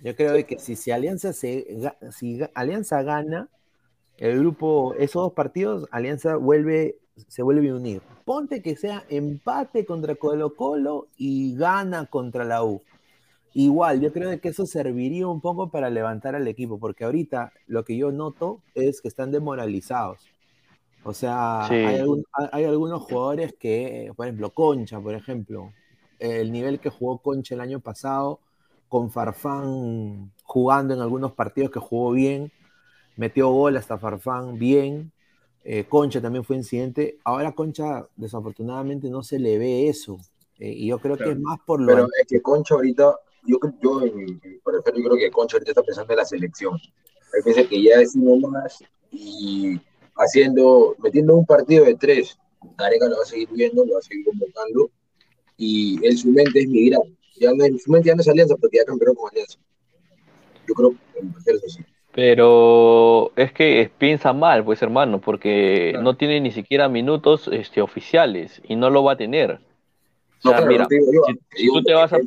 Yo 0.00 0.16
creo 0.16 0.34
que 0.46 0.58
si, 0.58 0.76
si 0.76 0.90
Alianza 0.90 1.32
se 1.32 1.66
si 2.12 2.40
Alianza 2.54 3.02
gana, 3.02 3.48
el 4.22 4.38
grupo, 4.38 4.94
esos 4.98 5.22
dos 5.24 5.32
partidos, 5.32 5.88
Alianza 5.90 6.36
vuelve, 6.36 6.96
se 7.28 7.42
vuelve 7.42 7.70
a 7.70 7.74
unir. 7.74 8.02
Ponte 8.24 8.62
que 8.62 8.76
sea 8.76 9.02
empate 9.08 9.84
contra 9.84 10.14
Colo 10.14 10.54
Colo 10.54 11.08
y 11.16 11.56
gana 11.56 12.06
contra 12.06 12.44
la 12.44 12.62
U. 12.62 12.82
Igual, 13.54 14.00
yo 14.00 14.12
creo 14.12 14.40
que 14.40 14.48
eso 14.48 14.64
serviría 14.64 15.26
un 15.26 15.40
poco 15.40 15.70
para 15.70 15.90
levantar 15.90 16.36
al 16.36 16.46
equipo, 16.46 16.78
porque 16.78 17.04
ahorita 17.04 17.52
lo 17.66 17.84
que 17.84 17.96
yo 17.96 18.12
noto 18.12 18.60
es 18.74 19.00
que 19.02 19.08
están 19.08 19.32
demoralizados. 19.32 20.20
O 21.04 21.12
sea, 21.12 21.64
Sí. 21.68 21.74
hay, 21.74 21.96
algún- 21.98 22.24
hay- 22.32 22.48
hay 22.52 22.64
algunos 22.64 23.02
jugadores 23.02 23.54
que, 23.58 24.12
por 24.16 24.26
ejemplo, 24.26 24.50
Concha, 24.50 25.00
por 25.00 25.14
ejemplo, 25.14 25.72
el 26.20 26.52
nivel 26.52 26.78
que 26.78 26.90
jugó 26.90 27.18
Concha 27.18 27.56
el 27.56 27.60
año 27.60 27.80
pasado, 27.80 28.38
con 28.88 29.10
Farfán 29.10 30.30
jugando 30.44 30.94
en 30.94 31.00
algunos 31.00 31.32
partidos 31.32 31.70
que 31.72 31.80
jugó 31.80 32.12
bien, 32.12 32.52
metió 33.16 33.48
gol 33.50 33.76
hasta 33.76 33.98
Farfán 33.98 34.58
bien, 34.58 35.12
eh, 35.64 35.84
Concha 35.88 36.20
también 36.20 36.44
fue 36.44 36.56
incidente. 36.56 37.18
Ahora 37.24 37.52
Concha, 37.52 38.06
desafortunadamente, 38.16 39.08
no 39.08 39.22
se 39.22 39.38
le 39.38 39.58
ve 39.58 39.88
eso. 39.88 40.18
Eh, 40.58 40.70
y 40.72 40.86
yo 40.88 40.98
creo 40.98 41.16
Claro. 41.16 41.30
que 41.32 41.36
es 41.36 41.40
más 41.40 41.58
por 41.64 41.80
lo 41.80 41.86
Pero 41.86 42.06
es 42.20 42.26
que 42.28 42.40
Concha 42.40 42.74
ahorita, 42.74 43.16
yo, 43.46 43.58
yo 43.82 44.02
en- 44.02 44.40
en- 44.42 44.60
por 44.62 44.74
ejemplo, 44.74 45.02
yo 45.02 45.08
creo 45.10 45.16
que 45.18 45.30
Concha 45.30 45.56
ahorita 45.56 45.70
está 45.72 45.82
pensando 45.82 46.12
en 46.12 46.18
la 46.18 46.24
selección. 46.24 46.74
Hay 46.74 47.42
veces 47.44 47.68
que 47.68 47.82
ya 47.82 48.00
es 48.00 48.14
uno 48.14 48.48
más 48.48 48.82
y 49.10 49.80
haciendo, 50.16 50.94
metiendo 50.98 51.36
un 51.36 51.46
partido 51.46 51.84
de 51.84 51.94
tres, 51.94 52.36
Gareca 52.78 53.08
lo 53.08 53.16
va 53.16 53.22
a 53.22 53.26
seguir 53.26 53.48
viendo, 53.50 53.84
lo 53.84 53.94
va 53.94 53.98
a 53.98 54.02
seguir 54.02 54.24
convocando 54.26 54.90
y 55.56 55.98
él 56.06 56.16
su 56.16 56.30
mente 56.30 56.60
es 56.60 56.68
migrar. 56.68 57.02
Ya 57.40 57.52
no, 57.54 57.64
es- 57.64 57.82
su 57.82 57.90
mente 57.90 58.08
ya 58.08 58.14
no 58.14 58.20
es 58.20 58.28
alianza 58.28 58.54
porque 58.56 58.76
ya 58.78 58.84
campeón 58.84 59.14
con 59.16 59.30
alianza. 59.30 59.58
Yo 60.68 60.74
creo 60.74 60.90
que 60.90 61.18
en 61.20 61.32
parecer 61.32 61.54
eso 61.56 61.68
sí. 61.68 61.84
Pero 62.14 63.32
es 63.36 63.52
que 63.52 63.90
piensa 63.96 64.32
mal, 64.32 64.64
pues 64.64 64.82
hermano, 64.82 65.20
porque 65.20 65.88
Claro. 65.92 66.04
no 66.04 66.16
tiene 66.16 66.40
ni 66.40 66.50
siquiera 66.50 66.88
minutos 66.88 67.48
este, 67.50 67.80
oficiales 67.80 68.60
y 68.68 68.76
no 68.76 68.90
lo 68.90 69.02
va 69.02 69.12
a 69.12 69.16
tener. 69.16 69.60
O 70.44 70.48
sea, 70.48 70.60
mira, 70.60 70.86
digo 70.90 71.24
si, 71.54 71.66
tú 71.68 71.82
te 71.82 71.94
vas 71.94 72.12
a, 72.12 72.18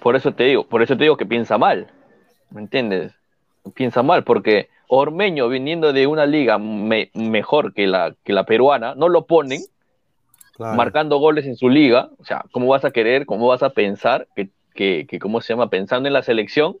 por 0.00 0.16
eso 0.16 0.32
te 0.32 0.44
digo, 0.44 0.66
por 0.66 0.82
eso 0.82 0.96
te 0.96 1.04
digo 1.04 1.16
que 1.16 1.26
piensa 1.26 1.58
mal, 1.58 1.92
¿me 2.50 2.60
entiendes? 2.60 3.12
Piensa 3.74 4.02
mal, 4.02 4.24
porque 4.24 4.68
Ormeño 4.88 5.48
viniendo 5.48 5.92
de 5.92 6.06
una 6.06 6.26
liga 6.26 6.58
me- 6.58 7.10
mejor 7.14 7.74
que 7.74 7.86
la, 7.86 8.14
que 8.24 8.32
la 8.32 8.46
peruana, 8.46 8.94
no 8.94 9.08
lo 9.08 9.26
ponen 9.26 9.62
Claro. 10.54 10.76
marcando 10.76 11.18
goles 11.18 11.44
en 11.44 11.54
su 11.54 11.68
liga, 11.68 12.08
o 12.18 12.24
sea, 12.24 12.44
¿cómo 12.50 12.68
vas 12.68 12.84
a 12.84 12.90
querer, 12.90 13.26
cómo 13.26 13.46
vas 13.46 13.62
a 13.62 13.70
pensar 13.70 14.26
que, 14.34 14.48
que, 14.74 15.06
que 15.06 15.18
¿cómo 15.18 15.42
se 15.42 15.52
llama? 15.52 15.68
Pensando 15.68 16.08
en 16.08 16.14
la 16.14 16.22
selección, 16.22 16.78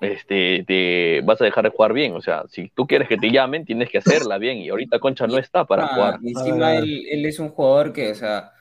este, 0.00 0.64
te 0.66 1.20
vas 1.22 1.40
a 1.40 1.44
dejar 1.44 1.64
de 1.64 1.70
jugar 1.70 1.92
bien, 1.92 2.14
o 2.14 2.20
sea, 2.22 2.44
si 2.48 2.68
tú 2.70 2.86
quieres 2.86 3.08
que 3.08 3.18
te 3.18 3.30
llamen, 3.30 3.64
tienes 3.66 3.90
que 3.90 3.98
hacerla 3.98 4.38
bien, 4.38 4.58
y 4.58 4.68
ahorita 4.70 4.98
Concha 5.00 5.26
no 5.26 5.38
está 5.38 5.66
para 5.66 5.84
Ah, 5.84 5.88
jugar. 5.88 6.20
Encima 6.22 6.68
A 6.68 6.72
ver. 6.72 6.84
él, 6.84 7.06
él 7.10 7.26
es 7.26 7.38
un 7.38 7.50
jugador 7.50 7.92
que, 7.92 8.10
o 8.10 8.14
sea, 8.14 8.52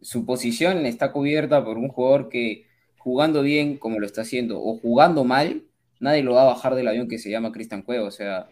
su 0.00 0.26
posición 0.26 0.86
está 0.86 1.12
cubierta 1.12 1.64
por 1.64 1.78
un 1.78 1.88
jugador 1.88 2.28
que 2.28 2.66
jugando 2.98 3.42
bien, 3.42 3.78
como 3.78 3.98
lo 4.00 4.06
está 4.06 4.22
haciendo, 4.22 4.60
o 4.62 4.78
jugando 4.78 5.24
mal, 5.24 5.64
nadie 6.00 6.22
lo 6.22 6.34
va 6.34 6.42
a 6.42 6.44
bajar 6.46 6.74
del 6.74 6.88
avión 6.88 7.08
que 7.08 7.18
se 7.18 7.30
llama 7.30 7.52
Cristian 7.52 7.82
Cueva. 7.82 8.06
O 8.08 8.10
sea, 8.10 8.50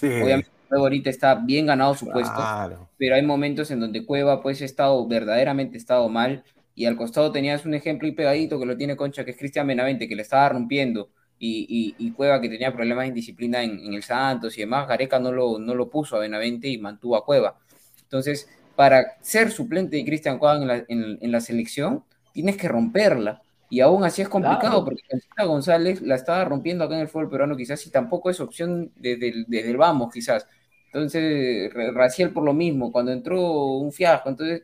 Sí, 0.00 0.06
obviamente 0.18 0.50
Cueva 0.68 0.82
ahorita 0.84 1.10
está 1.10 1.34
bien 1.36 1.66
ganado 1.66 1.94
su 1.94 2.10
puesto, 2.10 2.34
claro. 2.34 2.90
pero 2.96 3.14
hay 3.16 3.22
momentos 3.22 3.70
en 3.70 3.80
donde 3.80 4.04
Cueva 4.06 4.42
pues 4.42 4.62
ha 4.62 4.64
estado 4.64 5.06
verdaderamente 5.08 5.76
estado 5.78 6.08
mal 6.08 6.44
y 6.74 6.86
al 6.86 6.96
costado 6.96 7.32
tenías 7.32 7.64
un 7.66 7.74
ejemplo 7.74 8.08
y 8.08 8.12
pegadito 8.12 8.58
que 8.58 8.66
lo 8.66 8.76
tiene 8.76 8.96
Concha, 8.96 9.24
que 9.24 9.32
es 9.32 9.38
Cristian 9.38 9.66
Benavente, 9.66 10.08
que 10.08 10.16
le 10.16 10.22
estaba 10.22 10.48
rompiendo, 10.48 11.10
y, 11.38 11.94
y, 11.98 12.10
Cueva, 12.12 12.40
que 12.40 12.48
tenía 12.48 12.72
problemas 12.72 13.04
de 13.04 13.08
indisciplina 13.08 13.62
en, 13.62 13.92
el 13.92 14.02
Santos 14.02 14.56
y 14.56 14.60
demás, 14.60 14.88
Gareca 14.88 15.18
no 15.18 15.32
lo, 15.32 15.58
no 15.58 15.74
lo 15.74 15.90
puso 15.90 16.16
a 16.16 16.20
Benavente 16.20 16.68
y 16.68 16.78
mantuvo 16.78 17.16
a 17.16 17.24
Cueva. 17.24 17.58
Entonces, 18.02 18.48
para 18.76 19.16
ser 19.20 19.50
suplente 19.50 19.96
de 19.96 20.04
Cristian 20.04 20.38
Cueva 20.38 20.56
en 20.56 20.66
la, 20.66 20.84
en, 20.88 21.32
la, 21.32 21.40
selección, 21.40 22.04
tienes 22.32 22.56
que 22.56 22.68
romperla. 22.68 23.42
Y 23.68 23.80
aún 23.80 24.04
así 24.04 24.22
es 24.22 24.28
complicado, 24.28 24.84
porque 24.84 25.02
González 25.44 26.00
la 26.00 26.14
estaba 26.14 26.44
rompiendo 26.44 26.84
acá 26.84 26.94
en 26.94 27.00
el 27.00 27.08
fútbol 27.08 27.28
peruano, 27.28 27.56
quizás, 27.56 27.84
y 27.86 27.90
tampoco 27.90 28.30
es 28.30 28.40
opción 28.40 28.92
desde 28.96 29.28
el, 29.50 29.76
vamos, 29.76 30.12
quizás. 30.12 30.46
Entonces, 30.86 31.72
Raciel 31.92 32.30
por 32.30 32.44
lo 32.44 32.52
mismo, 32.52 32.92
cuando 32.92 33.10
entró 33.10 33.40
un 33.78 33.90
fiasco, 33.90 34.28
entonces 34.28 34.62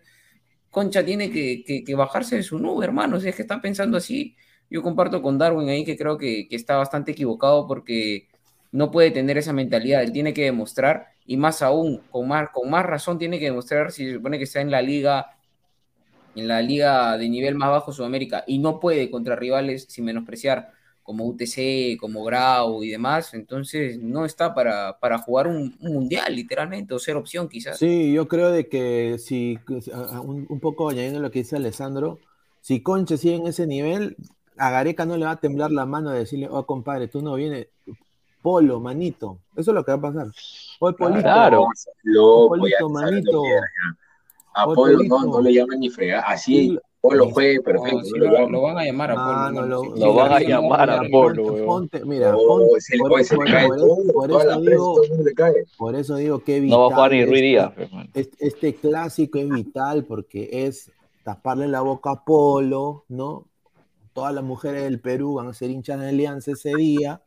Concha 0.70 1.04
tiene 1.04 1.30
que, 1.30 1.64
que, 1.84 1.94
bajarse 1.96 2.36
de 2.36 2.42
su 2.44 2.58
nube, 2.58 2.84
hermano. 2.84 3.18
si 3.20 3.28
es 3.28 3.34
que 3.34 3.42
están 3.42 3.60
pensando 3.60 3.96
así. 3.96 4.36
Yo 4.70 4.82
comparto 4.82 5.20
con 5.20 5.36
Darwin 5.36 5.68
ahí 5.68 5.84
que 5.84 5.96
creo 5.96 6.16
que, 6.16 6.48
que, 6.48 6.56
está 6.56 6.76
bastante 6.76 7.12
equivocado 7.12 7.66
porque 7.66 8.28
no 8.72 8.90
puede 8.90 9.10
tener 9.10 9.36
esa 9.36 9.52
mentalidad. 9.52 10.02
Él 10.02 10.12
tiene 10.12 10.32
que 10.32 10.44
demostrar, 10.44 11.08
y 11.26 11.36
más 11.36 11.62
aún, 11.62 12.02
con 12.10 12.28
más, 12.28 12.50
con 12.50 12.70
más 12.70 12.86
razón, 12.86 13.18
tiene 13.18 13.38
que 13.38 13.46
demostrar 13.46 13.92
si 13.92 14.06
se 14.06 14.14
supone 14.14 14.38
que 14.38 14.44
está 14.44 14.60
en 14.60 14.70
la 14.70 14.82
liga, 14.82 15.36
en 16.36 16.48
la 16.48 16.62
liga 16.62 17.18
de 17.18 17.28
nivel 17.28 17.56
más 17.56 17.70
bajo 17.70 17.92
Sudamérica, 17.92 18.44
y 18.46 18.58
no 18.58 18.80
puede 18.80 19.10
contra 19.10 19.36
rivales 19.36 19.86
sin 19.88 20.04
menospreciar 20.04 20.72
como 21.10 21.26
UTC, 21.26 21.98
como 21.98 22.22
Grau 22.22 22.84
y 22.84 22.90
demás, 22.90 23.34
entonces 23.34 23.98
no 23.98 24.24
está 24.24 24.54
para, 24.54 24.98
para 25.00 25.18
jugar 25.18 25.48
un, 25.48 25.76
mundial, 25.80 26.36
literalmente, 26.36 26.94
o 26.94 27.00
ser 27.00 27.16
opción 27.16 27.48
quizás. 27.48 27.78
Sí, 27.78 28.12
yo 28.12 28.28
creo 28.28 28.52
de 28.52 28.68
que 28.68 29.16
si, 29.18 29.58
un, 30.22 30.60
poco 30.60 30.88
añadiendo 30.88 31.18
lo 31.18 31.32
que 31.32 31.40
dice 31.40 31.56
Alessandro, 31.56 32.20
si 32.60 32.80
Concha 32.80 33.16
sigue 33.16 33.34
en 33.34 33.48
ese 33.48 33.66
nivel, 33.66 34.16
a 34.60 34.70
Gareca 34.70 35.06
no 35.06 35.16
le 35.16 35.24
va 35.24 35.32
a 35.32 35.40
temblar 35.40 35.70
la 35.70 35.86
mano 35.86 36.10
de 36.10 36.18
decirle, 36.20 36.46
oh 36.50 36.66
compadre, 36.66 37.08
tú 37.08 37.22
no 37.22 37.34
vienes, 37.34 37.68
polo, 38.42 38.78
manito, 38.78 39.38
eso 39.56 39.70
es 39.70 39.74
lo 39.74 39.84
que 39.84 39.92
va 39.92 39.98
a 39.98 40.00
pasar. 40.12 40.26
Hoy 40.80 40.92
Polito, 40.92 41.22
claro, 41.22 41.66
polito, 42.48 42.90
manito. 42.90 43.42
A 44.52 44.66
Polo 44.66 44.98
no, 45.04 45.24
no 45.24 45.40
le 45.40 45.54
llaman 45.54 45.80
ni 45.80 45.88
fregar, 45.88 46.24
así 46.26 46.78
Polo 47.00 47.30
fue 47.30 47.58
perfecto. 47.64 48.02
lo, 48.50 48.60
van 48.60 48.78
a 48.78 48.84
llamar 48.84 49.12
a 49.12 49.14
Polo. 49.14 49.26
Ah, 49.30 49.50
no, 49.54 49.62
lo, 49.64 49.84
lo 49.96 50.14
van 50.14 50.32
a 50.32 50.40
llamar 50.40 50.90
a 50.90 51.02
Polo. 51.10 51.64
Ponte, 51.64 52.04
mira, 52.04 52.34
por, 52.34 52.62
eso 53.18 53.40
digo, 54.60 55.00
por 55.78 55.94
eso 55.94 56.16
digo 56.16 56.40
que 56.40 56.60
vital. 56.60 56.78
No 56.78 56.88
va 56.88 56.92
a 56.92 56.96
jugar 56.96 57.12
ni 57.12 57.24
Ruiz 57.24 57.40
Díaz. 57.40 57.72
Este, 58.12 58.46
este, 58.46 58.74
clásico 58.74 59.38
es 59.38 59.48
vital 59.48 60.04
porque 60.04 60.50
es 60.52 60.92
taparle 61.24 61.68
la 61.68 61.80
boca 61.80 62.10
a 62.10 62.24
Polo, 62.24 63.04
¿no? 63.08 63.46
Todas 64.12 64.34
las 64.34 64.44
mujeres 64.44 64.84
del 64.84 65.00
Perú 65.00 65.34
van 65.34 65.48
a 65.48 65.54
ser 65.54 65.70
hinchas 65.70 66.00
de 66.00 66.08
alianza 66.08 66.52
ese 66.52 66.74
día. 66.74 67.22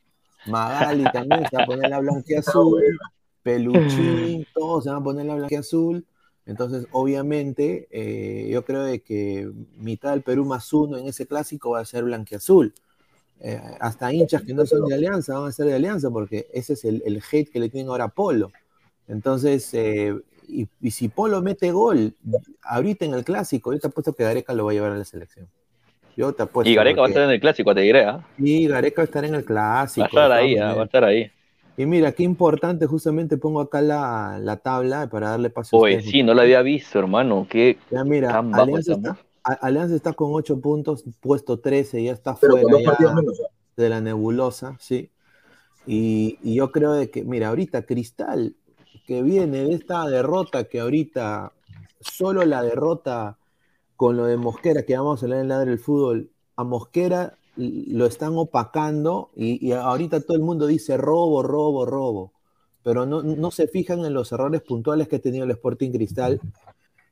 Magali 0.45 1.05
también 1.11 1.45
se 1.49 1.57
va 1.57 1.63
a 1.63 1.65
poner 1.65 1.89
la 1.89 1.99
blanqueazul. 1.99 2.81
Peluchín, 3.43 4.45
todos 4.53 4.85
se 4.85 4.89
van 4.89 5.01
a 5.01 5.03
poner 5.03 5.25
la 5.25 5.35
blanqueazul. 5.35 6.05
Entonces, 6.45 6.87
obviamente, 6.91 7.87
eh, 7.91 8.49
yo 8.49 8.65
creo 8.65 8.83
de 8.83 9.01
que 9.01 9.49
mitad 9.77 10.11
del 10.11 10.23
Perú 10.23 10.45
más 10.45 10.71
uno 10.73 10.97
en 10.97 11.07
ese 11.07 11.25
clásico 11.25 11.71
va 11.71 11.79
a 11.79 11.85
ser 11.85 12.03
blanqueazul. 12.03 12.73
Eh, 13.39 13.61
hasta 13.79 14.13
hinchas 14.13 14.43
que 14.43 14.53
no 14.53 14.65
son 14.65 14.85
de 14.85 14.95
Alianza 14.95 15.37
van 15.37 15.49
a 15.49 15.51
ser 15.51 15.65
de 15.65 15.73
Alianza 15.73 16.09
porque 16.09 16.47
ese 16.53 16.73
es 16.73 16.85
el, 16.85 17.21
hate 17.29 17.49
que 17.49 17.59
le 17.59 17.69
tienen 17.69 17.89
ahora 17.89 18.05
a 18.05 18.09
Polo. 18.09 18.51
Entonces, 19.07 19.73
eh, 19.73 20.15
y, 20.47 20.67
si 20.91 21.09
Polo 21.09 21.41
mete 21.41 21.71
gol 21.71 22.15
ahorita 22.63 23.05
en 23.05 23.13
el 23.13 23.23
clásico, 23.23 23.73
yo 23.73 23.79
te 23.79 23.87
apuesto 23.87 24.13
que 24.13 24.23
Gareca 24.23 24.53
lo 24.53 24.65
va 24.65 24.71
a 24.71 24.73
llevar 24.73 24.91
a 24.91 24.97
la 24.97 25.05
selección. 25.05 25.47
Yo 26.15 26.33
te 26.33 26.43
apuesto. 26.43 26.69
Y 26.69 26.75
Gareca 26.75 27.01
va 27.01 27.07
a 27.07 27.09
estar 27.09 27.23
en 27.23 27.31
el 27.31 27.39
clásico, 27.39 27.73
te 27.73 27.81
diré. 27.81 28.05
¿ah? 28.05 28.25
Y 28.37 28.67
Gareca 28.67 29.01
va 29.01 29.03
a 29.03 29.05
estar 29.05 29.25
en 29.25 29.35
el 29.35 29.45
clásico. 29.45 30.01
Va 30.01 30.05
a 30.05 30.25
estar 30.25 30.31
ahí, 30.31 30.57
¿ah? 30.57 30.73
va 30.73 30.81
a 30.83 30.85
estar 30.85 31.03
ahí. 31.03 31.31
Y 31.75 31.85
mira, 31.87 32.11
qué 32.11 32.23
importante, 32.23 32.85
justamente 32.85 33.37
pongo 33.37 33.59
acá 33.59 33.81
la, 33.81 34.37
la 34.39 34.57
tabla 34.57 35.07
para 35.07 35.29
darle 35.31 35.49
paso 35.49 35.75
Oye, 35.77 36.01
sí, 36.01 36.21
no 36.21 36.35
la 36.35 36.43
había 36.43 36.61
visto, 36.61 36.99
hermano. 36.99 37.47
Qué 37.49 37.77
ya 37.89 38.03
mira, 38.03 38.37
Alianza 38.37 38.93
está, 38.93 39.17
Alianza 39.43 39.95
está, 39.95 40.13
con 40.13 40.29
8 40.33 40.61
puntos, 40.61 41.03
puesto 41.19 41.59
13, 41.59 42.03
ya 42.03 42.11
está 42.11 42.35
fuera 42.35 42.61
de 43.75 43.89
la 43.89 44.01
nebulosa, 44.01 44.77
sí. 44.79 45.09
Y, 45.87 46.37
y, 46.43 46.55
yo 46.55 46.71
creo 46.71 46.93
de 46.93 47.09
que, 47.09 47.23
mira, 47.23 47.49
ahorita 47.49 47.81
Cristal, 47.81 48.55
que 49.05 49.21
viene 49.23 49.63
de 49.63 49.73
esta 49.73 50.07
derrota, 50.07 50.65
que 50.65 50.79
ahorita 50.79 51.51
solo 51.99 52.45
la 52.45 52.61
derrota 52.61 53.37
con 54.03 54.17
lo 54.17 54.25
de 54.25 54.35
Mosquera, 54.35 54.83
que 54.83 54.97
vamos 54.97 55.23
a 55.23 55.25
hablar 55.25 55.39
en 55.39 55.47
Ladre 55.47 55.69
del 55.69 55.79
Fútbol, 55.79 56.29
a 56.57 56.65
Mosquera 56.65 57.37
lo 57.55 58.05
están 58.05 58.33
opacando 58.35 59.29
y, 59.33 59.71
ahorita 59.71 60.19
todo 60.19 60.35
el 60.35 60.43
mundo 60.43 60.67
dice 60.67 60.97
robo, 60.97 61.41
robo, 61.41 61.85
robo, 61.85 62.33
pero 62.83 63.05
no, 63.05 63.49
se 63.51 63.69
fijan 63.69 64.03
en 64.03 64.13
los 64.13 64.33
errores 64.33 64.61
puntuales 64.61 65.07
que 65.07 65.15
ha 65.15 65.21
tenido 65.21 65.45
el 65.45 65.51
Sporting 65.51 65.91
Cristal. 65.91 66.41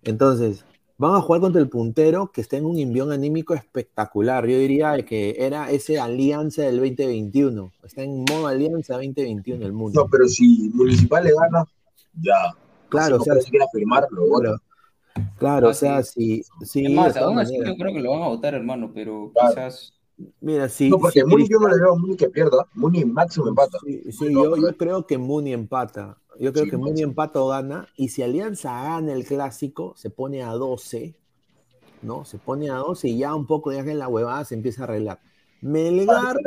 Entonces, 0.03 0.65
van 0.97 1.15
a 1.15 1.21
jugar 1.21 1.39
contra 1.39 1.61
el 1.61 1.69
puntero 1.69 2.29
que 2.29 2.41
está 2.41 2.57
en 2.57 2.65
un 2.65 2.77
envión 2.77 3.13
anímico 3.13 3.53
espectacular. 3.53 4.45
Yo 4.45 4.57
diría 4.57 5.01
que 5.05 5.37
era 5.39 5.71
ese 5.71 5.97
alianza 5.97 6.63
del 6.63 6.75
2021. 6.75 7.71
Está 7.83 8.03
en 8.03 8.25
modo 8.29 8.47
alianza 8.47 8.95
2021 8.95 9.65
el 9.65 9.71
mundo. 9.71 10.01
No, 10.01 10.09
pero 10.09 10.27
si 10.27 10.69
Municipal 10.73 11.23
le 11.23 11.31
gana, 11.31 11.63
ya. 12.21 12.53
Claro, 12.89 13.15
o 13.15 13.23
sea, 13.23 13.35
afirmarlo. 13.35 14.59
Claro, 15.37 15.69
o 15.69 15.73
sea, 15.73 16.03
si. 16.03 16.43
más, 16.93 17.17
aún 17.17 17.39
así 17.39 17.57
yo 17.57 17.75
creo 17.75 17.93
que 17.93 17.99
lo 17.99 18.11
van 18.11 18.23
a 18.23 18.27
votar, 18.27 18.53
hermano, 18.53 18.91
pero 18.93 19.31
quizás 19.33 19.93
Mira, 20.39 20.69
sí. 20.69 20.89
No, 20.89 20.99
porque 20.99 21.23
Muni 21.25 21.47
yo 21.47 21.59
no 21.59 21.67
le 21.67 21.77
veo 21.77 21.93
a 21.93 21.97
Muni 21.97 22.15
que 22.15 22.29
pierda. 22.29 22.67
Muni 22.73 23.05
máximo 23.05 23.47
empata. 23.47 23.77
Sí, 23.83 24.31
yo, 24.31 24.77
creo 24.77 25.05
que 25.07 25.17
Muni 25.17 25.53
empata. 25.53 26.17
Yo 26.39 26.53
creo 26.53 26.65
que 26.65 26.77
Muni 26.77 27.01
empata 27.01 27.41
o 27.41 27.47
gana. 27.47 27.87
Y 27.95 28.09
si 28.09 28.21
Alianza 28.21 28.71
gana 28.83 29.13
el 29.13 29.25
clásico, 29.25 29.93
se 29.97 30.09
pone 30.09 30.43
a 30.43 30.51
12. 30.51 31.15
¿No? 32.01 32.25
Se 32.25 32.39
pone 32.39 32.69
a 32.69 32.75
12 32.75 33.09
y 33.09 33.17
ya 33.19 33.35
un 33.35 33.45
poco 33.45 33.69
de 33.69 33.79
en 33.79 33.99
la 33.99 34.07
huevada 34.07 34.43
se 34.45 34.55
empieza 34.55 34.81
a 34.81 34.85
arreglar. 34.85 35.19
Melgar. 35.61 36.37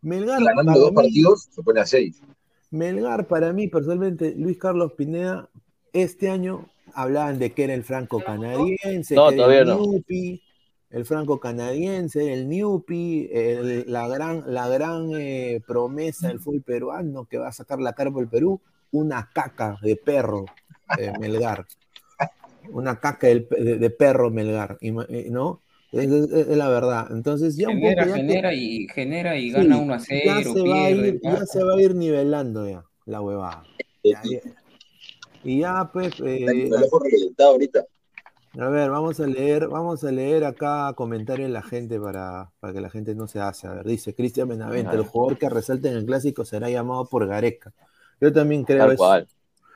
Melgar. 0.00 0.42
Ganando 0.42 0.80
dos 0.80 0.92
partidos, 0.92 1.48
se 1.50 1.62
pone 1.62 1.80
a 1.80 1.86
6. 1.86 2.22
Melgar, 2.70 3.26
para 3.26 3.52
mí, 3.52 3.68
personalmente, 3.68 4.34
Luis 4.36 4.58
Carlos 4.58 4.92
Pineda, 4.94 5.48
este 5.92 6.28
año 6.30 6.68
hablaban 6.94 7.38
de 7.38 7.52
que 7.52 7.64
era 7.64 7.74
el 7.74 7.84
franco 7.84 8.20
canadiense. 8.20 9.14
No, 9.14 9.30
todavía 9.32 9.64
no 9.64 9.80
el 10.94 11.04
franco 11.04 11.40
canadiense, 11.40 12.32
el 12.32 12.48
Newpi, 12.48 13.28
la 13.86 14.06
gran, 14.06 14.44
la 14.46 14.68
gran 14.68 15.10
eh, 15.16 15.60
promesa 15.66 16.28
del 16.28 16.38
fútbol 16.38 16.62
peruano 16.62 17.24
que 17.24 17.36
va 17.36 17.48
a 17.48 17.52
sacar 17.52 17.80
la 17.80 17.94
cara 17.94 18.12
por 18.12 18.22
el 18.22 18.28
Perú, 18.28 18.60
una 18.92 19.28
caca 19.34 19.76
de 19.82 19.96
perro 19.96 20.44
eh, 20.96 21.12
Melgar. 21.20 21.66
Una 22.70 23.00
caca 23.00 23.26
de, 23.26 23.94
perro 23.98 24.30
Melgar, 24.30 24.78
eh, 24.80 25.26
¿no? 25.30 25.60
Es, 25.90 26.08
la 26.08 26.68
verdad. 26.68 27.08
Entonces 27.10 27.56
ya 27.56 27.68
genera, 27.68 28.04
un 28.04 28.08
poco. 28.10 28.16
genera, 28.20 28.54
y, 28.54 28.86
genera 28.86 29.36
y 29.36 29.50
gana 29.50 29.76
1 29.76 29.94
a 29.94 29.98
0. 29.98 30.22
Ya 30.24 30.42
se, 30.44 30.62
va 30.62 30.84
a 30.84 30.90
ir, 30.90 31.20
ya 31.20 31.44
se 31.44 31.64
va 31.64 31.74
a 31.74 31.82
ir 31.82 31.94
nivelando 31.96 32.68
ya 32.68 32.84
la 33.04 33.20
huevada. 33.20 33.64
Y 35.44 35.60
ya, 35.60 35.90
pues. 35.92 36.12
Eh, 36.24 36.70
ahorita. 37.38 37.86
A 38.56 38.68
ver, 38.68 38.88
vamos 38.88 39.18
a 39.18 39.26
leer, 39.26 39.66
vamos 39.66 40.04
a 40.04 40.12
leer 40.12 40.44
acá 40.44 40.92
comentarios 40.94 41.48
de 41.48 41.52
la 41.52 41.62
gente 41.62 41.98
para, 41.98 42.52
para 42.60 42.72
que 42.72 42.80
la 42.80 42.88
gente 42.88 43.14
no 43.14 43.26
se 43.26 43.40
hace. 43.40 43.66
A 43.66 43.74
ver, 43.74 43.84
dice 43.84 44.14
Cristian 44.14 44.48
Benavente, 44.48 44.94
el 44.94 45.02
jugador 45.02 45.38
que 45.38 45.48
resalte 45.48 45.88
en 45.88 45.96
el 45.96 46.06
clásico 46.06 46.44
será 46.44 46.70
llamado 46.70 47.08
por 47.08 47.26
Gareca. 47.26 47.72
Yo 48.20 48.32
también 48.32 48.62
creo 48.62 48.92
eso. 48.92 49.26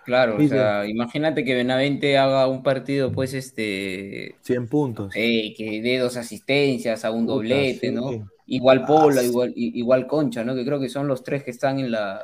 Claro, 0.04 0.38
o 0.38 0.48
sea, 0.48 0.86
imagínate 0.86 1.44
que 1.44 1.54
Benavente 1.54 2.16
haga 2.16 2.46
un 2.46 2.62
partido, 2.62 3.12
pues, 3.12 3.34
este... 3.34 4.36
100 4.40 4.68
puntos. 4.68 5.12
Eh, 5.14 5.52
que 5.54 5.82
dé 5.82 5.98
dos 5.98 6.16
asistencias, 6.16 7.04
a 7.04 7.10
un 7.10 7.26
doblete, 7.26 7.92
¿no? 7.92 8.26
Igual 8.46 8.86
Pola, 8.86 9.22
igual, 9.22 9.52
igual 9.54 10.06
Concha, 10.06 10.44
¿no? 10.44 10.54
Que 10.54 10.64
creo 10.64 10.80
que 10.80 10.88
son 10.88 11.08
los 11.08 11.22
tres 11.22 11.44
que 11.44 11.50
están 11.50 11.78
en 11.78 11.90
la... 11.90 12.22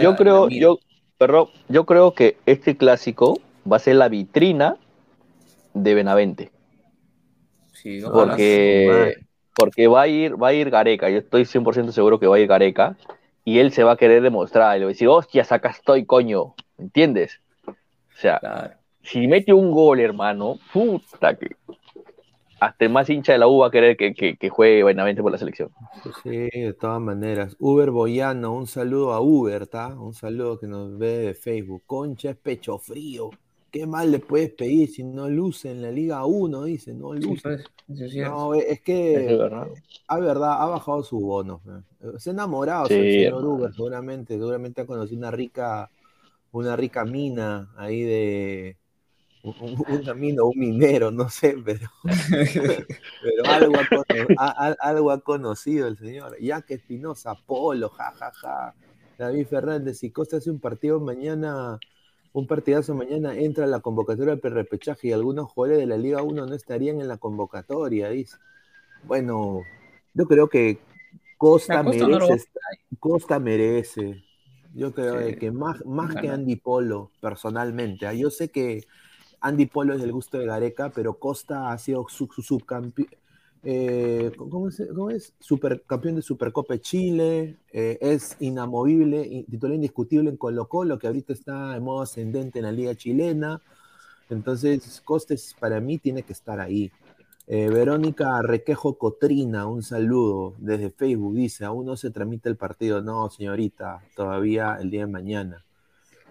yo 0.00 0.14
creo, 0.14 0.48
yo, 0.50 0.78
pero 1.20 1.50
yo 1.68 1.84
creo 1.84 2.14
que 2.14 2.38
este 2.46 2.78
clásico 2.78 3.38
va 3.70 3.76
a 3.76 3.80
ser 3.80 3.96
la 3.96 4.08
vitrina 4.08 4.78
de 5.74 5.92
Benavente. 5.92 6.50
porque, 8.10 9.18
porque 9.54 9.86
va 9.86 10.00
a 10.00 10.08
ir, 10.08 10.42
va 10.42 10.48
a 10.48 10.52
ir 10.54 10.70
Gareca, 10.70 11.10
yo 11.10 11.18
estoy 11.18 11.42
100% 11.42 11.92
seguro 11.92 12.18
que 12.18 12.26
va 12.26 12.36
a 12.36 12.40
ir 12.40 12.46
Gareca, 12.46 12.96
y 13.44 13.58
él 13.58 13.70
se 13.70 13.84
va 13.84 13.92
a 13.92 13.96
querer 13.98 14.22
demostrar, 14.22 14.74
y 14.74 14.78
le 14.78 14.86
va 14.86 14.88
a 14.88 14.94
decir, 14.94 15.08
hostia, 15.08 15.46
acá 15.50 15.68
estoy, 15.68 16.06
coño, 16.06 16.54
¿entiendes? 16.78 17.38
O 17.66 17.74
sea, 18.14 18.78
si 19.02 19.26
mete 19.26 19.52
un 19.52 19.72
gol, 19.72 20.00
hermano, 20.00 20.58
puta 20.72 21.34
que 21.34 21.54
hasta 22.60 22.84
el 22.84 22.90
más 22.92 23.08
hincha 23.10 23.32
de 23.32 23.38
la 23.38 23.48
U 23.48 23.58
va 23.58 23.68
a 23.68 23.70
querer 23.70 23.96
que, 23.96 24.14
que, 24.14 24.48
juegue 24.48 24.84
Benavente 24.84 25.22
por 25.22 25.32
la 25.32 25.38
selección. 25.38 25.70
Sí, 26.22 26.30
de 26.30 26.76
todas 26.78 27.00
maneras. 27.00 27.56
Uber 27.58 27.90
Boyano, 27.90 28.52
un 28.52 28.66
saludo 28.66 29.12
a 29.12 29.20
Uber, 29.20 29.62
¿está? 29.62 29.88
Un 29.88 30.14
saludo 30.14 30.58
que 30.58 30.66
nos 30.66 30.96
ve 30.98 31.18
de 31.18 31.34
Facebook. 31.34 31.82
Concha 31.86 32.30
es 32.30 32.36
pecho 32.36 32.78
frío. 32.78 33.30
¿qué 33.70 33.86
mal 33.86 34.10
le 34.10 34.18
puedes 34.18 34.50
pedir 34.50 34.88
si 34.90 35.04
no 35.04 35.28
luce 35.28 35.70
en 35.70 35.82
la 35.82 35.90
Liga 35.90 36.24
1? 36.24 36.64
Dice, 36.64 36.92
no 36.92 37.14
luce. 37.14 37.40
pues, 37.42 37.60
eso 37.88 38.04
es. 38.04 38.28
No, 38.28 38.54
es 38.54 38.80
que, 38.80 39.32
Es 39.32 39.38
verdad. 39.38 39.68
a 40.08 40.18
verdad, 40.18 40.62
ha 40.62 40.66
bajado 40.66 41.02
sus 41.02 41.20
bonos. 41.20 41.64
man. 41.64 41.84
Se 42.18 42.30
ha 42.30 42.32
enamorado 42.32 42.86
Sí, 42.86 42.94
el 42.94 43.12
señor 43.12 43.26
hermano. 43.26 43.48
Uber, 43.54 43.72
seguramente. 43.72 44.34
Seguramente 44.34 44.80
ha 44.80 44.86
conocido 44.86 45.18
una 45.18 45.30
rica, 45.30 45.90
una 46.52 46.76
rica 46.76 47.04
mina 47.04 47.70
ahí 47.76 48.02
de. 48.02 48.76
Un- 49.42 50.20
mina, 50.20 50.42
un 50.42 50.58
minero, 50.58 51.10
no 51.10 51.28
sé, 51.30 51.56
pero, 51.64 51.88
pero 53.22 53.44
algo, 53.46 53.74
ha, 53.78 53.86
cono- 53.88 54.04
a- 54.38 54.66
a- 54.68 54.76
algo 54.80 55.10
ha 55.10 55.20
conocido 55.20 55.86
el 55.88 55.96
señor. 55.98 56.36
Ya 56.40 56.62
que 56.62 56.74
Espinosa, 56.74 57.34
Polo, 57.46 57.88
jajaja. 57.88 58.74
David 59.18 59.46
Fernández, 59.46 59.98
si 59.98 60.10
Costa 60.10 60.38
hace 60.38 60.50
un 60.50 60.60
partido 60.60 60.98
mañana, 61.00 61.78
un 62.32 62.46
partidazo 62.46 62.94
mañana, 62.94 63.34
entra 63.36 63.64
a 63.64 63.68
la 63.68 63.80
convocatoria 63.80 64.36
del 64.36 64.52
repechaje 64.52 65.08
y 65.08 65.12
algunos 65.12 65.50
jugadores 65.50 65.80
de 65.80 65.86
la 65.86 65.96
Liga 65.98 66.22
1 66.22 66.46
no 66.46 66.54
estarían 66.54 67.00
en 67.00 67.08
la 67.08 67.18
convocatoria, 67.18 68.08
dice. 68.10 68.36
Bueno, 69.04 69.62
yo 70.14 70.26
creo 70.26 70.48
que 70.48 70.78
Costa, 71.36 71.82
merece, 71.82 72.46
Costa 72.98 73.38
merece. 73.38 74.22
Yo 74.74 74.92
creo 74.94 75.26
Sí. 75.26 75.36
que 75.36 75.50
más, 75.50 75.84
más 75.84 76.14
que. 76.14 76.28
Andy 76.28 76.56
Polo, 76.56 77.10
personalmente. 77.20 78.06
ah, 78.06 78.14
Yo 78.14 78.30
sé 78.30 78.50
que 78.50 78.84
Andy 79.40 79.66
Polo 79.66 79.94
es 79.94 80.00
del 80.00 80.12
gusto 80.12 80.38
de 80.38 80.46
Gareca, 80.46 80.90
pero 80.90 81.18
Costa 81.18 81.72
ha 81.72 81.78
sido 81.78 82.06
su, 82.08 82.26
su 82.26 82.42
subcampeón. 82.42 83.08
¿cómo, 84.36 84.68
es, 84.68 84.82
cómo 84.94 85.10
es? 85.10 85.34
De 85.38 86.22
Supercopa 86.22 86.74
de 86.74 86.80
Chile, 86.80 87.56
eh, 87.72 87.98
es 88.00 88.36
inamovible, 88.40 89.44
titular 89.50 89.74
indiscutible 89.74 90.30
en 90.30 90.36
Colo 90.36 90.68
Colo, 90.68 90.98
que 90.98 91.06
ahorita 91.06 91.32
está 91.32 91.76
en 91.76 91.82
modo 91.82 92.02
ascendente 92.02 92.58
en 92.58 92.64
la 92.64 92.72
liga 92.72 92.94
chilena. 92.94 93.60
Entonces, 94.30 95.00
Costes 95.04 95.54
para 95.58 95.80
mí 95.80 95.98
tiene 95.98 96.22
que 96.22 96.32
estar 96.32 96.60
ahí. 96.60 96.90
Eh, 97.46 97.68
Verónica 97.68 98.40
Requejo 98.42 98.96
Cotrina, 98.96 99.66
un 99.66 99.82
saludo 99.82 100.54
desde 100.58 100.90
Facebook, 100.90 101.34
dice, 101.34 101.64
aún 101.64 101.84
no 101.86 101.96
se 101.96 102.10
tramita 102.10 102.48
el 102.48 102.56
partido. 102.56 103.02
No, 103.02 103.28
señorita, 103.28 104.02
todavía 104.14 104.78
el 104.80 104.90
día 104.90 105.00
de 105.00 105.12
mañana. 105.12 105.64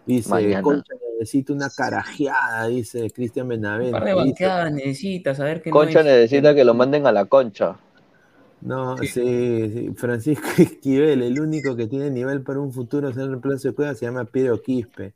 Dice, 0.10 0.30
Mañana. 0.30 0.62
Concha 0.64 0.94
necesita 1.20 1.54
una 1.54 1.70
carajeada, 1.70 2.68
dice 2.68 3.12
Cristian 3.12 3.46
Un 3.46 3.50
Benavente. 3.50 3.92
par 3.92 4.04
de 4.06 4.10
Dice, 4.10 4.26
banqueadas 4.26 4.72
necesitas, 4.74 5.38
saber 5.38 5.62
que 5.62 5.70
Concha 5.70 6.00
no 6.02 6.10
necesita 6.10 6.56
que 6.56 6.64
lo 6.64 6.74
manden 6.74 7.06
a 7.06 7.12
la 7.12 7.26
concha. 7.26 7.78
No, 8.62 8.98
Sí. 8.98 9.08
sí, 9.08 9.72
sí, 9.72 9.92
Francisco 9.96 10.48
Esquivel, 10.58 11.22
el 11.22 11.40
único 11.40 11.76
que 11.76 11.86
tiene 11.88 12.10
nivel 12.10 12.42
para 12.42 12.60
un 12.60 12.74
futuro 12.74 13.14
ser 13.14 13.28
reemplazo 13.28 13.68
de 13.70 13.74
Cueva 13.76 13.94
se 13.94 14.06
llama 14.06 14.26
Piero 14.26 14.60
Quispe. 14.62 15.14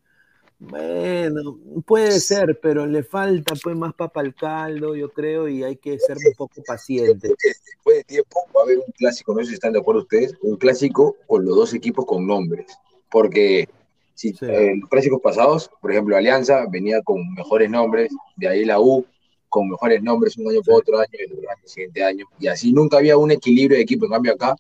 Bueno, 0.60 1.58
puede 1.86 2.20
ser, 2.20 2.60
pero 2.62 2.86
le 2.86 3.04
falta 3.04 3.54
pues 3.62 3.76
más 3.76 3.94
papa 3.96 4.22
al 4.22 4.34
caldo, 4.36 4.96
yo 4.96 5.10
creo, 5.12 5.50
y 5.50 5.64
hay 5.64 5.76
que 5.78 5.98
ser 6.00 6.16
un 6.18 6.34
poco 6.38 6.62
paciente. 6.66 7.30
Después 7.30 7.98
de 7.98 8.04
tiempo 8.04 8.40
va 8.56 8.62
a 8.62 8.64
haber 8.64 8.78
un 8.78 8.92
clásico, 8.96 9.34
no 9.34 9.40
sé 9.42 9.48
si 9.48 9.54
están 9.56 9.74
de 9.74 9.80
acuerdo 9.80 10.02
ustedes, 10.04 10.36
un 10.42 10.56
clásico 10.56 11.18
con 11.28 11.44
los 11.46 11.56
dos 11.56 11.74
equipos 11.74 12.06
con 12.06 12.26
nombres. 12.28 12.68
Porque 13.10 13.68
si 14.14 14.34
Sí. 14.34 14.46
eh, 14.48 14.74
los 14.80 14.90
clásicos 14.90 15.22
pasados, 15.22 15.70
por 15.82 15.92
ejemplo, 15.92 16.16
Alianza 16.16 16.66
venía 16.70 17.02
con 17.02 17.34
mejores 17.34 17.70
nombres, 17.70 18.12
de 18.36 18.48
ahí 18.48 18.66
la 18.66 18.80
U 18.80 19.06
con 19.50 19.70
mejores 19.70 20.02
nombres 20.02 20.36
un 20.38 20.50
año 20.50 20.62
por 20.66 20.76
otro 20.76 20.98
año 21.00 21.10
y 21.14 21.24
el 21.24 21.32
el 21.32 21.70
siguiente 21.70 22.04
año. 22.04 22.26
Y 22.40 22.48
así 22.48 22.74
nunca 22.74 22.98
había 22.98 23.18
un 23.18 23.30
equilibrio 23.32 23.78
de 23.78 23.84
equipo. 23.84 24.06
En 24.06 24.12
cambio, 24.12 24.34
acá, 24.34 24.56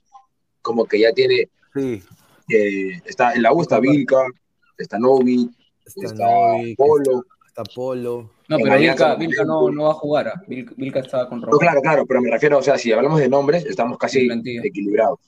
como 0.61 0.85
que 0.85 0.99
ya 0.99 1.11
tiene, 1.13 1.49
Sí, 1.73 2.01
eh, 2.49 3.01
está, 3.05 3.33
en 3.33 3.41
la 3.41 3.53
U 3.53 3.61
está 3.61 3.79
Vilca, 3.79 4.17
está 4.77 4.99
Novi, 4.99 5.49
está 5.85 6.13
Polo. 6.77 7.25
está 7.47 7.63
Polo. 7.63 8.29
No, 8.47 8.57
pero 8.57 8.77
Vilca. 8.77 9.15
Vilca 9.15 9.43
no, 9.43 9.71
no 9.71 9.83
va 9.85 9.91
a 9.91 9.93
jugar. 9.95 10.27
ah. 10.27 10.41
Vilca, 10.47 10.73
Vilca 10.77 10.99
estaba 10.99 11.27
con 11.27 11.41
No, 11.41 11.57
claro, 11.57 11.81
claro, 11.81 12.05
pero 12.05 12.21
me 12.21 12.29
refiero, 12.29 12.59
o 12.59 12.61
sea, 12.61 12.77
si 12.77 12.91
hablamos 12.91 13.19
de 13.19 13.29
nombres, 13.29 13.65
estamos 13.65 13.97
casi 13.97 14.27
equilibrados. 14.63 15.19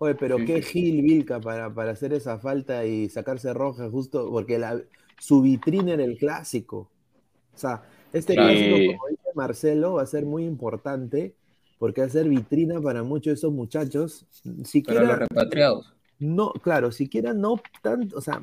Oye, 0.00 0.16
pero 0.16 0.36
Sí, 0.38 0.44
qué 0.44 0.62
sí. 0.62 0.62
Gil 0.62 1.02
Vilca 1.02 1.40
para, 1.42 1.74
para 1.74 1.92
hacer 1.92 2.12
esa 2.14 2.38
falta 2.40 2.86
y 2.86 3.10
sacarse 3.10 3.52
roja 3.54 3.90
justo 3.90 4.30
porque 4.30 4.58
la, 4.58 4.82
su 5.18 5.42
vitrina 5.42 5.92
era 5.94 6.04
el 6.04 6.18
clásico. 6.18 6.90
O 7.54 7.58
sea, 7.58 7.84
este 8.12 8.38
clásico, 8.38 8.80
Sí. 8.80 8.86
como 8.86 9.08
dice 9.08 9.30
Marcelo, 9.34 9.94
va 9.94 10.02
a 10.02 10.06
ser 10.06 10.26
muy 10.26 10.44
importante 10.46 11.36
porque 11.78 12.02
va 12.02 12.08
a 12.08 12.10
ser 12.10 12.28
vitrina 12.28 12.80
para 12.82 13.02
muchos 13.04 13.26
de 13.32 13.34
esos 13.34 13.52
muchachos. 13.52 14.26
Para 14.84 15.02
los 15.04 15.16
Siquiera, 15.16 15.18
repatriados. 15.18 15.96
no, 16.18 16.52
claro, 16.62 16.92
siquiera 16.92 17.34
no 17.34 17.56
tanto, 17.82 18.16
o 18.18 18.20
sea, 18.22 18.42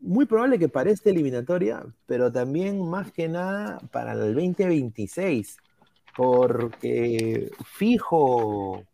muy 0.00 0.26
probable 0.26 0.58
que 0.58 0.68
para 0.68 0.90
esta 0.90 1.10
eliminatoria, 1.10 1.84
pero 2.06 2.32
también 2.32 2.88
más 2.88 3.12
que 3.12 3.28
nada 3.28 3.78
para 3.92 4.12
el 4.14 4.34
2026, 4.34 5.58
porque 6.16 7.50
fijo 7.64 8.84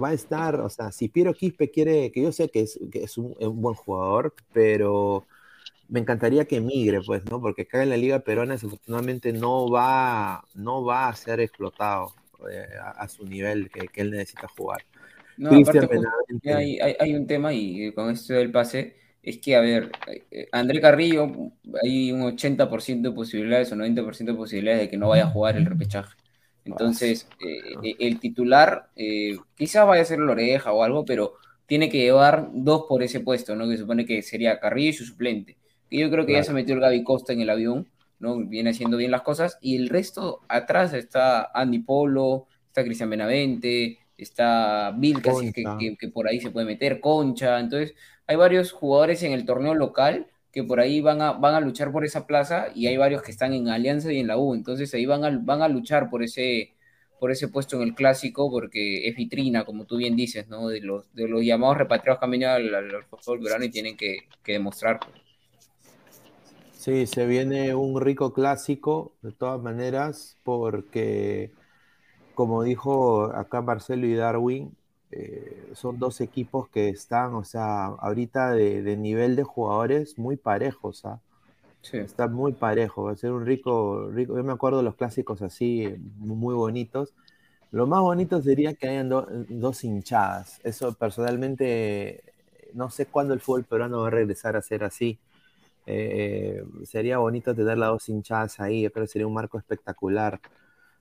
va 0.00 0.08
a 0.08 0.12
estar, 0.12 0.60
o 0.60 0.68
sea, 0.68 0.92
si 0.92 1.08
Piero 1.08 1.34
Quispe 1.34 1.70
quiere, 1.70 2.12
que 2.12 2.22
yo 2.22 2.32
sé 2.32 2.48
que 2.48 2.62
es, 2.62 2.78
que 2.90 3.04
es 3.04 3.18
un, 3.18 3.34
buen 3.60 3.74
jugador, 3.74 4.34
pero 4.52 5.26
me 5.88 6.00
encantaría 6.00 6.46
que 6.46 6.56
emigre, 6.56 7.00
pues, 7.04 7.24
¿no? 7.30 7.40
Porque 7.40 7.62
acá 7.62 7.82
en 7.82 7.90
la 7.90 7.96
Liga 7.96 8.20
Peruana 8.20 8.54
desafortunadamente 8.54 9.32
no 9.32 9.70
va, 9.70 10.44
no 10.54 10.84
va 10.84 11.08
a 11.08 11.16
ser 11.16 11.40
explotado 11.40 12.14
eh, 12.50 12.66
a, 12.82 12.90
a 12.90 13.08
su 13.08 13.24
nivel 13.24 13.70
que, 13.70 13.88
que 13.88 14.00
él 14.00 14.10
necesita 14.10 14.48
jugar. 14.48 14.82
No, 15.36 15.50
aparte, 15.50 16.00
hay, 16.44 16.78
hay, 16.78 16.96
hay 16.98 17.14
un 17.14 17.26
tema 17.26 17.52
y 17.52 17.92
con 17.92 18.10
esto 18.10 18.32
del 18.34 18.50
pase, 18.50 18.96
es 19.22 19.38
que, 19.38 19.56
a 19.56 19.60
ver, 19.60 19.90
eh, 20.30 20.48
André 20.52 20.80
Carrillo, 20.80 21.30
hay 21.82 22.12
un 22.12 22.22
80% 22.22 23.02
de 23.02 23.10
posibilidades 23.10 23.72
o 23.72 23.76
90% 23.76 24.24
de 24.24 24.34
posibilidades 24.34 24.82
de 24.82 24.90
que 24.90 24.96
no 24.96 25.08
vaya 25.08 25.24
a 25.24 25.30
jugar 25.30 25.56
el 25.56 25.66
repechaje. 25.66 26.16
Entonces, 26.66 27.28
eh, 27.40 27.78
eh, 27.82 27.96
el 28.00 28.20
titular 28.20 28.90
eh, 28.96 29.38
quizás 29.56 29.86
vaya 29.86 30.02
a 30.02 30.04
ser 30.04 30.18
Loreja 30.18 30.72
o 30.72 30.82
algo, 30.82 31.04
pero 31.04 31.34
tiene 31.66 31.88
que 31.90 31.98
llevar 31.98 32.48
dos 32.52 32.84
por 32.88 33.02
ese 33.02 33.20
puesto, 33.20 33.56
¿no? 33.56 33.68
Que 33.68 33.76
supone 33.78 34.04
que 34.06 34.22
sería 34.22 34.60
Carrillo 34.60 34.90
y 34.90 34.92
su 34.92 35.04
suplente. 35.04 35.56
Y 35.90 36.00
yo 36.00 36.10
creo 36.10 36.26
que 36.26 36.34
ya 36.34 36.42
se 36.44 36.52
metió 36.52 36.74
el 36.74 36.80
Gaby 36.80 37.04
Costa 37.04 37.32
en 37.32 37.40
el 37.40 37.50
avión, 37.50 37.88
¿no? 38.18 38.36
Viene 38.38 38.70
haciendo 38.70 38.96
bien 38.96 39.10
las 39.10 39.22
cosas. 39.22 39.58
Y 39.60 39.76
el 39.76 39.88
resto, 39.88 40.40
atrás 40.48 40.92
está 40.94 41.50
Andy 41.54 41.80
Polo, 41.80 42.46
está 42.68 42.84
Cristian 42.84 43.10
Benavente, 43.10 43.98
está 44.16 44.92
Vilca, 44.96 45.32
que, 45.52 45.72
que- 45.78 45.96
que 45.96 46.08
por 46.08 46.28
ahí 46.28 46.40
se 46.40 46.50
puede 46.50 46.66
meter, 46.66 47.00
Concha. 47.00 47.60
Entonces, 47.60 47.94
hay 48.26 48.36
varios 48.36 48.72
jugadores 48.72 49.22
en 49.22 49.32
el 49.32 49.44
torneo 49.44 49.74
local 49.74 50.26
que 50.56 50.64
por 50.64 50.80
ahí 50.80 51.02
van 51.02 51.20
a, 51.20 51.32
van 51.32 51.54
a 51.54 51.60
luchar 51.60 51.92
por 51.92 52.06
esa 52.06 52.26
plaza 52.26 52.68
y 52.74 52.86
hay 52.86 52.96
varios 52.96 53.22
que 53.22 53.30
están 53.30 53.52
en 53.52 53.68
Alianza 53.68 54.10
y 54.10 54.20
en 54.20 54.26
la 54.26 54.38
U. 54.38 54.54
Entonces, 54.54 54.94
ahí 54.94 55.04
van 55.04 55.22
a, 55.22 55.30
van 55.38 55.60
a 55.60 55.68
luchar 55.68 56.08
por 56.08 56.22
ese, 56.22 56.72
por 57.20 57.30
ese 57.30 57.48
puesto 57.48 57.76
en 57.76 57.82
el 57.82 57.94
clásico 57.94 58.50
porque 58.50 59.06
es 59.06 59.14
vitrina, 59.16 59.66
como 59.66 59.84
tú 59.84 59.98
bien 59.98 60.16
dices, 60.16 60.48
¿no? 60.48 60.68
De 60.68 60.80
los, 60.80 61.12
de 61.14 61.28
los 61.28 61.42
llamados 61.44 61.76
repatriados 61.76 62.20
que 62.20 62.24
han 62.24 62.44
al, 62.44 62.74
al 62.74 63.04
fútbol 63.04 63.40
peruano 63.40 63.66
y 63.66 63.70
tienen 63.70 63.98
que, 63.98 64.20
que 64.42 64.52
demostrar. 64.52 64.98
Sí, 66.72 67.06
se 67.06 67.26
viene 67.26 67.74
un 67.74 68.00
rico 68.00 68.32
clásico, 68.32 69.16
de 69.22 69.32
todas 69.32 69.60
maneras, 69.60 70.38
porque, 70.42 71.52
como 72.34 72.62
dijo 72.62 73.26
acá 73.34 73.62
Marcelo 73.62 74.06
y 74.06 74.14
Darwin, 74.14 74.76
eh, 75.10 75.70
son 75.74 75.98
dos 75.98 76.20
equipos 76.20 76.68
que 76.70 76.88
están, 76.90 77.34
o 77.34 77.44
sea, 77.44 77.86
ahorita 77.86 78.52
de, 78.52 78.82
de 78.82 78.96
nivel 78.96 79.36
de 79.36 79.44
jugadores 79.44 80.18
muy 80.18 80.36
parejos, 80.36 81.04
¿ah? 81.04 81.20
Sí. 81.82 82.06
Está 82.06 82.28
muy 82.28 82.52
parejo, 82.52 83.04
va 83.04 83.12
a 83.12 83.16
ser 83.16 83.32
un 83.32 83.46
rico, 83.46 84.08
rico. 84.10 84.36
Yo 84.36 84.44
me 84.44 84.52
acuerdo 84.52 84.78
de 84.78 84.84
los 84.84 84.96
clásicos 84.96 85.42
así, 85.42 85.86
muy 86.18 86.54
bonitos. 86.54 87.14
Lo 87.72 87.86
más 87.86 88.00
bonito 88.02 88.42
sería 88.42 88.74
que 88.74 88.88
hayan 88.88 89.08
do- 89.10 89.26
dos 89.48 89.84
hinchadas. 89.84 90.60
Eso 90.64 90.94
personalmente, 90.94 92.22
no 92.74 92.90
sé 92.90 93.06
cuándo 93.06 93.34
el 93.34 93.40
fútbol 93.40 93.64
peruano 93.66 94.02
va 94.02 94.08
a 94.08 94.10
regresar 94.10 94.56
a 94.56 94.62
ser 94.62 94.84
así. 94.84 95.20
Eh, 95.86 96.64
sería 96.84 97.18
bonito 97.18 97.54
tener 97.54 97.78
las 97.78 97.90
dos 97.90 98.08
hinchadas 98.08 98.60
ahí, 98.60 98.82
yo 98.82 98.92
creo 98.92 99.04
que 99.06 99.12
sería 99.12 99.26
un 99.26 99.34
marco 99.34 99.58
espectacular. 99.58 100.40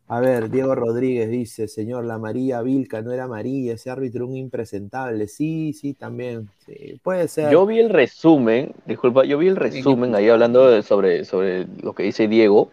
A 0.07 0.19
ver, 0.19 0.49
Diego 0.49 0.75
Rodríguez 0.75 1.29
dice, 1.29 1.67
señor, 1.67 2.05
la 2.05 2.19
María 2.19 2.61
Vilca 2.61 3.01
no 3.01 3.11
era 3.11 3.23
amarilla, 3.23 3.73
ese 3.73 3.89
árbitro 3.89 4.27
un 4.27 4.35
impresentable. 4.35 5.27
Sí, 5.27 5.73
sí, 5.73 5.93
también. 5.93 6.47
Sí, 6.65 6.99
puede 7.03 7.27
ser. 7.27 7.51
Yo 7.51 7.65
vi 7.65 7.79
el 7.79 7.89
resumen, 7.89 8.73
disculpa, 8.85 9.25
yo 9.25 9.37
vi 9.39 9.47
el 9.47 9.55
resumen 9.55 10.13
ahí 10.13 10.29
hablando 10.29 10.69
de- 10.69 10.83
sobre, 10.83 11.25
sobre 11.25 11.65
lo 11.81 11.93
que 11.93 12.03
dice 12.03 12.27
Diego, 12.27 12.69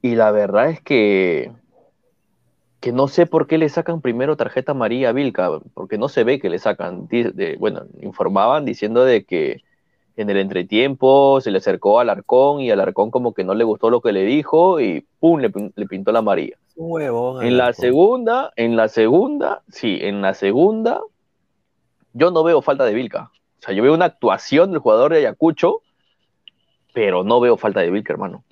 y 0.00 0.14
la 0.14 0.30
verdad 0.30 0.70
es 0.70 0.80
que, 0.80 1.52
que 2.80 2.92
no 2.92 3.06
sé 3.08 3.26
por 3.26 3.46
qué 3.46 3.58
le 3.58 3.68
sacan 3.68 4.00
primero 4.00 4.36
tarjeta 4.36 4.72
amarilla 4.72 5.10
a 5.10 5.12
Vilca, 5.12 5.50
porque 5.74 5.98
no 5.98 6.08
se 6.08 6.24
ve 6.24 6.40
que 6.40 6.50
le 6.50 6.58
sacan. 6.58 7.08
Bueno, 7.58 7.82
informaban 8.00 8.64
diciendo 8.64 9.04
de 9.04 9.24
que 9.24 9.62
en 10.22 10.30
el 10.30 10.38
entretiempo 10.38 11.40
se 11.40 11.50
le 11.50 11.58
acercó 11.58 12.00
al 12.00 12.10
Arcón 12.10 12.60
y 12.60 12.70
al 12.70 12.80
Arcón 12.80 13.10
como 13.10 13.34
que 13.34 13.44
no 13.44 13.54
le 13.54 13.64
gustó 13.64 13.90
lo 13.90 14.00
que 14.00 14.12
le 14.12 14.24
dijo 14.24 14.80
y 14.80 15.06
¡pum! 15.20 15.40
le, 15.40 15.50
pin- 15.50 15.72
le 15.76 15.86
pintó 15.86 16.12
la 16.12 16.20
amarilla. 16.20 16.56
Huevón. 16.74 17.44
En 17.44 17.58
la 17.58 17.72
segunda, 17.72 18.52
en 18.56 18.76
la 18.76 18.88
segunda, 18.88 19.62
sí, 19.68 19.98
en 20.00 20.22
la 20.22 20.34
segunda, 20.34 21.00
yo 22.12 22.30
no 22.30 22.44
veo 22.44 22.62
falta 22.62 22.84
de 22.84 22.94
Vilca. 22.94 23.30
O 23.60 23.64
sea, 23.64 23.74
yo 23.74 23.82
veo 23.82 23.94
una 23.94 24.06
actuación 24.06 24.70
del 24.70 24.80
jugador 24.80 25.12
de 25.12 25.18
Ayacucho 25.18 25.82
pero 26.92 27.24
no 27.24 27.40
veo 27.40 27.56
falta 27.56 27.80
de 27.80 27.90
Vilca, 27.90 28.12
hermano. 28.12 28.44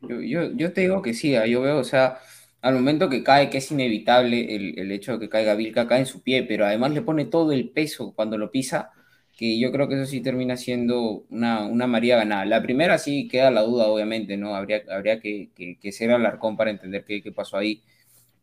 Yo, 0.00 0.20
yo, 0.20 0.50
yo 0.52 0.72
te 0.72 0.82
digo 0.82 1.02
que 1.02 1.14
sí, 1.14 1.36
ah, 1.36 1.46
yo 1.46 1.60
veo, 1.62 1.78
o 1.78 1.84
sea, 1.84 2.18
al 2.60 2.74
momento 2.74 3.08
que 3.08 3.22
cae, 3.22 3.50
que 3.50 3.58
es 3.58 3.70
inevitable 3.70 4.54
el, 4.54 4.78
el 4.78 4.92
hecho 4.92 5.12
de 5.12 5.18
que 5.20 5.28
caiga 5.28 5.54
Vilca, 5.54 5.86
cae 5.86 6.00
en 6.00 6.06
su 6.06 6.22
pie, 6.22 6.42
pero 6.44 6.64
además 6.66 6.92
le 6.92 7.02
pone 7.02 7.24
todo 7.24 7.52
el 7.52 7.70
peso 7.70 8.12
cuando 8.14 8.36
lo 8.38 8.50
pisa, 8.50 8.90
que 9.36 9.58
yo 9.58 9.72
creo 9.72 9.88
que 9.88 9.94
eso 9.94 10.06
sí 10.06 10.20
termina 10.20 10.56
siendo 10.56 11.24
una, 11.30 11.66
una 11.66 11.86
María 11.86 12.16
ganada. 12.16 12.44
La 12.44 12.62
primera 12.62 12.98
sí 12.98 13.28
queda 13.28 13.50
la 13.50 13.62
duda, 13.62 13.88
obviamente, 13.88 14.36
¿no? 14.36 14.54
Habría, 14.54 14.82
habría 14.90 15.20
que, 15.20 15.50
que, 15.54 15.78
que 15.80 15.92
ser 15.92 16.10
alarcón 16.10 16.56
para 16.56 16.70
entender 16.70 17.04
qué, 17.04 17.22
qué 17.22 17.32
pasó 17.32 17.56
ahí. 17.56 17.82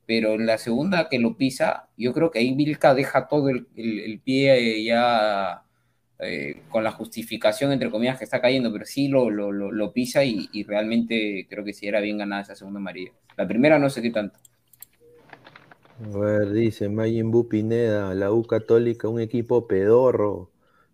Pero 0.06 0.34
en 0.34 0.48
la 0.48 0.58
segunda 0.58 1.08
que 1.08 1.20
lo 1.20 1.38
pisa, 1.38 1.88
yo 1.96 2.14
creo 2.14 2.32
que 2.32 2.40
ahí 2.40 2.56
Vilca 2.56 2.96
deja 2.96 3.28
todo 3.28 3.50
el, 3.50 3.68
el, 3.76 4.20
pie 4.20 4.84
ya 4.84 5.64
eh, 6.20 6.64
con 6.70 6.84
la 6.84 6.92
justificación, 6.92 7.72
entre 7.72 7.92
comillas, 7.92 8.18
que 8.18 8.24
está 8.24 8.42
cayendo, 8.42 8.74
pero 8.74 8.86
sí 8.86 9.08
lo, 9.08 9.30
lo, 9.30 9.52
lo, 9.52 9.94
pisa 9.94 10.24
y, 10.26 10.50
y, 10.52 10.64
realmente 10.64 11.46
creo 11.48 11.64
que 11.64 11.74
sí 11.74 11.88
era 11.88 12.02
bien 12.02 12.18
ganada 12.18 12.42
esa 12.42 12.56
segunda 12.56 12.80
María. 12.80 13.12
La 13.38 13.48
primera 13.48 13.78
no 13.78 13.90
sé 13.92 14.02
qué 14.02 14.10
tanto. 14.10 14.40
A 16.04 16.18
ver, 16.18 16.52
dice 16.54 16.90
Majin 16.90 17.30
Bu 17.30 17.48
Pineda, 17.48 18.16
la 18.16 18.32
U 18.32 18.44
Católica, 18.44 19.08
un 19.08 19.20
equipo 19.20 19.68
pedorro, 19.68 20.50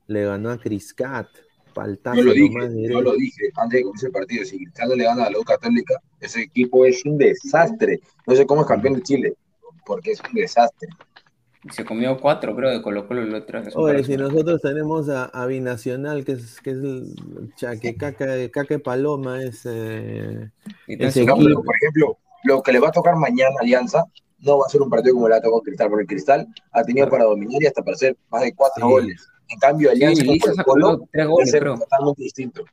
le 0.07 0.25
ganó 0.25 0.51
a 0.51 0.57
Criscat. 0.57 1.27
Paltazo 1.73 2.17
yo 2.17 2.23
lo 2.23 2.31
dije, 2.31 2.89
yo 2.89 3.01
lo 3.01 3.13
dije 3.15 3.51
antes 3.57 3.79
de 3.79 3.83
comenzar 3.83 4.07
el 4.07 4.13
partido, 4.13 4.45
si 4.45 4.57
Cristal 4.57 4.97
le 4.97 5.03
gana 5.03 5.25
a 5.25 5.29
la 5.29 5.39
U 5.39 5.43
Católica, 5.43 6.01
ese 6.21 6.43
equipo 6.43 6.85
es 6.85 7.03
un 7.03 7.17
desastre. 7.17 7.99
No 8.25 8.33
sé 8.33 8.45
cómo 8.45 8.61
es 8.61 8.67
campeón 8.67 8.93
de 8.93 9.01
Chile, 9.01 9.33
porque 9.85 10.11
es 10.11 10.21
un 10.21 10.35
desastre. 10.35 10.87
Se 11.71 11.83
comió 11.83 12.17
cuatro, 12.17 12.55
creo, 12.55 12.69
de 12.69 12.81
Colo 12.81 13.07
Colo 13.07 13.23
el 13.23 13.33
otro. 13.33 13.61
Oye, 13.75 14.03
si 14.03 14.15
nosotros 14.15 14.61
tenemos 14.61 15.09
a, 15.09 15.25
a, 15.25 15.45
Binacional, 15.47 16.23
que 16.23 16.33
es, 16.33 16.61
que 16.61 16.69
es 16.69 16.77
el 16.77 17.53
chaque, 17.55 17.97
caca, 17.97 18.49
caca 18.51 18.79
paloma, 18.79 19.41
es 19.41 19.65
eh, 19.65 20.51
ese. 20.87 21.25
Por 21.25 21.75
ejemplo, 21.81 22.19
lo 22.43 22.61
que 22.61 22.71
le 22.71 22.79
va 22.79 22.89
a 22.89 22.91
tocar 22.91 23.15
mañana 23.15 23.55
a 23.59 23.63
Alianza 23.63 24.05
no 24.39 24.59
va 24.59 24.65
a 24.67 24.69
ser 24.69 24.81
un 24.81 24.89
partido 24.89 25.15
como 25.15 25.27
le 25.27 25.35
ha 25.35 25.41
tocado 25.41 25.61
Cristal, 25.61 25.89
porque 25.89 26.05
Cristal 26.05 26.47
ha 26.71 26.83
tenido 26.83 27.07
claro. 27.07 27.23
para 27.23 27.29
dominar 27.31 27.61
y 27.61 27.65
hasta 27.65 27.83
para 27.83 27.95
hacer 27.95 28.15
más 28.29 28.43
de 28.43 28.53
cuatro 28.53 28.87
sí. 28.87 28.91
goles. 28.93 29.27
En 29.49 29.59
cambio, 29.59 29.91
Alianza 29.91 30.21
sí, 30.21 30.39
con 30.39 30.55
Colo 30.55 30.63
Colo 30.63 31.09
tres 31.11 31.27
goles, 31.27 31.51
creo. 31.51 31.77
totalmente 31.77 32.23
distinto. 32.23 32.63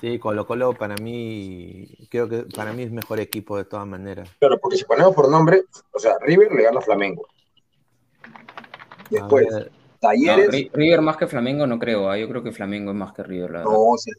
Sí, 0.00 0.18
Colo 0.18 0.46
Colo 0.46 0.74
para 0.74 0.94
mí, 0.96 1.88
creo 2.10 2.28
que 2.28 2.44
para 2.54 2.72
mí 2.72 2.82
es 2.82 2.92
mejor 2.92 3.20
equipo 3.20 3.56
de 3.56 3.64
todas 3.64 3.86
maneras. 3.86 4.28
Claro, 4.38 4.58
porque 4.60 4.76
si 4.76 4.84
ponemos 4.84 5.14
por 5.14 5.30
nombre, 5.30 5.64
o 5.92 5.98
sea, 5.98 6.16
River 6.20 6.52
le 6.52 6.62
gana 6.62 6.78
a 6.80 6.82
Flamengo. 6.82 7.26
Después, 9.10 9.46
Talleres. 10.00 10.48
No, 10.48 10.70
River 10.74 11.00
más 11.00 11.16
que 11.16 11.26
Flamengo 11.26 11.66
no 11.66 11.78
creo, 11.78 12.12
¿eh? 12.12 12.20
yo 12.20 12.28
creo 12.28 12.42
que 12.42 12.52
Flamengo 12.52 12.90
es 12.90 12.96
más 12.96 13.12
que 13.12 13.22
River. 13.22 13.50
La 13.50 13.62
no, 13.62 13.94
se. 13.96 14.12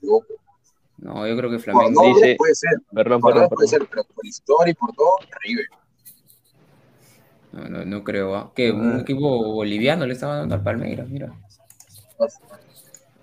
No, 0.98 1.28
yo 1.28 1.38
creo 1.38 1.52
que 1.52 1.60
Flamengo. 1.60 1.94
Por 1.94 1.94
nombre 1.94 2.22
dice, 2.22 2.36
puede 2.38 2.56
ser, 2.56 2.82
perdón, 2.92 3.22
por 3.22 3.34
perdón, 3.34 3.50
puede 3.50 3.68
ser, 3.68 3.88
pero 3.88 4.04
por 4.04 4.26
historia 4.26 4.72
y 4.72 4.74
por 4.74 4.94
todo, 4.94 5.18
River. 5.44 5.66
No, 7.52 7.68
no, 7.70 7.86
no 7.86 8.04
creo. 8.04 8.38
¿eh? 8.38 8.44
Que 8.56 8.72
un 8.72 9.00
equipo 9.00 9.54
boliviano 9.54 10.06
le 10.06 10.14
estaba 10.14 10.38
dando 10.38 10.56
al 10.56 10.64
Palmeiras, 10.64 11.10
mira. 11.10 11.34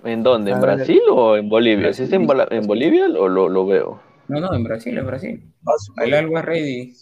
¿En 0.05 0.23
dónde? 0.23 0.53
¿En 0.53 0.61
Brasil 0.61 1.01
o 1.11 1.37
en 1.37 1.49
Bolivia? 1.49 1.93
Si 1.93 2.05
es 2.05 2.13
en, 2.13 2.27
en 2.51 2.67
Bolivia 2.67 3.07
o 3.07 3.29
lo, 3.29 3.49
lo, 3.49 3.67
veo. 3.67 4.01
No, 4.29 4.41
no, 4.41 4.55
en 4.55 4.65
Brasil, 4.65 4.97
en 4.97 5.07
Brasil. 5.07 5.43
El 5.97 6.15
Alba 6.15 6.43
Ready. 6.43 6.93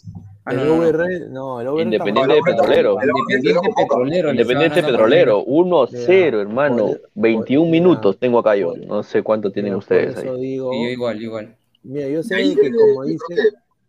Ah, 0.45 0.51
el 0.51 0.57
no, 0.57 0.91
no. 0.91 1.29
no, 1.29 1.61
el 1.61 1.67
over 1.67 1.85
Independiente 1.85 2.35
Petrolero. 2.43 2.97
Independiente 3.01 3.69
Petrolero. 3.75 4.31
Independiente 4.31 4.83
Petrolero. 4.83 5.45
1-0, 5.45 6.41
hermano. 6.41 6.91
21 7.15 7.69
minutos 7.69 8.17
tengo 8.17 8.39
acá 8.39 8.55
yo. 8.55 8.73
No 8.75 9.03
sé 9.03 9.23
cuánto 9.23 9.51
tienen 9.51 9.75
ustedes 9.75 10.17
ahí. 10.17 10.41
Digo, 10.41 10.73
yo 10.73 10.89
igual, 10.89 11.21
igual. 11.21 11.55
Mira, 11.83 12.07
yo 12.07 12.23
sé 12.23 12.35
que 12.35 12.71
como 12.71 13.03
dice. 13.05 13.23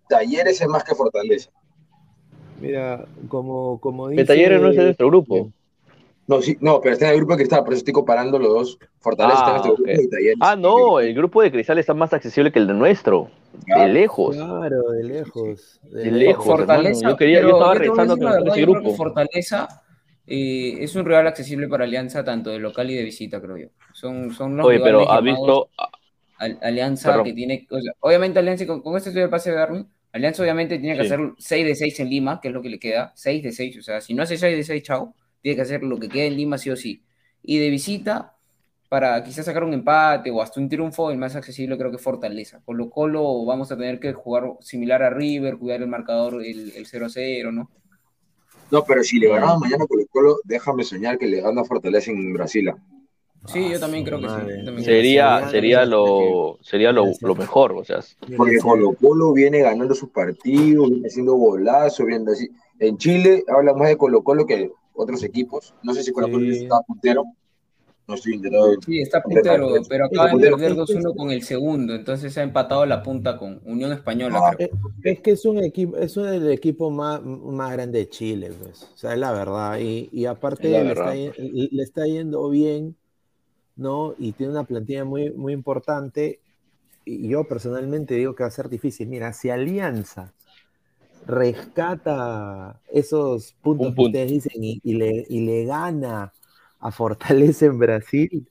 Talleres 0.09 0.61
es 0.61 0.69
más 0.69 0.85
que 0.85 0.95
Fortaleza. 0.95 1.51
Mira, 2.65 3.05
como, 3.29 3.79
como 3.79 4.09
dice. 4.09 4.25
Talleres 4.25 4.61
no 4.61 4.71
es 4.71 4.77
de 4.77 4.85
nuestro 4.85 5.09
grupo. 5.09 5.53
No, 6.27 6.41
sí, 6.41 6.57
no, 6.61 6.81
pero 6.81 6.95
está 6.95 7.09
en 7.09 7.13
el 7.13 7.19
grupo 7.19 7.35
de 7.35 7.39
Cristal, 7.41 7.63
por 7.63 7.75
eso 7.75 7.81
estoy 7.81 7.93
comparando 7.93 8.39
los 8.39 8.49
dos. 8.49 8.79
Fortaleza 9.01 9.41
ah, 9.41 9.57
está 9.57 9.69
en 9.69 9.77
este 9.77 9.83
okay. 9.83 9.97
grupo 9.97 10.17
y. 10.19 10.33
Ah, 10.41 10.57
no, 10.57 10.99
el 10.99 11.15
grupo 11.15 11.43
de 11.43 11.53
Cristal 11.53 11.79
está 11.79 11.93
más 11.93 12.15
accesible 12.15 12.51
que 12.51 12.59
el 12.59 12.67
de 12.67 12.73
nuestro. 12.73 13.29
De 13.67 13.89
lejos. 13.89 14.35
Claro, 14.35 14.91
de 14.93 15.05
lejos. 15.05 15.81
De, 15.83 16.05
de 16.05 16.11
lejos. 16.11 16.47
Fortaleza. 16.47 17.11
Yo, 17.11 17.17
quería, 17.19 17.43
yo 17.43 17.49
estaba 17.49 17.75
rezando 17.75 18.17
que 18.17 18.25
verdad, 18.25 18.49
ese 18.49 18.63
grupo. 18.63 18.91
Que 18.91 18.97
Fortaleza 18.97 19.83
eh, 20.27 20.79
es 20.81 20.97
un 20.97 21.05
rival 21.05 21.27
accesible 21.27 21.69
para 21.69 21.85
Alianza, 21.85 22.25
tanto 22.25 22.49
de 22.49 22.59
local 22.59 22.91
y 22.91 22.95
de 22.95 23.03
visita, 23.03 23.43
creo 23.43 23.59
yo. 23.59 23.69
Son, 23.93 24.33
son 24.33 24.57
los 24.57 24.67
Oye, 24.67 24.81
pero 24.81 25.11
ha 25.11 25.21
visto. 25.21 25.69
Alianza 26.39 27.11
Perdón. 27.11 27.25
que 27.27 27.33
tiene. 27.35 27.67
O 27.71 27.79
sea, 27.79 27.93
obviamente, 28.01 28.39
Alianza, 28.39 28.67
con, 28.67 28.81
con 28.81 28.97
este 28.97 29.11
estudio 29.11 29.27
de 29.27 29.31
pase 29.31 29.51
de 29.51 29.57
Darwin, 29.57 29.87
Alianza 30.15 30.45
obviamente 30.45 30.79
tiene 30.79 30.97
que 30.97 31.09
sí. 31.09 31.13
hacer 31.13 31.33
6 31.37 31.67
de 31.67 31.75
6 31.75 32.01
en 32.01 32.09
Lima, 32.09 32.41
que 32.41 32.47
es 32.47 32.55
lo 32.55 32.63
que 32.63 32.69
le 32.69 32.79
queda. 32.79 33.13
6 33.17 33.43
de 33.43 33.51
6. 33.51 33.79
O 33.79 33.83
sea, 33.83 34.01
si 34.01 34.15
no 34.15 34.23
hace 34.23 34.39
6 34.39 34.57
de 34.57 34.63
6, 34.63 34.83
chao. 34.85 35.13
Tiene 35.43 35.57
que 35.57 35.63
hacer 35.63 35.83
lo 35.83 35.99
que 35.99 36.09
queda 36.09 36.27
en 36.27 36.37
Lima, 36.37 36.57
sí 36.57 36.71
o 36.71 36.77
sí. 36.77 37.03
Y 37.43 37.59
de 37.59 37.69
visita, 37.69 38.37
para 38.89 39.25
quizás 39.25 39.45
sacar 39.45 39.65
un 39.65 39.75
empate 39.75 40.31
o 40.31 40.41
hasta 40.41 40.61
un 40.61 40.69
triunfo, 40.69 41.11
el 41.11 41.19
más 41.19 41.35
accesible 41.35 41.77
creo 41.77 41.91
que 41.91 41.99
Fortaleza. 41.99 42.63
Colo 42.65 42.91
Colo 42.91 43.45
vamos 43.45 43.73
a 43.73 43.77
tener 43.77 43.99
que 43.99 44.13
jugar 44.13 44.53
similar 44.61 45.03
a 45.03 45.11
River, 45.11 45.59
cuidar 45.59 45.83
el 45.83 45.89
marcador, 45.89 46.45
el, 46.45 46.73
el 46.77 46.87
0 46.87 47.07
a 47.07 47.09
0, 47.09 47.51
¿no? 47.51 47.73
No, 48.71 48.85
pero 48.85 49.03
si 49.03 49.19
le 49.19 49.29
ganamos 49.29 49.59
mañana 49.59 49.85
Colo 49.89 50.07
Colo, 50.11 50.37
déjame 50.45 50.85
soñar 50.85 51.19
que 51.19 51.27
le 51.27 51.41
gana 51.41 51.65
Fortaleza 51.65 52.13
en 52.13 52.33
Brasil. 52.33 52.73
Sí, 53.47 53.71
yo 53.71 53.79
también 53.79 54.05
creo 54.05 54.21
que 54.21 54.29
sí. 54.29 54.65
También 54.65 54.85
sería, 54.85 55.39
creo. 55.39 55.51
sería 55.51 55.85
lo, 55.85 56.59
sería 56.63 56.93
lo, 56.93 57.07
lo, 57.21 57.35
mejor, 57.35 57.73
o 57.73 57.85
sea. 57.85 58.01
Porque 58.37 58.59
Colo 58.59 58.95
Colo 58.95 59.33
viene 59.33 59.61
ganando 59.61 59.95
sus 59.95 60.11
partidos, 60.11 60.91
viene 60.91 61.09
haciendo 61.09 61.35
golazos, 61.35 62.07
viendo 62.07 62.33
así. 62.33 62.49
En 62.79 62.97
Chile 62.97 63.45
habla 63.49 63.75
más 63.75 63.89
de 63.89 63.97
Colo 63.97 64.23
Colo 64.23 64.47
que 64.47 64.71
otros 64.95 65.23
equipos. 65.23 65.75
No 65.83 65.93
sé 65.95 66.03
si 66.03 66.13
Colo 66.13 66.31
Colo 66.31 66.51
sí. 66.53 66.65
está 66.65 66.81
puntero. 66.81 67.25
No 68.07 68.17
estoy 68.17 68.35
enterado. 68.35 68.75
Sí, 68.85 69.01
está 69.01 69.23
puntero, 69.23 69.69
pero 69.89 70.07
acaba 70.07 70.31
de 70.33 70.51
perder 70.51 70.75
2-1 70.75 71.17
con 71.17 71.31
el 71.31 71.43
segundo, 71.43 71.95
entonces 71.95 72.37
ha 72.37 72.43
empatado 72.43 72.85
la 72.85 73.03
punta 73.03 73.39
con 73.39 73.63
Unión 73.65 73.93
Española. 73.93 74.41
No, 74.41 74.59
es, 74.59 74.71
es, 75.05 75.21
que 75.21 75.31
es 75.31 75.45
un 75.47 75.65
equipo, 75.65 75.97
es 75.97 76.15
el 76.19 76.51
equipo 76.51 76.91
más, 76.91 77.23
más 77.25 77.73
grande 77.73 78.01
de 78.01 78.09
Chile, 78.11 78.51
pues. 78.63 78.83
O 78.83 78.97
sea, 78.97 79.15
es 79.15 79.19
la 79.19 79.33
verdad. 79.33 79.79
Y, 79.79 80.11
y 80.13 80.27
aparte 80.27 80.69
le, 80.69 80.83
verdad. 80.83 81.17
Está, 81.17 81.43
le, 81.43 81.83
está, 81.83 82.05
yendo 82.05 82.51
bien, 82.51 82.95
¿no? 83.77 84.15
Y 84.19 84.33
tiene 84.33 84.53
una 84.53 84.65
plantilla 84.65 85.05
muy, 85.05 85.31
muy 85.31 85.53
importante. 85.53 86.41
Y 87.05 87.29
yo 87.29 87.45
personalmente 87.45 88.15
digo 88.15 88.35
que 88.35 88.45
va 88.45 88.49
a 88.49 88.53
ser 88.53 88.69
difícil. 88.69 89.09
Mira, 89.09 89.33
si 89.33 89.51
Alianza 89.51 90.33
rescata 91.27 92.81
esos 92.91 93.55
puntos 93.63 93.89
punto. 93.89 94.03
que 94.03 94.07
ustedes 94.07 94.31
dicen 94.31 94.63
y, 94.63 94.81
y, 94.83 94.95
le, 94.95 95.27
y 95.29 95.41
le 95.41 95.65
gana 95.65 96.33
a 96.81 96.91
Fortaleza 96.91 97.67
en 97.67 97.79
Brasil, 97.79 98.49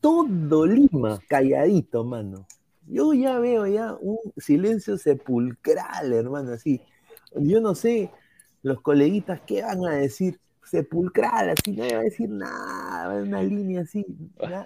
todo 0.00 0.66
Lima 0.66 1.18
calladito, 1.28 2.04
mano. 2.04 2.46
Yo 2.86 3.12
ya 3.14 3.38
veo 3.38 3.66
ya 3.66 3.94
un 4.00 4.18
silencio 4.36 4.98
sepulcral, 4.98 6.12
hermano, 6.12 6.52
así. 6.52 6.80
Yo 7.36 7.60
no 7.60 7.74
sé, 7.74 8.10
los 8.62 8.80
coleguitas, 8.80 9.40
¿qué 9.46 9.62
van 9.62 9.84
a 9.86 9.92
decir? 9.92 10.40
Sepulcral, 10.64 11.50
así, 11.50 11.72
no 11.72 11.84
van 11.84 11.94
a 11.94 12.00
decir 12.00 12.28
nada, 12.30 12.71
una 13.08 13.42
línea 13.42 13.82
así. 13.82 14.04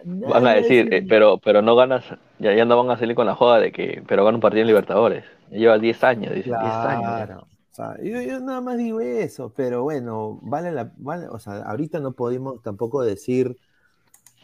Van 0.04 0.46
a 0.46 0.54
decir, 0.54 0.92
eh, 0.92 1.04
pero, 1.08 1.38
pero 1.38 1.62
no 1.62 1.76
ganas, 1.76 2.04
ya, 2.38 2.54
ya 2.54 2.64
no 2.64 2.76
van 2.76 2.90
a 2.94 2.98
salir 2.98 3.14
con 3.14 3.26
la 3.26 3.34
joda 3.34 3.60
de 3.60 3.72
que, 3.72 4.02
pero 4.06 4.24
gana 4.24 4.36
un 4.36 4.40
partido 4.40 4.62
en 4.62 4.68
Libertadores. 4.68 5.24
Lleva 5.50 5.78
10 5.78 6.04
años, 6.04 6.34
dice, 6.34 6.50
10 6.50 6.58
claro. 6.58 7.24
años. 7.24 7.42
O 7.70 7.74
sea, 7.74 7.96
yo, 8.02 8.20
yo, 8.22 8.40
nada 8.40 8.60
más 8.60 8.78
digo 8.78 9.00
eso, 9.00 9.52
pero 9.54 9.82
bueno, 9.82 10.38
vale 10.42 10.72
la, 10.72 10.90
vale, 10.96 11.28
o 11.28 11.38
sea, 11.38 11.62
ahorita 11.62 12.00
no 12.00 12.12
podemos 12.12 12.62
tampoco 12.62 13.02
decir, 13.02 13.56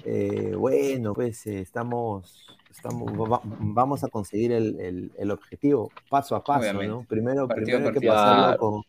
eh, 0.05 0.55
bueno, 0.55 1.15
pues 1.15 1.47
eh, 1.47 1.61
estamos, 1.61 2.47
estamos, 2.71 3.11
va, 3.11 3.41
vamos 3.43 4.05
a 4.05 4.09
conseguir 4.09 4.53
el, 4.53 4.79
el, 4.81 5.13
el, 5.17 5.31
objetivo 5.31 5.91
paso 6.11 6.37
a 6.37 6.45
paso, 6.45 6.61
Obviamente. 6.61 6.89
¿no? 6.89 7.05
Primero, 7.05 7.49
partido 7.49 7.79
primero 7.79 7.89
hay 7.89 8.01
que 8.01 8.07
pasarlo 8.07 8.59
con, 8.59 8.83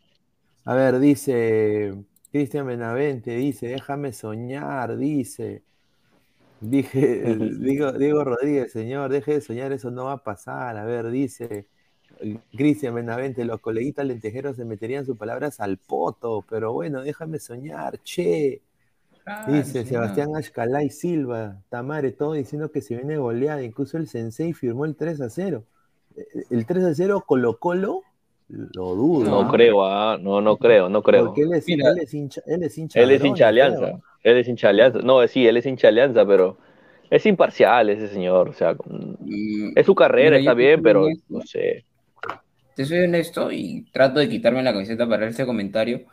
a 0.66 0.76
ver, 0.76 1.00
dice 1.00 1.94
Cristian 2.34 2.66
Benavente, 2.66 3.36
dice, 3.36 3.68
déjame 3.68 4.12
soñar, 4.12 4.98
dice, 4.98 5.62
dije, 6.60 7.36
digo, 7.60 7.92
Diego 7.92 8.24
Rodríguez, 8.24 8.72
señor, 8.72 9.12
deje 9.12 9.34
de 9.34 9.42
soñar, 9.42 9.72
eso 9.72 9.92
no 9.92 10.06
va 10.06 10.14
a 10.14 10.24
pasar, 10.24 10.76
a 10.78 10.84
ver, 10.84 11.12
dice, 11.12 11.68
Cristian 12.58 12.96
Benavente, 12.96 13.46
los 13.46 13.62
coleguitas 13.62 14.08
lentejeros 14.08 14.56
se 14.56 14.66
meterían 14.66 15.06
sus 15.06 15.16
palabras 15.16 15.60
al 15.60 15.78
poto, 15.78 16.44
pero 16.50 16.74
bueno, 16.74 17.04
déjame 17.04 17.38
soñar, 17.38 18.00
che. 18.00 18.64
Dice 19.48 19.86
Sebastián. 19.86 20.36
Ashcalay 20.36 20.90
Silva, 20.90 21.62
Tamare, 21.70 22.14
todo 22.14 22.34
diciendo 22.34 22.72
que 22.72 22.82
se 22.82 22.96
viene 22.96 23.18
goleada, 23.18 23.62
incluso 23.62 23.98
el 23.98 24.08
Sensei 24.08 24.54
firmó 24.54 24.86
el 24.86 24.96
3 24.96 25.22
a 25.22 25.30
0. 25.30 25.64
El 26.50 26.66
3 26.66 26.84
a 26.84 26.96
0 26.96 27.24
Colo 27.28 27.60
Colo, 27.60 28.02
lo 28.74 28.96
dudo. 28.96 29.30
No, 29.30 29.42
¿eh? 29.44 29.48
creo, 29.52 29.86
ah, 29.86 30.18
no, 30.20 30.42
no 30.42 30.58
creo, 30.58 30.90
no 30.90 31.02
creo. 31.02 31.26
Porque 31.26 31.42
él 31.42 31.54
es, 31.54 31.68
Mira, 31.68 31.90
él 31.90 32.00
es 32.00 32.14
hincha, 32.14 32.42
él 32.46 32.64
es 32.64 32.78
hincha, 32.78 33.00
él 33.00 33.12
es 33.12 33.24
hincha 33.24 33.48
alianza, 33.48 34.00
él 34.24 34.38
es 34.38 34.48
hincha 34.48 34.70
alianza. 34.70 35.00
No, 35.00 35.28
sí, 35.28 35.48
él 35.48 35.58
es 35.58 35.66
hincha 35.66 35.88
alianza, 35.88 36.26
pero 36.26 36.58
Es 37.10 37.26
imparcial 37.26 37.90
ese 37.90 38.08
señor, 38.08 38.50
o 38.50 38.54
sea, 38.54 38.76
es 39.76 39.86
su 39.86 39.94
carrera, 39.94 40.38
mira, 40.38 40.40
está 40.40 40.54
bien, 40.54 40.82
pero 40.82 41.04
honesto, 41.04 41.26
no 41.30 41.42
sé. 41.42 41.86
Te 42.76 42.86
soy 42.86 43.00
honesto 43.00 43.52
y 43.52 43.86
trato 43.92 44.20
de 44.20 44.30
quitarme 44.30 44.64
la 44.64 44.74
camiseta 44.74 45.08
para 45.08 45.28
ese 45.28 45.46
comentario. 45.46 46.06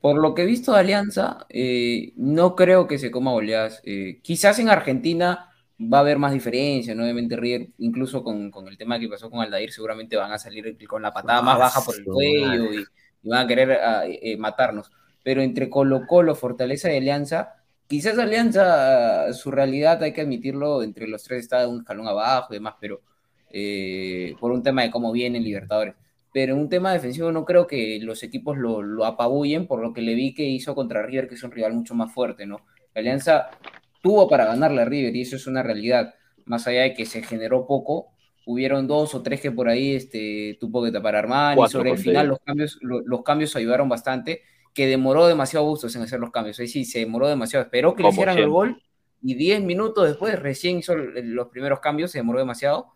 Por 0.00 0.20
lo 0.20 0.34
que 0.34 0.42
he 0.42 0.46
visto 0.46 0.72
de 0.72 0.80
Alianza, 0.80 1.46
eh, 1.48 2.12
no 2.16 2.56
creo 2.56 2.86
que 2.86 2.98
se 2.98 3.10
coma 3.10 3.30
goleadas. 3.30 3.80
Eh, 3.84 4.18
quizás 4.22 4.58
en 4.58 4.68
Argentina 4.68 5.50
va 5.92 5.98
a 5.98 6.00
haber 6.00 6.18
más 6.18 6.32
diferencia, 6.32 6.94
¿no? 6.94 7.02
Obviamente 7.02 7.36
River, 7.36 7.68
incluso 7.78 8.22
con, 8.22 8.50
con 8.50 8.68
el 8.68 8.76
tema 8.76 8.98
que 8.98 9.08
pasó 9.08 9.30
con 9.30 9.40
Aldair, 9.40 9.72
seguramente 9.72 10.16
van 10.16 10.32
a 10.32 10.38
salir 10.38 10.76
con 10.86 11.02
la 11.02 11.12
patada 11.12 11.42
más 11.42 11.58
baja 11.58 11.80
por 11.82 11.96
el 11.96 12.04
cuello 12.04 12.72
y, 12.72 12.84
y 13.22 13.28
van 13.28 13.44
a 13.44 13.46
querer 13.46 13.72
ah, 13.72 14.02
eh, 14.06 14.36
matarnos. 14.36 14.90
Pero 15.22 15.42
entre 15.42 15.70
Colo 15.70 16.06
Colo, 16.06 16.34
Fortaleza 16.34 16.92
y 16.92 16.98
Alianza, 16.98 17.54
quizás 17.86 18.18
Alianza, 18.18 19.26
ah, 19.28 19.32
su 19.32 19.50
realidad, 19.50 20.02
hay 20.02 20.12
que 20.12 20.20
admitirlo, 20.20 20.82
entre 20.82 21.08
los 21.08 21.22
tres 21.24 21.40
está 21.40 21.66
un 21.66 21.80
escalón 21.80 22.06
abajo 22.06 22.52
y 22.52 22.56
demás, 22.56 22.74
pero 22.80 23.00
eh, 23.50 24.34
por 24.40 24.52
un 24.52 24.62
tema 24.62 24.82
de 24.82 24.90
cómo 24.90 25.12
vienen 25.12 25.44
Libertadores. 25.44 25.94
Pero 26.32 26.54
en 26.54 26.60
un 26.60 26.68
tema 26.68 26.92
defensivo 26.92 27.30
no 27.30 27.44
creo 27.44 27.66
que 27.66 28.00
los 28.02 28.22
equipos 28.24 28.58
lo, 28.58 28.82
lo 28.82 29.04
apabullen, 29.04 29.66
por 29.66 29.80
lo 29.80 29.92
que 29.92 30.02
le 30.02 30.14
vi 30.14 30.34
que 30.34 30.42
hizo 30.42 30.74
contra 30.74 31.02
River, 31.02 31.28
que 31.28 31.36
es 31.36 31.42
un 31.44 31.52
rival 31.52 31.74
mucho 31.74 31.94
más 31.94 32.12
fuerte, 32.12 32.44
¿no? 32.44 32.66
La 32.92 33.00
Alianza 33.00 33.50
tuvo 34.04 34.28
para 34.30 34.46
ganarle 34.46 34.82
a 34.82 34.86
River 34.86 35.16
y 35.16 35.22
eso 35.22 35.36
es 35.36 35.48
una 35.48 35.64
realidad. 35.64 36.14
Más 36.46 36.68
allá 36.68 36.82
de 36.82 36.94
que 36.94 37.06
se 37.06 37.22
generó 37.24 37.66
poco, 37.66 38.12
hubieron 38.46 38.86
dos 38.88 39.14
o 39.16 39.22
tres 39.22 39.40
que 39.40 39.52
por 39.52 39.68
ahí 39.68 39.94
este, 39.96 40.58
tuvo 40.60 40.84
que 40.84 40.92
tapar 40.92 41.16
Armani. 41.16 41.56
Cuatro, 41.56 41.72
sobre 41.80 41.90
el 41.92 41.98
final 41.98 42.28
los 42.28 42.40
cambios, 42.40 42.78
lo- 42.82 43.00
los 43.02 43.22
cambios 43.24 43.56
ayudaron 43.56 43.88
bastante, 43.88 44.42
que 44.74 44.86
demoró 44.88 45.26
demasiado 45.28 45.66
Bustos 45.66 45.96
en 45.96 46.02
hacer 46.02 46.20
los 46.20 46.30
cambios. 46.32 46.60
Ahí 46.60 46.68
sí, 46.68 46.84
se 46.84 47.00
demoró 47.00 47.28
demasiado. 47.28 47.64
Esperó 47.64 47.96
que 47.96 48.04
le 48.04 48.10
hicieran 48.10 48.38
el 48.38 48.48
gol 48.48 48.82
y 49.22 49.34
10 49.36 49.62
minutos 49.62 50.06
después 50.08 50.38
recién 50.38 50.78
hizo 50.78 50.96
los 50.96 51.48
primeros 51.48 51.80
cambios, 51.80 52.12
se 52.12 52.18
demoró 52.18 52.40
demasiado. 52.40 52.94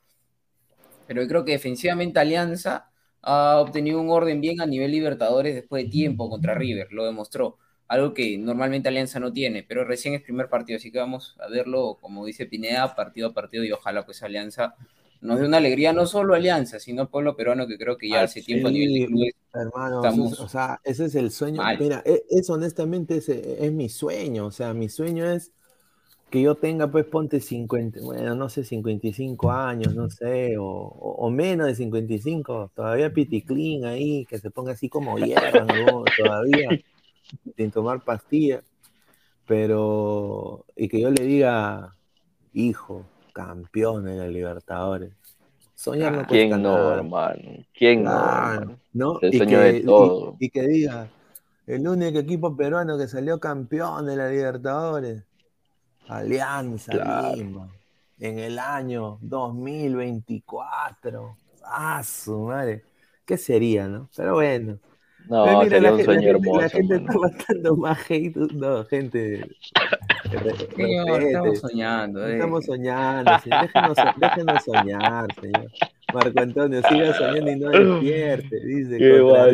Pero 1.07 1.23
yo 1.23 1.29
creo 1.29 1.45
que 1.45 1.53
defensivamente 1.53 2.21
Alianza 2.21 2.91
ha 3.23 3.59
obtenido 3.61 4.01
un 4.01 4.11
orden 4.11 4.41
bien 4.41 4.61
a 4.61 4.67
nivel 4.67 4.91
Libertadores 4.93 5.55
después 5.55 5.85
de 5.85 5.91
tiempo 5.91 6.29
contra 6.31 6.55
River, 6.55 6.89
lo 6.93 7.05
demostró. 7.07 7.59
Algo 7.89 8.14
que 8.14 8.36
normalmente 8.39 8.89
Alianza 8.89 9.18
no 9.20 9.32
tiene, 9.32 9.62
pero 9.64 9.84
recién 9.84 10.14
es 10.14 10.22
primer 10.22 10.49
partido, 10.49 10.76
así 10.76 10.93
que 10.93 10.99
vamos 10.99 11.36
a 11.41 11.49
verlo, 11.49 11.99
como 12.01 12.26
dice 12.26 12.47
Pineda, 12.47 12.95
partido 12.95 13.28
a 13.28 13.34
partido 13.34 13.64
y 13.64 13.72
ojalá 13.72 14.05
pues 14.05 14.22
Alianza 14.22 14.74
nos 15.20 15.41
dé 15.41 15.47
una 15.47 15.57
alegría, 15.59 15.93
no 15.93 16.07
solo 16.07 16.34
Alianza, 16.34 16.78
sino 16.80 17.11
pueblo 17.11 17.36
peruano 17.36 17.66
que 17.66 17.78
creo 17.78 17.97
que 17.99 18.11
ya 18.11 18.22
Ah, 18.22 18.24
hace 18.24 18.43
tiempo 18.43 18.68
a 18.68 18.70
sí, 18.70 18.72
nivel 18.72 18.93
de 18.95 19.05
clubes 19.07 19.34
Hermano, 19.53 20.11
Estamos 20.11 20.32
es- 20.32 20.39
o 20.39 20.49
sea, 20.49 20.80
ese 20.84 21.07
es 21.07 21.14
el 21.14 21.30
sueño. 21.30 21.62
mal. 21.62 21.78
Mira, 21.78 22.03
e- 22.07 22.22
es, 22.30 22.49
honestamente 22.51 23.16
ese 23.18 23.64
es 23.64 23.72
mi 23.72 23.89
sueño. 23.89 24.47
O 24.47 24.51
sea, 24.51 24.74
mi 24.74 24.89
sueño 24.89 25.24
es 25.30 25.53
que 26.30 26.43
yo 26.43 26.57
tenga, 26.57 26.91
pues, 26.91 27.07
ponte 27.07 27.41
50, 27.41 28.01
bueno, 28.03 28.34
no 28.36 28.49
sé, 28.51 28.64
55 28.64 29.51
años, 29.53 29.95
no 29.95 30.11
sé, 30.11 30.59
o, 30.59 30.64
o- 30.66 31.26
o 31.26 31.30
menos 31.30 31.66
de 31.68 31.74
55, 31.76 32.72
todavía 32.74 33.12
piticlín 33.14 33.84
ahí, 33.86 34.26
que 34.26 34.41
se 34.41 34.51
ponga 34.51 34.72
así 34.72 34.89
como 34.91 35.18
hierba, 35.18 35.64
¿no? 35.66 36.11
todavía, 36.16 36.76
sin 37.57 37.70
tomar 37.70 38.03
pastillas, 38.05 38.64
pero, 39.47 40.66
y 40.76 40.89
que 40.89 41.01
yo 41.01 41.11
le 41.11 41.22
diga, 41.24 41.95
hijo, 42.53 43.07
campeón 43.33 44.05
de 44.07 44.16
la 44.16 44.29
Libertadores. 44.29 45.12
Soñar 45.74 46.12
no 46.12 46.18
cuesta 46.26 46.29
¿Quién 46.29 46.51
no, 46.62 46.74
nada. 46.74 46.95
hermano? 46.95 47.41
¿Quién 47.72 48.03
no, 48.05 48.11
hermano? 48.11 48.79
¿no? 48.93 49.18
El 49.20 49.33
Y 49.33 49.37
sueño 49.39 49.59
que, 49.59 49.61
de 49.61 49.74
y- 49.74 49.85
todo. 49.85 50.37
y 50.39 50.51
que 50.51 50.62
diga, 50.68 51.09
el 51.66 51.89
único 51.89 52.18
equipo 52.18 52.55
peruano 52.57 52.99
que 52.99 53.09
salió 53.09 53.39
campeón 53.41 54.07
de 54.07 54.16
la 54.16 54.29
Libertadores, 54.29 55.24
Alianza 56.09 56.93
Claro. 56.93 57.37
Lima, 57.37 57.68
en 58.18 58.39
el 58.39 58.59
año 58.59 59.18
2024. 59.22 61.37
Ah, 61.64 62.03
su 62.03 62.39
madre. 62.41 62.85
¿Qué 63.24 63.37
sería, 63.37 63.87
no? 63.89 64.09
Pero 64.16 64.35
bueno. 64.35 64.79
No, 65.29 65.45
Pero 65.45 65.59
mira, 65.59 65.70
sería 65.70 65.81
la, 65.81 65.93
un 65.93 65.97
gen- 65.99 65.99
la 65.99 66.05
sueño 66.05 66.20
gente, 66.20 66.26
la 66.26 66.31
hermoso, 66.31 66.68
gente 66.76 66.95
está 66.97 67.12
matando 67.18 67.76
más 67.76 68.11
hate. 68.11 68.37
No, 68.55 68.85
gente. 68.87 69.45
Señor, 70.76 71.22
estamos 71.22 71.59
soñando. 71.59 72.26
eh. 72.26 72.33
Estamos 72.35 72.64
soñando, 72.64 73.39
señor. 73.41 73.61
Déjenos, 73.62 73.97
déjenos 74.16 74.64
soñar, 74.64 75.26
señor. 75.41 75.66
Marco 76.14 76.41
Antonio, 76.41 76.83
siga 76.89 77.12
soñando 77.14 77.51
y 77.51 77.57
no 77.57 77.70
despierte. 77.70 78.61
Dice, 78.64 78.99
Qué 78.99 79.20
contra 79.20 79.45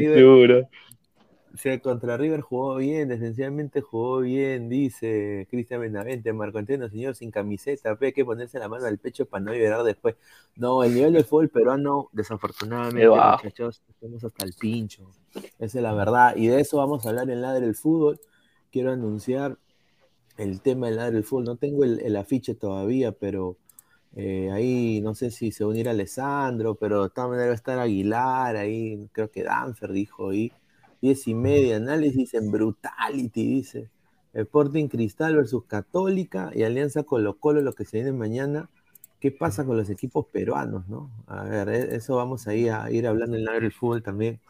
o 1.55 1.57
sea, 1.57 1.79
contra 1.81 2.17
River 2.17 2.41
jugó 2.41 2.77
bien, 2.77 3.13
esencialmente 3.13 3.81
jugó 3.81 4.19
bien, 4.21 4.69
dice 4.69 5.47
Cristian 5.49 5.81
Benavente. 5.81 6.33
Marco 6.33 6.59
Antonio, 6.59 6.89
señor, 6.89 7.15
sin 7.15 7.31
camiseta, 7.31 7.95
pe, 7.95 8.07
hay 8.07 8.13
que 8.13 8.25
ponerse 8.25 8.59
la 8.59 8.69
mano 8.69 8.87
al 8.87 8.99
pecho 8.99 9.25
para 9.27 9.45
no 9.45 9.53
liberar 9.53 9.85
después. 9.85 10.17
No, 10.57 10.83
el 10.83 10.93
nivel 10.93 11.13
del 11.13 11.25
fútbol 11.25 11.51
peruano, 11.51 12.09
desafortunadamente, 12.13 13.09
muchachos, 13.09 13.83
estamos 13.89 14.25
hasta 14.25 14.45
el 14.45 14.53
pincho. 14.59 15.09
Esa 15.61 15.79
es 15.79 15.83
la 15.83 15.95
verdad. 15.95 16.35
Y 16.35 16.49
de 16.49 16.61
eso 16.61 16.79
vamos 16.79 17.07
a 17.07 17.11
hablar 17.11 17.31
en 17.31 17.41
Ladre 17.41 17.67
del 17.67 17.77
Fútbol. 17.77 18.19
Quiero 18.73 18.91
anunciar 18.91 19.57
el 20.37 20.61
tema 20.61 20.89
del 20.89 20.97
Ladre 20.97 21.15
del 21.15 21.25
Fútbol. 21.25 21.45
No 21.45 21.57
tengo 21.57 21.85
el, 21.85 22.01
el 22.01 22.17
afiche 22.17 22.57
todavía, 22.57 23.13
pero 23.13 23.57
eh, 24.17 24.51
ahí 24.53 25.01
no 25.03 25.15
sé 25.15 25.31
si 25.31 25.53
se 25.53 25.65
unirá 25.65 25.93
Alessandro, 25.93 26.75
pero 26.75 27.05
de 27.05 27.11
todas 27.11 27.31
maneras 27.31 27.49
va 27.49 27.53
a 27.53 27.57
estar 27.57 27.79
Aguilar, 27.79 28.57
ahí 28.57 29.09
creo 29.13 29.31
que 29.31 29.43
Danfer 29.43 29.93
dijo, 29.93 30.33
y 30.33 30.53
10 31.05 31.29
y 31.29 31.35
media, 31.35 31.77
análisis 31.77 32.33
en 32.33 32.51
Brutality, 32.51 33.47
dice. 33.47 33.91
Sporting 34.33 34.89
Cristal 34.89 35.37
versus 35.37 35.67
Católica 35.67 36.51
y 36.55 36.63
Alianza 36.63 37.03
Colo 37.03 37.39
Colo, 37.39 37.61
lo 37.61 37.75
que 37.75 37.85
se 37.85 37.99
viene 37.99 38.13
mañana. 38.13 38.71
¿Qué 39.21 39.31
pasa 39.31 39.67
con 39.67 39.77
los 39.77 39.91
equipos 39.91 40.25
peruanos, 40.33 40.89
no? 40.89 41.11
A 41.27 41.45
ver, 41.45 41.69
eh, 41.69 41.97
eso 41.97 42.17
vamos 42.17 42.49
ahí 42.49 42.71
a 42.71 42.91
ir 42.91 43.07
hablando 43.07 43.37
en 43.37 43.45
la 43.45 43.53
del 43.53 43.71
fútbol 43.71 44.03
también. 44.03 44.41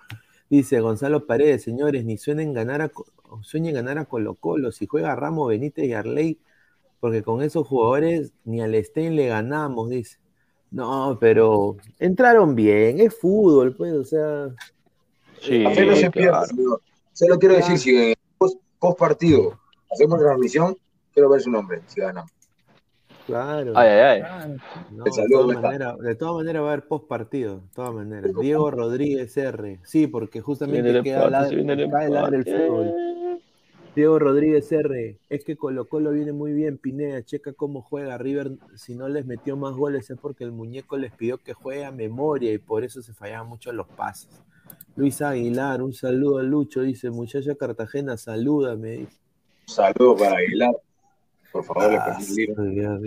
Dice 0.49 0.79
Gonzalo 0.79 1.27
Paredes, 1.27 1.65
señores, 1.65 2.05
ni 2.05 2.19
suenen 2.19 2.53
ganar 2.53 2.83
a, 2.83 2.93
sueñen 3.43 3.75
ganar 3.75 3.99
a 3.99 4.05
Colo 4.05 4.37
Colo. 4.37 4.71
Si 4.71 4.87
juega 4.87 5.17
Ramo, 5.17 5.47
Benítez 5.47 5.87
y 5.87 5.93
Arley, 5.93 6.39
porque 7.01 7.25
con 7.25 7.43
esos 7.43 7.67
jugadores 7.67 8.33
ni 8.45 8.61
al 8.61 8.77
Stein 8.85 9.17
le 9.17 9.27
ganamos, 9.27 9.91
dice. 9.91 10.19
No, 10.71 11.19
pero 11.21 11.79
entraron 11.99 12.55
bien, 12.55 13.01
es 13.01 13.13
fútbol, 13.19 13.75
pues, 13.77 13.93
o 13.93 14.05
sea, 14.05 14.55
Sí, 15.41 15.59
La 15.63 15.71
fe 15.71 15.87
no 15.87 15.97
se 15.97 16.11
pierde, 16.11 16.31
claro. 16.31 16.47
señor. 16.47 16.81
Solo 17.13 17.39
quiero 17.39 17.55
decir, 17.57 17.79
si 17.79 17.91
en 17.97 18.09
el 18.11 18.17
post, 18.39 18.59
post 18.79 18.99
partido 18.99 19.59
hacemos 19.93 20.19
transmisión, 20.19 20.77
quiero 21.13 21.29
ver 21.31 21.41
su 21.41 21.51
nombre, 21.51 21.81
si 21.87 22.01
ganamos. 22.01 22.31
claro. 23.27 23.73
Ay, 23.77 23.89
ay, 23.89 24.01
ay. 24.01 24.21
Claro. 24.21 24.55
No, 24.91 25.05
El 25.05 25.13
de, 25.13 25.29
todas 25.31 25.63
maneras, 25.63 25.99
de 25.99 26.15
todas 26.17 26.35
maneras 26.35 26.63
va 26.63 26.67
a 26.67 26.73
haber 26.73 26.89
post 26.89 27.07
partido, 27.07 27.57
de 27.57 27.69
todas 27.75 27.95
maneras. 27.95 28.33
Diego 28.41 28.71
Rodríguez 28.71 29.37
R. 29.37 29.81
Sí, 29.85 30.07
porque 30.07 30.41
justamente 30.41 30.91
el 30.91 31.03
queda 31.03 31.25
empate, 31.27 31.31
la, 31.31 31.49
el 31.49 31.91
cae 31.91 32.27
el 32.39 32.45
fútbol. 32.45 32.87
empate. 32.87 33.15
Diego 33.95 34.19
Rodríguez 34.19 34.73
R. 34.73 35.19
Es 35.29 35.45
que 35.45 35.57
Colo 35.57 35.85
Colo 35.87 36.11
viene 36.11 36.33
muy 36.33 36.53
bien, 36.53 36.79
Pineda. 36.79 37.23
Checa 37.23 37.53
cómo 37.53 37.81
juega 37.81 38.19
River. 38.19 38.51
Si 38.75 38.97
no 38.97 39.09
les 39.09 39.25
metió 39.25 39.57
más 39.57 39.75
goles 39.77 40.11
es 40.11 40.19
porque 40.19 40.43
el 40.43 40.51
muñeco 40.51 40.97
les 40.97 41.13
pidió 41.13 41.39
que 41.39 41.53
juegue 41.53 41.85
a 41.85 41.93
memoria 41.93 42.53
y 42.53 42.59
por 42.59 42.83
eso 42.83 43.03
se 43.03 43.13
fallaban 43.15 43.47
mucho 43.49 43.73
los 43.73 43.87
pases. 43.87 44.43
Luis 44.97 45.21
Aguilar, 45.23 45.83
un 45.83 45.93
saludo 45.93 46.39
a 46.39 46.43
Lucho, 46.43 46.83
dice, 46.83 47.11
muchacha 47.11 47.55
Cartagena, 47.57 48.17
salúdame. 48.17 48.91
dice. 48.91 49.19
Un 49.69 49.75
saludo 49.75 50.17
para 50.17 50.37
Aguilar. 50.37 50.75
Por 51.53 51.65
favor, 51.65 51.91
le 51.91 51.99
Ah. 51.99 52.99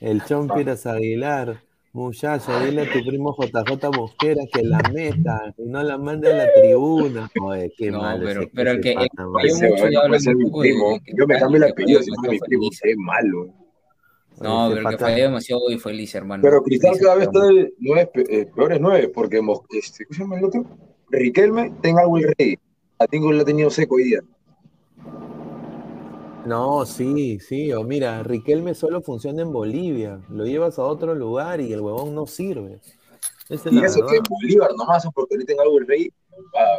El 0.00 0.24
Chompiras 0.24 0.84
Aguilar, 0.86 1.62
muchacha, 1.92 2.64
dile 2.64 2.82
a 2.82 2.92
tu 2.92 3.04
primo 3.06 3.36
JJ 3.36 3.90
Mosquera 3.96 4.42
que 4.52 4.62
la 4.64 4.80
meta 4.92 5.54
y 5.56 5.62
no 5.64 5.82
la 5.82 5.96
mande 5.98 6.32
a 6.32 6.36
la 6.38 6.52
tribuna. 6.52 7.30
Joder, 7.38 7.70
qué 7.76 7.90
No, 7.92 8.00
malo. 8.02 8.24
pero- 8.24 8.40
ese- 8.42 8.50
pero 8.54 8.80
que- 8.80 8.92
el- 8.92 9.08
Ese 9.44 9.68
mucho 9.68 10.18
ser 10.18 10.34
mi 10.36 10.50
primo. 10.50 10.90
de 10.94 11.00
Yo 11.16 11.26
me 11.26 11.38
cambio 11.38 11.56
el 11.64 11.70
apellido 11.70 12.02
si 12.02 12.10
mi 12.10 12.38
primo. 12.40 12.68
Qué 12.82 12.94
malo. 12.96 13.46
No, 14.40 14.70
pero 14.74 14.80
el 14.88 14.96
que 14.96 14.98
falló 15.04 15.22
demasiado 15.24 15.62
hoy 15.68 15.78
fue 15.78 15.92
Liz, 15.92 16.14
hermano. 16.16 16.42
Pero 16.42 16.62
Cristal 16.64 16.98
cada 17.00 17.14
vez 17.14 17.28
está 17.28 17.46
de 17.46 17.72
nueve, 17.78 18.10
eh, 18.28 18.46
peores 18.52 18.80
nueve, 18.80 19.08
porque 19.14 19.40
Mos- 19.40 19.60
este, 19.70 20.04
¿cómo 20.06 20.16
se 20.16 20.22
llama 20.22 20.38
el 20.38 20.44
otro? 20.46 20.64
Riquelme, 21.12 21.72
tenga 21.82 22.02
algo 22.02 22.18
el 22.18 22.34
rey. 22.36 22.56
A 22.98 23.06
Tingo 23.06 23.32
lo 23.32 23.42
ha 23.42 23.44
tenido 23.44 23.70
seco 23.70 23.96
hoy 23.96 24.04
día. 24.04 24.20
No, 26.46 26.84
sí, 26.86 27.38
sí, 27.38 27.72
o 27.72 27.84
mira, 27.84 28.22
Riquelme 28.22 28.74
solo 28.74 29.00
funciona 29.00 29.42
en 29.42 29.52
Bolivia, 29.52 30.20
lo 30.28 30.44
llevas 30.44 30.78
a 30.78 30.82
otro 30.82 31.14
lugar 31.14 31.60
y 31.60 31.72
el 31.72 31.80
huevón 31.80 32.14
no 32.14 32.26
sirve. 32.26 32.80
Esa 33.48 33.70
Y 33.70 33.78
eso 33.84 34.00
que 34.06 34.14
verdad. 34.14 34.28
Bolívar 34.28 34.70
nomás, 34.76 35.06
porque 35.14 35.34
ahorita 35.34 35.52
tenga 35.52 35.62
algo 35.62 35.78
el 35.78 35.86
rey. 35.86 36.12
ah, 36.58 36.78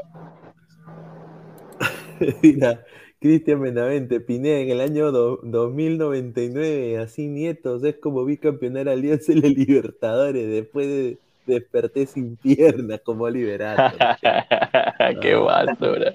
Mira, 2.41 2.84
Cristian 3.19 3.61
Benavente, 3.61 4.19
Pineda, 4.19 4.59
en 4.59 4.69
el 4.69 4.81
año 4.81 5.11
do- 5.11 5.39
2099, 5.43 6.97
así 6.97 7.27
nietos, 7.27 7.84
es 7.86 7.95
como 7.99 8.25
bicampeonar 8.25 8.89
Alianza 8.89 9.31
en 9.31 9.41
la 9.41 9.47
Libertadores, 9.47 10.45
después 10.49 10.88
de 10.88 11.19
desperté 11.45 12.05
sin 12.05 12.35
piernas 12.41 13.01
como 13.03 13.29
Liberato. 13.29 13.97
Qué 15.21 15.35
basura. 15.35 16.13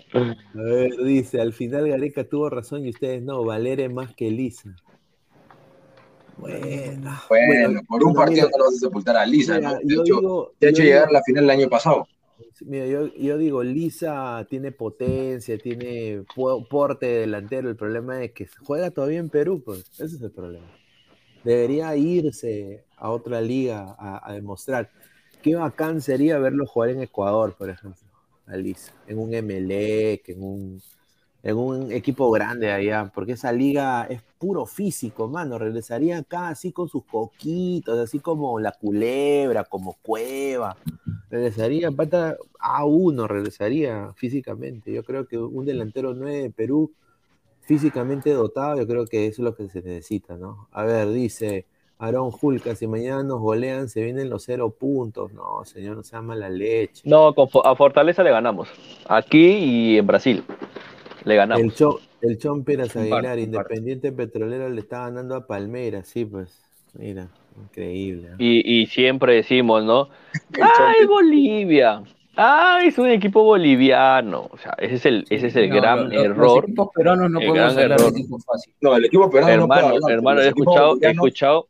A 0.54 0.62
ver, 0.62 0.90
dice, 1.04 1.40
al 1.40 1.52
final 1.52 1.88
Gareca 1.88 2.24
tuvo 2.24 2.50
razón 2.50 2.86
y 2.86 2.90
ustedes 2.90 3.22
no, 3.22 3.44
Valer 3.44 3.80
es 3.80 3.92
más 3.92 4.14
que 4.14 4.30
Lisa. 4.30 4.74
Bueno, 6.38 7.10
Bueno, 7.28 7.80
por 7.88 8.04
un 8.04 8.14
partido 8.14 8.46
mira, 8.46 8.50
no 8.52 8.58
lo 8.58 8.64
vas 8.70 8.74
a 8.76 8.78
sepultar 8.78 9.16
a 9.16 9.26
Lisa, 9.26 9.56
mira, 9.56 9.72
¿no? 9.72 9.78
De 9.82 9.94
hecho, 9.94 10.14
digo, 10.14 10.52
te 10.58 10.66
ha 10.66 10.70
hecho 10.70 10.82
llegar 10.82 11.08
a 11.08 11.12
la 11.12 11.22
final 11.22 11.44
el 11.44 11.50
año 11.50 11.68
pasado. 11.68 12.06
Mira, 12.60 12.86
yo, 12.86 13.06
yo 13.14 13.38
digo, 13.38 13.62
Lisa 13.62 14.46
tiene 14.48 14.72
potencia, 14.72 15.58
tiene 15.58 16.22
po- 16.34 16.64
porte 16.68 17.06
de 17.06 17.20
delantero. 17.20 17.68
El 17.68 17.76
problema 17.76 18.22
es 18.22 18.32
que 18.32 18.46
juega 18.64 18.90
todavía 18.90 19.18
en 19.18 19.28
Perú, 19.28 19.62
pues. 19.64 19.80
Ese 19.98 20.16
es 20.16 20.22
el 20.22 20.30
problema. 20.30 20.66
Debería 21.44 21.96
irse 21.96 22.84
a 22.96 23.10
otra 23.10 23.40
liga 23.40 23.94
a, 23.98 24.28
a 24.30 24.34
demostrar. 24.34 24.90
Qué 25.43 25.55
bacán 25.55 26.01
sería 26.01 26.39
verlo 26.39 26.66
jugar 26.66 26.91
en 26.91 27.03
Ecuador, 27.03 27.55
por 27.57 27.70
ejemplo, 27.70 28.07
a 28.47 28.57
Lisa. 28.57 28.93
En 29.07 29.18
un 29.18 29.32
MLEC, 29.34 30.28
en 30.30 30.43
un, 30.43 30.82
en 31.43 31.57
un 31.57 31.93
equipo 31.93 32.30
grande 32.30 32.72
allá. 32.72 33.11
Porque 33.14 33.32
esa 33.32 33.53
liga 33.53 34.05
es 34.05 34.22
puro 34.39 34.66
físico, 34.66 35.28
mano. 35.28 35.59
Regresaría 35.59 36.18
acá 36.18 36.49
así 36.49 36.72
con 36.72 36.89
sus 36.89 37.05
coquitos, 37.05 37.99
así 37.99 38.18
como 38.20 38.59
la 38.61 38.72
culebra, 38.72 39.64
como 39.64 39.95
cueva 40.03 40.76
regresaría 41.30 41.91
pata 41.91 42.36
a 42.59 42.84
uno, 42.84 43.26
regresaría 43.28 44.12
físicamente. 44.14 44.93
Yo 44.93 45.05
creo 45.05 45.26
que 45.26 45.39
un 45.39 45.64
delantero 45.64 46.14
9 46.14 46.43
de 46.43 46.51
Perú, 46.51 46.93
físicamente 47.61 48.30
dotado, 48.30 48.78
yo 48.78 48.86
creo 48.86 49.07
que 49.07 49.26
eso 49.26 49.43
es 49.43 49.45
lo 49.45 49.55
que 49.55 49.68
se 49.68 49.82
necesita, 49.82 50.36
¿no? 50.36 50.68
A 50.72 50.84
ver, 50.84 51.11
dice 51.11 51.66
Aarón 51.99 52.30
Julca, 52.30 52.74
si 52.76 52.86
mañana 52.86 53.22
nos 53.24 53.40
golean, 53.40 53.88
se 53.88 54.03
vienen 54.03 54.30
los 54.30 54.44
cero 54.44 54.74
puntos. 54.78 55.32
No, 55.32 55.64
señor, 55.64 55.96
no 55.96 56.03
sea 56.05 56.22
mala 56.22 56.49
leche. 56.49 57.03
No, 57.05 57.34
con 57.34 57.49
a 57.64 57.74
Fortaleza 57.74 58.22
le 58.22 58.30
ganamos. 58.30 58.68
Aquí 59.09 59.46
y 59.49 59.99
en 59.99 60.07
Brasil. 60.07 60.44
Le 61.24 61.34
ganamos. 61.34 61.62
El, 61.64 61.74
Cho, 61.74 61.99
el 62.22 62.38
Chon 62.38 62.62
Pérez 62.64 62.94
Un 62.94 63.03
Aguilar. 63.03 63.38
Independiente 63.38 64.12
Petrolero, 64.12 64.68
le 64.68 64.80
está 64.80 65.01
ganando 65.01 65.34
a 65.34 65.46
Palmeiras, 65.46 66.07
sí, 66.09 66.24
pues. 66.24 66.62
Mira, 66.94 67.28
increíble. 67.61 68.30
Y, 68.38 68.80
y 68.82 68.86
siempre 68.86 69.34
decimos, 69.34 69.82
¿no? 69.84 70.09
¡Ay. 70.61 71.05
Bolivia! 71.07 72.03
¡Ay, 72.36 72.88
es 72.88 72.99
un 72.99 73.09
equipo 73.09 73.42
boliviano! 73.42 74.49
O 74.53 74.57
sea, 74.59 74.72
ese 74.78 74.94
es 74.94 75.07
el, 75.07 75.24
ese 75.28 75.49
es 75.49 75.57
el 75.57 75.68
No, 75.68 75.74
gran 75.76 76.05
lo- 76.05 76.14
lo- 76.14 76.20
error. 76.22 76.38
Los 76.61 76.64
equipos 76.64 76.88
peruanos 76.94 77.30
no 77.32 77.40
el 77.40 77.46
podemos 77.49 77.76
hablar 77.76 78.01
de 78.01 78.09
equipos 78.09 78.44
fáciles. 78.44 78.76
No, 78.80 78.94
el 78.96 79.05
equipo 79.07 79.28
peruano 79.28 79.57
no 79.57 79.66
puede 79.66 79.80
Hermano, 79.80 79.94
hablar, 79.96 80.12
hermano, 80.12 80.40
he 80.42 80.46
escuchado, 80.49 80.99
he 81.03 81.11
escuchado, 81.11 81.68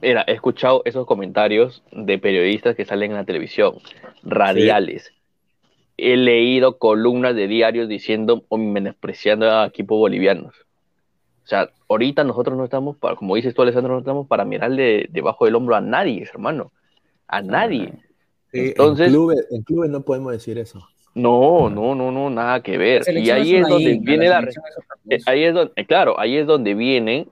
mira, 0.00 0.24
he 0.26 0.32
escuchado 0.32 0.82
esos 0.84 1.06
comentarios 1.06 1.82
de 1.92 2.18
periodistas 2.18 2.76
que 2.76 2.84
salen 2.84 3.12
en 3.12 3.16
la 3.18 3.24
televisión, 3.24 3.74
radiales. 4.22 5.12
He 5.96 6.16
leído 6.16 6.78
columnas 6.78 7.34
de 7.36 7.46
diarios 7.46 7.88
diciendo 7.88 8.44
o 8.48 8.56
menospreciando 8.58 9.50
a 9.50 9.66
equipos 9.66 9.98
bolivianos. 9.98 10.54
O 11.44 11.46
sea, 11.46 11.70
ahorita 11.88 12.24
nosotros 12.24 12.56
no 12.56 12.64
estamos, 12.64 12.96
para, 12.96 13.16
como 13.16 13.34
dices 13.36 13.54
tú, 13.54 13.62
Alessandro, 13.62 13.92
no 13.94 13.98
estamos 14.00 14.26
para 14.26 14.44
mirarle 14.44 15.06
debajo 15.10 15.44
del 15.44 15.54
hombro 15.56 15.74
a 15.76 15.80
nadie, 15.80 16.22
hermano. 16.32 16.72
A 17.26 17.42
nadie. 17.42 17.92
Sí, 18.52 18.68
Entonces- 18.68 19.08
en, 19.08 19.12
clubes, 19.12 19.46
en 19.50 19.62
clubes 19.62 19.90
no 19.90 20.02
podemos 20.02 20.32
decir 20.32 20.58
eso. 20.58 20.86
No, 21.14 21.68
no, 21.68 21.94
no, 21.94 22.10
no, 22.10 22.30
nada 22.30 22.62
que 22.62 22.78
ver. 22.78 23.02
La 23.06 23.20
Y 23.20 23.30
ahí 23.30 23.56
es 23.56 23.68
donde 23.68 23.98
viene 24.00 24.28
la, 24.28 24.40
Eh, 24.40 24.46
cosa. 24.46 25.30
ahí 25.30 25.42
es 25.44 25.52
donde, 25.54 25.72
eh, 25.76 25.84
claro, 25.84 26.18
ahí 26.18 26.36
es 26.36 26.46
donde 26.46 26.74
vienen 26.74 27.28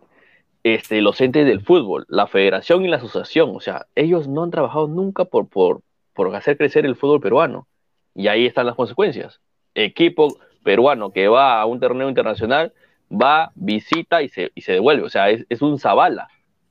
este, 0.62 1.00
los 1.00 1.20
entes 1.20 1.46
del 1.46 1.60
fútbol, 1.62 2.04
la 2.08 2.26
federación 2.26 2.84
y 2.84 2.88
la 2.88 2.96
asociación. 2.96 3.54
O 3.54 3.60
sea, 3.60 3.86
ellos 3.94 4.28
no 4.28 4.42
han 4.42 4.50
trabajado 4.50 4.88
nunca 4.88 5.24
por, 5.24 5.48
por, 5.48 5.82
por 6.14 6.34
hacer 6.34 6.56
crecer 6.56 6.84
el 6.86 6.96
fútbol 6.96 7.20
peruano. 7.20 7.66
Y 8.14 8.28
ahí 8.28 8.46
están 8.46 8.66
las 8.66 8.74
consecuencias. 8.74 9.40
Equipo 9.74 10.38
peruano 10.62 11.12
que 11.12 11.28
va 11.28 11.60
a 11.60 11.66
un 11.66 11.80
torneo 11.80 12.08
internacional, 12.08 12.72
va, 13.10 13.52
visita 13.54 14.22
y 14.22 14.28
se, 14.28 14.50
y 14.54 14.62
se 14.62 14.72
devuelve. 14.72 15.04
O 15.04 15.10
sea, 15.10 15.30
es, 15.30 15.46
es 15.48 15.62
un 15.62 15.78
zabala. 15.78 16.28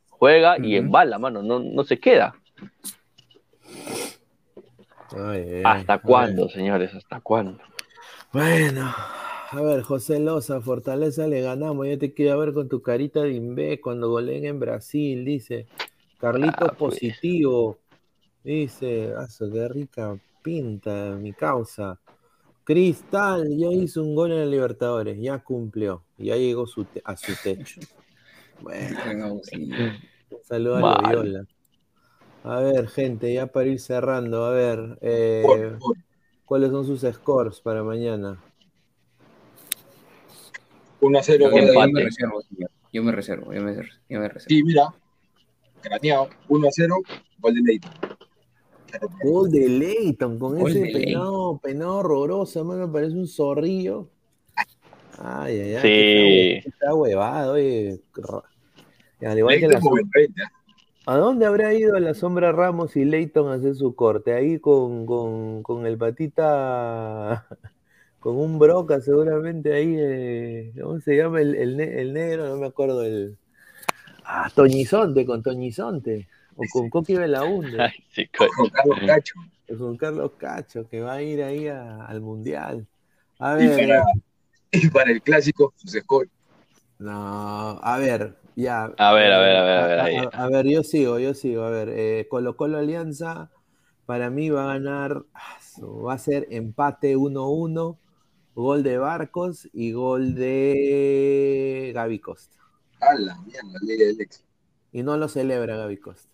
Juega 0.09 0.57
y 0.59 0.75
embala, 0.75 1.17
mano, 1.17 1.41
no, 1.41 1.59
no 1.59 1.83
se 1.85 1.97
queda. 1.97 2.35
Ay, 5.11 5.45
ay, 5.55 5.61
¿Hasta 5.63 5.93
ay. 5.93 5.99
cuándo, 6.03 6.49
señores? 6.49 6.93
¿Hasta 6.93 7.21
cuándo? 7.21 7.63
Bueno, 8.31 8.93
a 9.51 9.61
ver, 9.61 9.81
José 9.81 10.19
Loza, 10.19 10.61
Fortaleza 10.61 11.27
le 11.27 11.41
ganamos. 11.41 11.87
Yo 11.87 11.97
te 11.97 12.13
quiero 12.13 12.39
ver 12.39 12.53
con 12.53 12.69
tu 12.69 12.81
carita 12.81 13.21
de 13.21 13.33
imbé 13.33 13.81
cuando 13.81 14.09
goleen 14.09 14.45
en 14.45 14.59
Brasil, 14.59 15.25
dice. 15.25 15.67
Carlitos 16.19 16.69
Ah, 16.71 16.75
pues. 16.77 16.95
positivo, 16.95 17.77
dice. 18.43 19.13
Ah, 19.17 19.27
qué 19.37 19.67
rica 19.69 20.19
pinta, 20.41 21.17
mi 21.19 21.33
causa. 21.33 21.99
Cristal 22.63 23.47
ya 23.57 23.69
hizo 23.69 24.03
un 24.03 24.13
gol 24.13 24.31
en 24.31 24.39
el 24.39 24.51
Libertadores, 24.51 25.19
ya 25.19 25.39
cumplió, 25.39 26.03
ya 26.17 26.35
llegó 26.35 26.67
su 26.67 26.85
a 27.03 27.17
su 27.17 27.33
techo. 27.41 27.81
Bueno, 28.61 29.33
un 29.33 29.41
saludo 30.43 30.75
a 30.75 30.81
Mal. 30.81 31.01
Loyola. 31.01 31.47
A 32.43 32.59
ver, 32.59 32.87
gente, 32.87 33.33
ya 33.33 33.47
para 33.47 33.67
ir 33.67 33.79
cerrando, 33.79 34.45
a 34.45 34.51
ver, 34.51 34.99
eh, 35.01 35.77
¿cuáles 36.45 36.69
son 36.69 36.85
sus 36.85 37.01
scores 37.01 37.59
para 37.59 37.83
mañana? 37.83 38.39
1 41.01 41.19
a 41.19 41.23
0 41.23 41.49
Yo, 41.51 41.57
yo 41.57 41.89
me 41.91 42.03
reservo, 42.03 42.41
señor. 42.41 42.71
Yo 42.91 43.03
me 43.03 43.11
reservo, 43.11 43.53
yo 43.53 43.61
me, 43.61 43.73
reservo. 43.73 44.45
Sí, 44.47 44.63
mira. 44.63 44.93
Craneado. 45.81 46.29
1 46.47 46.67
a 46.67 46.71
0, 46.71 46.95
gol 47.39 47.53
de 47.53 47.61
Leite. 47.61 47.87
Gol 49.23 49.51
de 49.51 49.69
Leighton 49.69 50.39
con 50.39 50.57
Gol 50.57 50.71
ese 50.71 50.79
de 50.79 50.91
peinado, 50.91 51.59
peinado 51.59 51.97
horroroso, 51.97 52.65
mano, 52.65 52.91
parece 52.91 53.15
un 53.15 53.27
zorrillo. 53.27 54.09
Ay, 55.19 55.59
ay, 55.59 55.75
ay. 55.75 55.81
Sí. 55.81 56.57
Está, 56.57 56.69
está 56.69 56.95
huevado, 56.95 57.53
oye. 57.53 58.01
Al 59.21 59.37
igual 59.37 59.59
que 59.59 59.67
la. 59.67 59.79
¿A 61.05 61.17
dónde 61.17 61.45
habrá 61.45 61.73
ido 61.73 61.97
la 61.99 62.13
sombra 62.13 62.51
Ramos 62.51 62.95
y 62.95 63.03
Leighton 63.03 63.51
a 63.51 63.55
hacer 63.55 63.75
su 63.75 63.95
corte? 63.95 64.33
Ahí 64.33 64.59
con, 64.59 65.05
con, 65.05 65.63
con 65.63 65.85
el 65.85 65.97
patita, 65.97 67.47
con 68.19 68.37
un 68.37 68.59
broca 68.59 69.01
seguramente 69.01 69.73
ahí, 69.73 69.95
eh, 69.97 70.73
¿cómo 70.81 70.99
se 70.99 71.15
llama 71.17 71.41
el, 71.41 71.55
el, 71.55 71.77
ne- 71.77 72.01
el 72.01 72.13
negro? 72.13 72.47
No 72.49 72.57
me 72.57 72.67
acuerdo 72.67 73.03
el... 73.03 73.37
Ah, 74.25 74.49
Toñizonte, 74.55 75.25
con 75.25 75.41
Toñizonte, 75.43 76.27
o 76.55 76.65
con 76.67 76.89
Coqui 76.89 77.15
Belaunde, 77.15 77.77
Ay, 77.79 77.91
sí. 78.09 78.27
Con 78.37 78.69
Carlos 78.69 78.99
Cacho. 79.07 79.33
con 79.77 79.97
Carlos 79.97 80.31
Cacho, 80.37 80.87
que 80.89 81.01
va 81.01 81.13
a 81.13 81.21
ir 81.21 81.43
ahí 81.43 81.67
a- 81.67 82.05
al 82.05 82.21
Mundial. 82.21 82.87
A 83.39 83.55
Y 83.59 83.67
ver, 83.67 83.79
para, 83.87 84.03
y 84.71 84.89
para 84.89 85.11
el 85.11 85.21
clásico, 85.21 85.73
scores. 85.87 86.31
No, 86.99 87.79
a 87.81 87.97
ver, 87.97 88.35
ya. 88.55 88.91
A 88.97 89.13
ver, 89.13 89.31
a 89.31 89.39
ver, 89.39 89.55
a 89.55 89.63
ver, 89.63 89.77
a 89.79 89.87
ver, 89.87 89.99
A, 89.99 90.03
ahí. 90.05 90.15
a- 90.17 90.43
a 90.45 90.49
ver, 90.49 90.65
yo 90.67 90.83
sigo, 90.83 91.19
yo 91.19 91.33
sigo. 91.33 91.63
A 91.63 91.69
ver, 91.69 91.89
eh, 91.89 92.27
Colo 92.29 92.55
Colo 92.57 92.77
Alianza, 92.77 93.49
para 94.05 94.29
mí 94.29 94.49
va 94.49 94.63
a 94.63 94.73
ganar, 94.75 95.23
ah, 95.33 95.57
va 95.81 96.13
a 96.13 96.17
ser 96.17 96.47
empate 96.51 97.15
1-1, 97.15 97.97
gol 98.59 98.83
de 98.83 98.97
Barcos 98.97 99.69
y 99.71 99.93
gol 99.93 100.35
de 100.35 101.91
Gaby 101.93 102.19
Costa. 102.19 102.57
A 102.99 103.13
la 103.15 103.37
mierda, 103.39 103.69
la 103.71 103.79
ley 103.81 103.97
del 103.97 104.21
ex. 104.21 104.43
Y 104.91 105.01
no 105.01 105.15
lo 105.15 105.29
celebra 105.29 105.77
Gaby 105.77 105.97
Costa. 105.97 106.29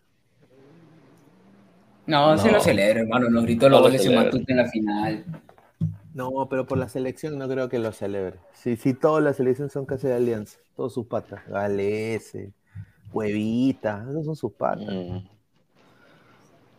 No, 2.08 2.38
se 2.38 2.52
lo 2.52 2.60
celebra, 2.60 3.02
hermano. 3.02 3.30
Nos 3.30 3.44
gritó 3.44 3.70
los 3.70 3.80
No 3.80 3.86
goles 3.86 4.06
en. 4.06 4.16
Matute 4.16 4.52
en 4.52 4.58
la 4.58 4.68
final. 4.68 5.26
No, 6.14 6.48
pero 6.50 6.66
por 6.66 6.78
la 6.78 6.88
selección 6.88 7.38
no 7.38 7.48
creo 7.48 7.70
que 7.70 7.78
lo 7.78 7.92
celebre. 7.92 8.40
Si, 8.54 8.76
si 8.76 8.94
toda 8.94 9.22
la 9.22 9.34
selección 9.34 9.70
son 9.70 9.86
casi 9.86 10.08
de 10.08 10.14
Alianza, 10.14 10.60
todos 10.76 10.94
sus 10.94 11.08
patas. 11.08 11.46
Galese, 11.48 12.54
Huevita, 13.12 14.06
esos 14.10 14.26
son 14.26 14.36
sus 14.36 14.54
patas. 14.54 14.88
Mm. 14.88 15.18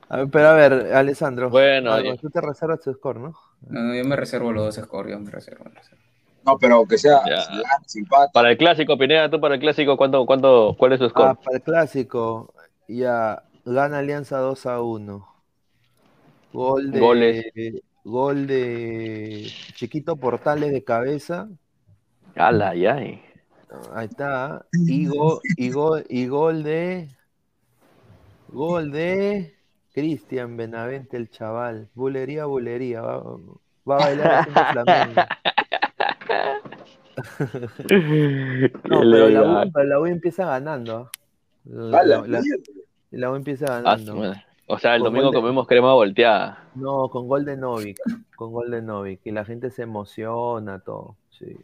A 0.09 0.17
ver, 0.19 0.29
pero 0.31 0.49
a 0.49 0.55
ver, 0.55 0.73
Alessandro. 0.95 1.51
Bueno, 1.51 1.93
algo, 1.93 2.17
tú 2.17 2.31
te 2.31 2.41
reservas 2.41 2.81
tu 2.81 2.93
score, 2.93 3.21
¿no? 3.21 3.46
No, 3.69 3.83
no, 3.83 3.95
yo 3.95 4.05
me 4.05 4.17
reservo 4.17 4.53
los 4.53 4.65
dos 4.77 4.85
scores, 4.85 5.13
yo 5.13 5.21
me 5.21 5.31
reservo. 5.31 5.65
me 5.65 5.71
reservo. 5.71 6.03
No, 6.45 6.57
pero 6.59 6.87
que 6.87 6.97
sea. 6.99 7.23
Para 8.33 8.51
el 8.51 8.57
clásico, 8.57 8.97
Pineda, 8.97 9.29
tú 9.29 9.41
para 9.41 9.55
el 9.57 9.61
clásico, 9.61 9.97
¿cuánto, 9.97 10.25
cuánto, 10.27 10.77
¿cuál 10.79 10.93
es 10.93 11.01
tu 11.01 11.07
Ah, 11.07 11.11
score? 11.11 11.37
para 11.45 11.57
el 11.57 11.63
clásico, 11.63 12.55
ya 12.87 13.43
gana 13.65 13.99
Alianza 13.99 14.39
2 14.39 14.65
a 14.67 14.81
1. 14.81 15.27
Gol 16.53 16.91
de 16.93 17.01
Goles. 17.01 17.45
gol 18.05 18.47
de 18.47 19.51
Chiquito 19.75 20.17
Portales 20.17 20.71
de 20.73 20.85
cabeza. 20.85 21.49
Ala, 22.37 22.75
ya. 22.77 22.95
ay. 22.95 23.21
Ahí 23.95 24.07
está. 24.07 24.65
Y, 24.73 25.07
go- 25.09 25.41
y, 25.57 25.71
go- 25.71 26.01
y 26.09 26.27
gol 26.29 26.63
de 26.63 27.09
gol 28.53 28.93
de 28.93 29.56
Cristian 30.01 30.59
Benavente 30.59 31.17
el 31.17 31.31
chaval. 31.31 31.89
Bulería, 31.95 32.45
bulería. 32.45 33.01
Va, 33.01 33.23
va 33.89 33.97
a 33.97 33.99
bailar 33.99 34.31
haciendo 34.41 34.85
flamenco. 34.85 35.21
No, 38.89 39.01
pero 39.01 39.29
la, 39.31 39.43
U, 39.65 39.71
pero 39.73 39.85
la 39.89 40.01
U 40.01 40.07
empieza 40.07 40.45
ganando. 40.47 41.11
La, 41.65 42.01
A 42.01 42.05
la 42.05 42.23
la- 43.11 43.31
U 43.31 43.35
empieza 43.37 43.65
Ah, 43.79 43.81
ganando. 43.81 44.35
O 44.67 44.79
sea, 44.79 44.97
el 44.97 45.01
Con 45.03 45.13
domingo 45.13 45.31
de- 45.31 45.37
comemos 45.37 45.67
crema 45.67 45.95
volteada. 45.95 46.65
No, 46.75 47.09
con 47.09 47.27
gol 47.27 47.45
de 47.47 47.57
Novik. 47.57 47.99
Con 48.37 48.53
gol 48.53 48.71
de 48.71 48.83
Novik. 48.83 49.21
Y 49.25 49.31
la 49.31 49.45
gente 49.47 49.71
se 49.71 49.83
emociona, 49.85 50.81
todo. 50.81 51.17
Sí. 51.31 51.57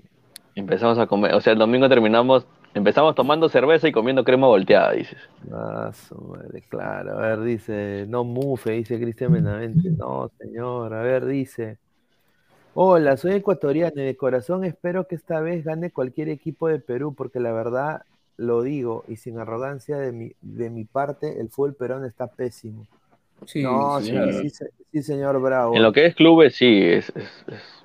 Empezamos 0.55 0.99
a 0.99 1.07
comer. 1.07 1.35
O 1.35 1.41
sea, 1.43 1.53
el 1.53 1.59
domingo 1.59 1.87
terminamos 1.89 2.47
Empezamos 2.75 3.15
tomando 3.15 3.49
cerveza 3.49 3.87
y 3.89 3.93
comiendo 3.93 4.25
crema 4.25 4.47
volteada, 4.47 4.93
dices. 4.93 5.19
Ah, 5.53 5.93
su 5.93 6.15
madre, 6.17 6.63
claro. 6.69 7.19
A 7.19 7.23
ver, 7.29 7.41
dice, 7.43 8.07
no 8.09 8.25
mufe, 8.25 8.73
dice 8.73 8.99
Cristian 9.01 9.33
Benavente. 9.33 9.91
No, 9.91 10.31
señor. 10.39 10.95
A 10.95 11.03
ver, 11.03 11.27
dice. 11.27 11.79
Hola, 12.75 13.17
soy 13.17 13.33
ecuatoriano 13.35 14.01
y 14.01 14.05
de 14.05 14.17
corazón 14.17 14.65
espero 14.65 15.07
que 15.07 15.15
esta 15.15 15.41
vez 15.41 15.65
gane 15.65 15.91
cualquier 15.91 16.29
equipo 16.31 16.69
de 16.69 16.79
Perú, 16.79 17.15
porque 17.15 17.39
la 17.41 17.53
verdad 17.53 18.03
lo 18.39 18.63
digo 18.63 19.05
y 19.09 19.17
sin 19.17 19.39
arrogancia 19.39 19.99
de 19.99 20.13
mi, 20.13 20.33
de 20.41 20.71
mi 20.71 20.85
parte, 20.85 21.39
el 21.41 21.51
fútbol 21.51 21.75
peruano 21.75 22.07
está 22.07 22.29
pésimo. 22.29 22.87
Sí, 23.47 23.63
no, 23.63 24.01
sí, 24.01 24.07
señor. 24.07 24.33
sí, 24.33 24.51
sí, 24.93 25.03
señor 25.03 25.41
Bravo. 25.41 25.77
En 25.77 25.83
lo 25.83 25.93
que 25.93 26.07
es 26.07 26.15
clubes, 26.15 26.55
sí, 26.55 26.83
es, 26.83 27.11
es- 27.11 27.45
es- 27.49 27.83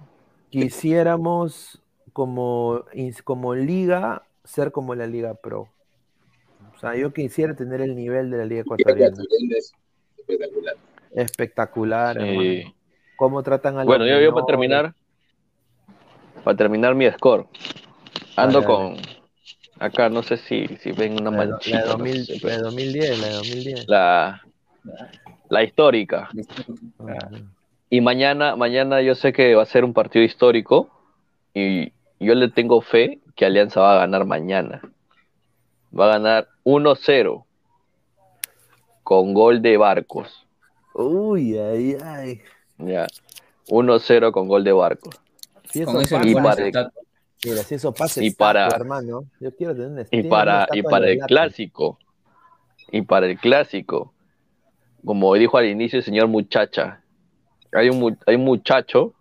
Quisiéramos 0.49 1.81
como, 2.13 2.85
como 3.25 3.53
liga 3.55 4.23
ser 4.47 4.71
como 4.71 4.95
la 4.95 5.07
Liga 5.07 5.33
Pro. 5.35 5.69
O 6.75 6.79
sea, 6.79 6.95
yo 6.95 7.13
quisiera 7.13 7.55
tener 7.55 7.81
el 7.81 7.95
nivel 7.95 8.31
de 8.31 8.37
la 8.37 8.45
Liga 8.45 8.61
Ecuatoriana. 8.61 9.17
Es 9.49 9.75
espectacular. 10.17 10.75
Espectacular, 11.11 12.17
sí. 12.17 12.21
hermano. 12.21 12.75
Cómo 13.15 13.43
tratan 13.43 13.79
a 13.79 13.83
Bueno, 13.83 14.05
yo, 14.05 14.19
yo 14.19 14.33
para 14.33 14.45
menores. 14.45 14.47
terminar, 14.47 14.95
para 16.43 16.57
terminar 16.57 16.95
mi 16.95 17.09
score, 17.11 17.47
ando 18.35 18.63
con, 18.63 18.97
acá 19.79 20.09
no 20.09 20.23
sé 20.23 20.37
si, 20.37 20.67
si 20.77 20.91
ven 20.91 21.13
una 21.19 21.31
La 21.31 21.37
manchita, 21.45 21.77
la 21.77 21.97
de 21.97 21.97
no 21.97 21.97
2000 21.97 22.25
sé, 22.25 22.39
la 22.39 22.39
pero 22.41 22.55
de 22.55 22.61
2010, 22.63 23.19
la 23.19 23.27
de 23.27 23.33
2010. 23.33 23.87
la, 23.87 24.41
la 25.49 25.63
histórica. 25.63 26.29
Y 27.89 28.01
mañana, 28.01 28.55
mañana 28.55 29.01
yo 29.01 29.15
sé 29.15 29.33
que 29.33 29.55
va 29.55 29.63
a 29.63 29.65
ser 29.65 29.83
un 29.85 29.93
partido 29.93 30.23
histórico 30.25 30.89
y 31.53 31.91
yo 32.19 32.35
le 32.35 32.49
tengo 32.49 32.81
fe 32.81 33.19
que 33.35 33.45
Alianza 33.45 33.81
va 33.81 33.95
a 33.95 33.99
ganar 33.99 34.25
mañana. 34.25 34.81
Va 35.97 36.05
a 36.05 36.09
ganar 36.17 36.47
1-0 36.63 37.45
con 39.03 39.33
gol 39.33 39.61
de 39.61 39.77
Barcos. 39.77 40.45
Uy, 40.93 41.57
ay, 41.57 41.95
ay. 42.03 42.41
Ya. 42.77 43.07
1-0 43.69 44.31
con 44.31 44.47
gol 44.47 44.63
de 44.63 44.71
Barcos. 44.73 45.15
Si 45.71 45.81
eso 45.81 45.91
Con 45.91 46.01
ese 46.01 46.15
pasa, 46.15 46.27
Y 46.29 46.33
para- 46.35 46.65
estatua. 46.67 47.01
mira, 47.45 47.63
si 47.63 47.75
eso 47.75 47.93
pasa, 47.93 48.23
y 48.23 48.27
estatua, 48.27 48.53
para- 48.69 48.75
hermano. 48.75 49.25
Yo 49.39 49.55
quiero 49.55 49.73
tener 49.75 49.89
una 49.91 50.01
Y 50.11 50.23
para, 50.23 50.59
y 50.71 50.79
estatua 50.79 50.89
para 50.91 51.09
el 51.09 51.19
clásico, 51.19 51.99
y 52.91 53.01
para 53.01 53.27
el 53.27 53.37
clásico, 53.37 54.13
como 55.05 55.33
dijo 55.35 55.57
al 55.57 55.65
inicio 55.67 55.99
el 55.99 56.05
señor 56.05 56.27
muchacha, 56.27 57.01
hay 57.73 57.89
un, 57.89 57.99
mu- 57.99 58.15
hay 58.25 58.35
un 58.35 58.45
muchacho 58.45 59.13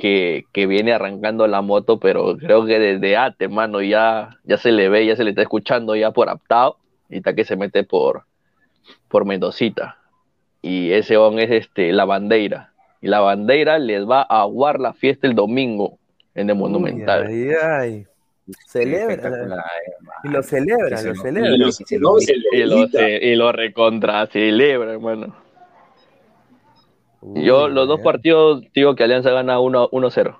que, 0.00 0.46
que 0.52 0.66
viene 0.66 0.92
arrancando 0.92 1.46
la 1.46 1.62
moto, 1.62 2.00
pero 2.00 2.36
creo 2.36 2.66
que 2.66 2.78
desde 2.78 3.16
ate, 3.16 3.48
mano, 3.48 3.82
ya, 3.82 4.38
ya 4.44 4.56
se 4.56 4.72
le 4.72 4.88
ve, 4.88 5.06
ya 5.06 5.14
se 5.14 5.22
le 5.22 5.30
está 5.30 5.42
escuchando 5.42 5.94
ya 5.94 6.10
por 6.10 6.28
aptado, 6.28 6.78
y 7.08 7.18
está 7.18 7.34
que 7.34 7.44
se 7.44 7.56
mete 7.56 7.84
por, 7.84 8.24
por 9.08 9.24
Mendocita. 9.24 9.98
Y 10.62 10.90
ese 10.92 11.16
on 11.16 11.38
es 11.38 11.50
este, 11.50 11.92
la 11.92 12.04
bandera. 12.04 12.72
Y 13.00 13.08
la 13.08 13.20
bandera 13.20 13.78
les 13.78 14.04
va 14.08 14.22
a 14.22 14.40
aguar 14.40 14.80
la 14.80 14.92
fiesta 14.92 15.26
el 15.26 15.34
domingo 15.34 15.98
en 16.34 16.50
el 16.50 16.56
Monumental. 16.56 17.28
Uy, 17.28 17.50
ay, 17.50 17.56
ay. 17.62 18.06
Celebra. 18.66 19.14
Espectacular, 19.14 19.64
Y 20.24 20.28
lo 20.28 20.42
celebra, 20.42 21.02
lo 21.02 21.14
celebra. 21.14 23.08
Y 23.22 23.36
lo 23.36 23.52
recontra 23.52 24.26
celebra, 24.26 24.92
hermano. 24.92 25.36
Uy, 27.20 27.44
Yo 27.44 27.68
los 27.68 27.86
dos 27.86 27.98
ay, 27.98 28.04
partidos 28.04 28.62
digo 28.74 28.94
que 28.94 29.04
Alianza 29.04 29.30
gana 29.30 29.60
1 29.60 29.90
1-0. 29.90 30.38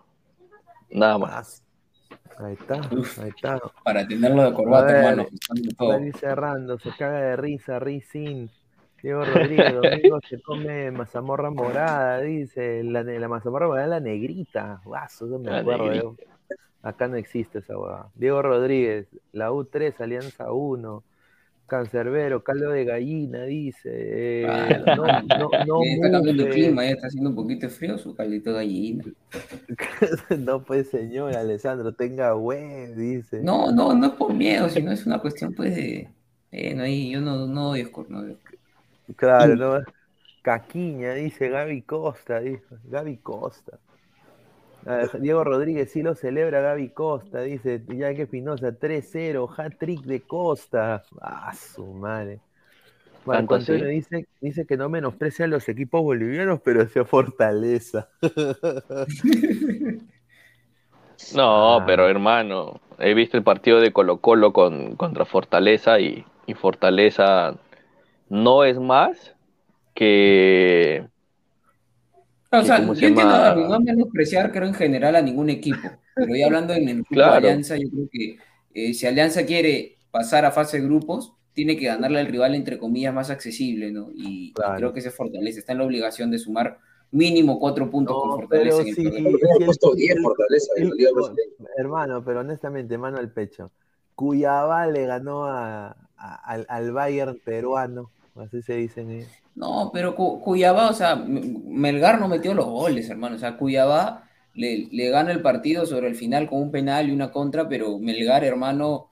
Nada 0.91 1.18
más. 1.18 1.62
ay. 2.11 2.47
Ahí 2.47 2.53
está, 2.55 2.81
ahí 3.22 3.28
está. 3.28 3.61
Para 3.85 4.07
tenerlo 4.07 4.45
de 4.45 4.55
corbata, 4.55 4.87
ver, 4.87 4.97
hermano. 4.97 5.26
Está 5.31 6.18
cerrando, 6.18 6.78
se 6.78 6.91
caga 6.97 7.20
de 7.20 7.37
risa, 7.37 7.78
Rizin. 7.78 8.51
Diego 9.03 9.24
Rodríguez, 9.24 9.74
domingo 9.74 10.20
se 10.28 10.41
come 10.43 10.91
mazamorra 10.91 11.51
morada, 11.51 12.20
dice. 12.20 12.83
La, 12.83 13.03
mazamorra 13.28 13.66
morada 13.66 13.85
es 13.85 13.91
la 13.91 14.01
negrita. 14.01 14.81
Guaso, 14.85 15.26
eso 15.26 15.39
me 15.39 15.51
La 15.51 15.59
acuerdo. 15.59 16.16
Acá 16.83 17.09
no 17.09 17.16
existe 17.16 17.59
esa 17.59 17.76
hueá. 17.78 18.07
Diego 18.14 18.41
Rodríguez, 18.41 19.07
la 19.33 19.51
U3, 19.51 20.01
Alianza 20.01 20.51
1. 20.51 21.03
Cancerbero, 21.71 22.43
caldo 22.43 22.71
de 22.71 22.85
gallina, 22.85 23.45
dice. 23.45 23.91
eh, 23.93 24.47
Ah, 24.49 24.97
no, 24.97 25.07
no, 25.07 25.51
no, 25.66 25.85
Ya 25.85 25.93
está 25.95 26.11
cambiando 26.11 26.43
el 26.43 26.49
clima, 26.51 26.83
ya 26.85 26.91
está 26.91 27.07
haciendo 27.07 27.31
un 27.31 27.37
poquito 27.37 27.68
de 27.68 27.73
frío, 27.73 27.97
su 27.97 28.12
caldito 28.12 28.51
de 28.51 28.57
gallina. 28.57 29.05
no, 30.41 30.64
pues 30.64 30.91
señor, 30.91 31.37
Alessandro, 31.37 31.95
tenga 31.95 32.35
web, 32.35 32.97
dice. 32.97 33.41
No, 33.45 33.71
no, 33.71 33.95
no 33.95 34.09
es 34.09 34.12
por 34.14 34.35
miedo, 34.35 34.68
sino 34.68 34.91
es 34.91 35.07
una 35.07 35.21
cuestión, 35.21 35.55
pues, 35.55 35.77
de. 35.77 36.09
Eh, 36.51 36.75
no, 36.75 36.85
yo 36.85 37.21
no, 37.21 37.47
no 37.47 37.71
odio 37.71 37.89
no 38.09 38.18
odio. 38.18 38.37
Claro, 39.14 39.55
no. 39.55 39.79
Caquiña, 40.43 41.14
dice 41.14 41.51
Gaby 41.51 41.83
Costa, 41.83 42.41
dijo. 42.41 42.75
Gaby 42.91 43.18
Costa. 43.18 43.79
Ah, 44.87 45.07
Diego 45.18 45.45
Rodríguez 45.45 45.91
sí 45.93 46.03
lo 46.03 46.14
celebra 46.14 46.61
Gaby 46.61 46.89
Costa, 46.91 47.43
dice 47.43 47.83
Yaque 47.87 48.22
Espinosa, 48.22 48.72
3-0, 48.72 49.49
hat-trick 49.57 50.03
de 50.03 50.22
Costa. 50.22 51.03
Ah, 51.20 51.53
su 51.55 51.85
madre. 51.87 52.41
Así. 53.26 53.37
Antonio 53.39 53.87
dice, 53.87 54.26
dice 54.41 54.66
que 54.66 54.76
no 54.78 54.89
menosprecia 54.89 55.45
a 55.45 55.49
los 55.49 55.68
equipos 55.68 56.03
bolivianos, 56.03 56.61
pero 56.64 56.89
sea 56.89 57.05
fortaleza. 57.05 58.09
No, 61.35 61.76
Ah. 61.76 61.85
pero 61.87 62.09
hermano, 62.09 62.81
he 62.99 63.12
visto 63.14 63.37
el 63.37 63.43
partido 63.43 63.78
de 63.81 63.93
Colo 63.93 64.20
Colo 64.22 64.53
con, 64.55 64.97
contra 64.97 65.26
Fortaleza 65.26 66.01
y, 66.01 66.24
y 66.47 66.55
Fortaleza 66.55 67.57
no 68.31 68.64
es 68.64 68.78
más 68.78 69.35
que... 69.95 71.07
O 72.53 72.62
sea, 72.62 72.78
¿Cómo 72.78 72.94
se 72.94 73.03
yo 73.03 73.09
entiendo 73.09 73.32
llama? 73.32 73.44
a 73.44 73.48
Darwin, 73.48 73.68
no 73.68 73.80
menospreciar, 73.80 74.51
creo, 74.53 74.66
en 74.66 74.74
general 74.74 75.14
a 75.16 75.22
ningún 75.22 75.51
equipo. 75.51 75.88
Pero 76.14 76.34
ya 76.34 76.46
hablando 76.46 76.72
en 76.74 76.88
el 76.88 76.96
grupo 76.96 77.14
Claro. 77.14 77.32
de 77.32 77.36
Alianza, 77.38 77.76
yo 77.76 77.88
creo 77.90 78.09
que 78.11 78.38
eh, 78.74 78.94
si 78.94 79.07
Alianza 79.07 79.44
quiere 79.46 79.98
pasar 80.11 80.44
a 80.44 80.51
fase 80.51 80.80
de 80.80 80.86
grupos, 80.86 81.32
tiene 81.53 81.76
que 81.76 81.86
ganarle 81.86 82.20
al 82.20 82.26
rival, 82.26 82.55
entre 82.55 82.78
comillas, 82.78 83.14
más 83.14 83.30
accesible, 83.30 83.90
¿no? 83.92 84.11
Y, 84.14 84.53
creo 84.76 84.92
que 84.92 85.01
se 85.01 85.11
fortalece. 85.11 85.61
Está 85.61 85.72
en 85.72 85.78
la 85.78 85.84
obligación 85.84 86.30
de 86.30 86.38
sumar 86.38 86.78
mínimo 87.12 87.59
cuatro 87.59 87.90
puntos 87.90 88.16
No, 88.16 88.22
con 88.22 88.40
Fortaleza 88.40 88.78
pero 88.78 88.80
en 88.82 88.88
el 88.88 88.94
sí, 88.94 89.01
el- 89.07 90.07
10 90.07 90.30
el- 90.76 91.36
hermano, 91.76 92.24
pero 92.24 92.40
honestamente, 92.40 92.98
mano 92.98 93.18
al 93.18 93.30
pecho. 93.30 93.70
Cuyabá 94.14 94.86
le 94.86 95.07
ganó 95.07 95.44
a, 95.44 95.96
a- 96.16 96.34
al, 96.44 96.66
al 96.68 96.92
Bayern 96.92 97.38
peruano, 97.44 98.11
así 98.36 98.62
se 98.62 98.74
dicen 98.74 99.11
ellos. 99.11 99.28
No, 99.62 99.90
pero 99.92 100.14
Cu- 100.14 100.40
Cuyabá, 100.40 100.88
o 100.90 100.92
sea, 100.94 101.16
Melgar 101.16 102.18
no 102.20 102.28
metió 102.28 102.54
los 102.54 102.66
goles, 102.66 103.11
hermano. 103.11 103.36
O 103.36 103.38
sea, 103.38 103.56
Cuyabá 103.58 104.28
le, 104.54 104.88
le 104.90 105.11
gana 105.11 105.32
el 105.32 105.42
partido 105.42 105.84
sobre 105.86 106.08
el 106.08 106.14
final 106.16 106.48
con 106.48 106.62
un 106.62 106.70
penal 106.70 107.08
y 107.08 107.12
una 107.12 107.30
contra, 107.30 107.68
pero 107.68 107.98
Melgar, 107.98 108.42
hermano, 108.44 109.11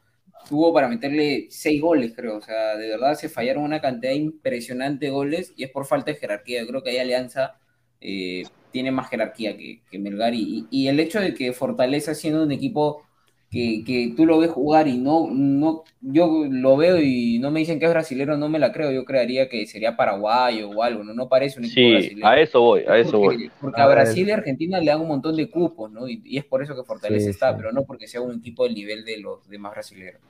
tuvo 0.48 0.72
para 0.72 0.88
meterle 0.88 1.48
seis 1.50 1.80
goles, 1.82 2.12
creo. 2.16 2.38
O 2.38 2.40
sea, 2.40 2.76
de 2.76 2.88
verdad 2.88 3.14
se 3.14 3.28
fallaron 3.28 3.64
una 3.64 3.80
cantidad 3.80 4.12
impresionante 4.14 5.06
de 5.06 5.12
goles 5.12 5.52
y 5.56 5.64
es 5.64 5.70
por 5.70 5.84
falta 5.86 6.12
de 6.12 6.16
jerarquía. 6.18 6.60
Yo 6.62 6.68
creo 6.68 6.82
que 6.82 6.90
ahí 6.90 6.98
Alianza 6.98 7.58
eh, 8.00 8.44
tiene 8.70 8.90
más 8.90 9.10
jerarquía 9.10 9.56
que, 9.56 9.82
que 9.90 9.98
Melgar 9.98 10.32
y, 10.34 10.66
y- 10.70 10.84
y 10.84 10.88
el 10.88 10.98
hecho 11.00 11.20
de 11.20 11.34
que 11.34 11.52
Fortaleza 11.52 12.14
siendo 12.14 12.42
un 12.42 12.52
equipo 12.52 13.02
que, 13.50 13.82
que 13.84 14.12
tú 14.16 14.26
lo 14.26 14.38
ves 14.38 14.50
jugar 14.50 14.88
y 14.88 14.98
no, 14.98 15.28
no, 15.32 15.84
yo 16.02 16.44
lo 16.50 16.76
veo 16.76 17.00
y 17.00 17.38
no 17.38 17.50
me 17.50 17.60
dicen 17.60 17.78
que 17.78 17.86
es 17.86 17.90
brasilero, 17.90 18.36
no 18.36 18.48
me 18.50 18.58
la 18.58 18.72
creo, 18.72 18.92
yo 18.92 19.04
creería 19.06 19.48
que 19.48 19.66
sería 19.66 19.96
paraguayo 19.96 20.68
o 20.70 20.82
algo, 20.82 21.02
no, 21.02 21.14
no 21.14 21.28
parece 21.28 21.58
un 21.58 21.64
equipo 21.64 21.80
Sí, 21.80 21.92
brasilero. 21.92 22.26
a 22.28 22.40
eso 22.40 22.60
voy, 22.60 22.82
a 22.86 22.98
eso 22.98 23.12
porque, 23.20 23.36
voy. 23.38 23.50
porque 23.60 23.80
A. 23.80 23.86
Brasil 23.86 24.28
y 24.28 24.30
Argentina 24.32 24.78
le 24.80 24.86
dan 24.86 25.00
un 25.00 25.08
montón 25.08 25.34
de 25.36 25.48
cupos, 25.50 25.90
¿no? 25.90 26.08
Y, 26.08 26.20
y 26.24 26.36
es 26.38 26.44
por 26.44 26.62
eso 26.62 26.74
que 26.76 26.84
Fortaleza 26.84 27.24
Sí, 27.24 27.30
está, 27.30 27.50
sí. 27.52 27.56
pero 27.56 27.72
no 27.72 27.84
porque 27.84 28.06
sea 28.06 28.20
un 28.20 28.36
equipo 28.38 28.64
del 28.64 28.74
nivel 28.74 29.04
de 29.04 29.18
los 29.18 29.48
demás 29.48 29.72
brasileños. 29.72 30.20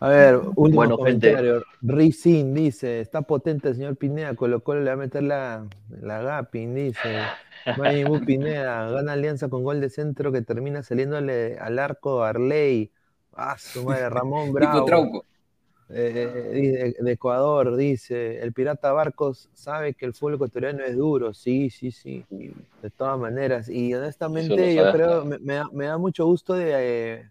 A 0.00 0.08
ver, 0.08 0.40
último 0.56 0.76
Bueno, 0.76 0.96
comentario. 0.96 1.62
Rizin 1.80 2.54
dice, 2.54 3.00
está 3.00 3.22
potente 3.22 3.68
el 3.68 3.74
señor 3.76 3.96
Pineda, 3.96 4.34
Colo 4.34 4.62
Colo 4.62 4.80
le 4.80 4.86
va 4.90 4.94
a 4.94 4.96
meter 4.96 5.22
la, 5.22 5.68
la 5.88 6.22
Gapin, 6.22 6.74
dice. 6.74 7.32
Mayimbu 7.74 8.24
Pineda, 8.24 8.90
gana 8.90 9.12
alianza 9.12 9.48
con 9.48 9.62
gol 9.62 9.80
de 9.80 9.90
centro 9.90 10.32
que 10.32 10.42
termina 10.42 10.82
saliéndole 10.82 11.58
al 11.58 11.78
arco 11.78 12.22
Arley. 12.24 12.92
Ah, 13.32 13.56
su 13.58 13.84
madre, 13.84 14.08
Ramón 14.10 14.52
Bravo. 14.52 14.86
Trauco. 14.86 15.24
eh, 15.90 16.50
dice- 16.54 16.96
de 17.02 17.12
Ecuador, 17.12 17.76
dice, 17.76 18.40
el 18.42 18.52
pirata 18.52 18.92
Barcos 18.92 19.50
sabe 19.54 19.94
que 19.94 20.06
el 20.06 20.14
fútbol 20.14 20.34
ecuatoriano 20.34 20.84
es 20.84 20.96
duro, 20.96 21.34
sí, 21.34 21.70
sí, 21.70 21.90
sí, 21.92 22.26
de 22.82 22.90
todas 22.90 23.18
maneras. 23.18 23.68
Y 23.68 23.94
honestamente 23.94 24.74
yo 24.74 24.88
creo, 24.88 25.24
me, 25.24 25.38
me 25.40 25.54
da, 25.54 25.68
me 25.72 25.86
da 25.86 25.98
mucho 25.98 26.26
gusto 26.26 26.54
de, 26.54 26.72
eh, 27.22 27.30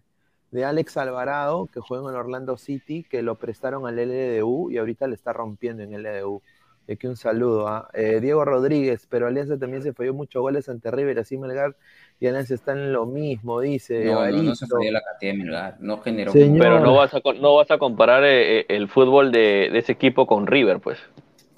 de 0.50 0.64
Alex 0.64 0.96
Alvarado, 0.96 1.66
que 1.72 1.80
juega 1.80 2.08
en 2.10 2.16
Orlando 2.16 2.56
City, 2.56 3.04
que 3.04 3.22
lo 3.22 3.34
prestaron 3.36 3.86
al 3.86 3.98
LDU 3.98 4.70
y 4.70 4.78
ahorita 4.78 5.06
le 5.06 5.14
está 5.14 5.32
rompiendo 5.32 5.82
en 5.82 5.92
LDU. 5.94 6.42
Y 6.86 6.92
aquí 6.92 7.06
un 7.06 7.16
saludo 7.16 7.68
a 7.68 7.90
Diego 7.94 8.46
Rodríguez, 8.46 9.06
pero 9.10 9.26
Alianza 9.26 9.58
también 9.58 9.82
se 9.82 9.92
falló 9.92 10.14
muchos 10.14 10.40
goles 10.40 10.70
ante 10.70 10.90
River, 10.90 11.18
así 11.18 11.36
Melgar 11.36 11.76
y 12.18 12.26
Alianza 12.28 12.54
están 12.54 12.78
en 12.78 12.94
lo 12.94 13.04
mismo, 13.04 13.60
dice. 13.60 14.06
No, 14.06 14.26
no, 14.26 14.42
no 14.42 14.54
se 14.54 14.66
sabía 14.66 14.92
la 14.92 15.02
cantidad 15.02 15.32
de 15.32 15.38
Melgar, 15.38 15.76
no 15.80 15.98
generó. 15.98 16.32
Señor. 16.32 16.58
Pero 16.58 16.80
no 16.80 16.94
vas 16.94 17.12
a, 17.12 17.20
no 17.38 17.54
vas 17.56 17.70
a 17.70 17.76
comparar 17.76 18.24
eh, 18.24 18.60
eh, 18.60 18.66
el 18.70 18.88
fútbol 18.88 19.30
de, 19.32 19.68
de 19.70 19.78
ese 19.78 19.92
equipo 19.92 20.26
con 20.26 20.46
River, 20.46 20.80
pues. 20.80 20.98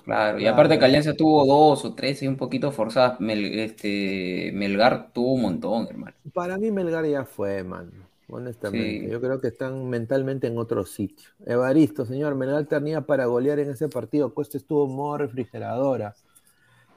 Claro, 0.04 0.38
y 0.38 0.42
Claro. 0.42 0.54
aparte 0.56 0.78
que 0.80 0.84
Alianza 0.84 1.14
tuvo 1.14 1.46
dos 1.46 1.84
o 1.84 1.94
tres 1.94 2.22
y 2.24 2.26
un 2.26 2.36
poquito 2.36 2.72
forzadas, 2.72 3.20
Mel- 3.20 3.60
este, 3.60 4.50
Melgar 4.52 5.12
tuvo 5.12 5.34
un 5.34 5.42
montón, 5.42 5.86
hermano. 5.88 6.16
Para 6.34 6.58
mí 6.58 6.72
Melgar 6.72 7.06
ya 7.06 7.24
fue, 7.24 7.62
man. 7.62 7.92
Honestamente, 8.32 9.06
Sí. 9.06 9.10
yo 9.10 9.20
creo 9.20 9.40
que 9.40 9.48
están 9.48 9.88
mentalmente 9.88 10.46
en 10.46 10.56
otro 10.58 10.84
sitio. 10.86 11.28
Evaristo, 11.44 12.04
señor, 12.04 12.34
Melgar 12.36 12.66
tenía 12.66 13.00
para 13.02 13.26
golear 13.26 13.58
en 13.58 13.70
ese 13.70 13.88
partido. 13.88 14.32
Cuesta 14.34 14.56
estuvo 14.58 14.86
en 14.86 14.94
modo 14.94 15.18
refrigeradora. 15.18 16.14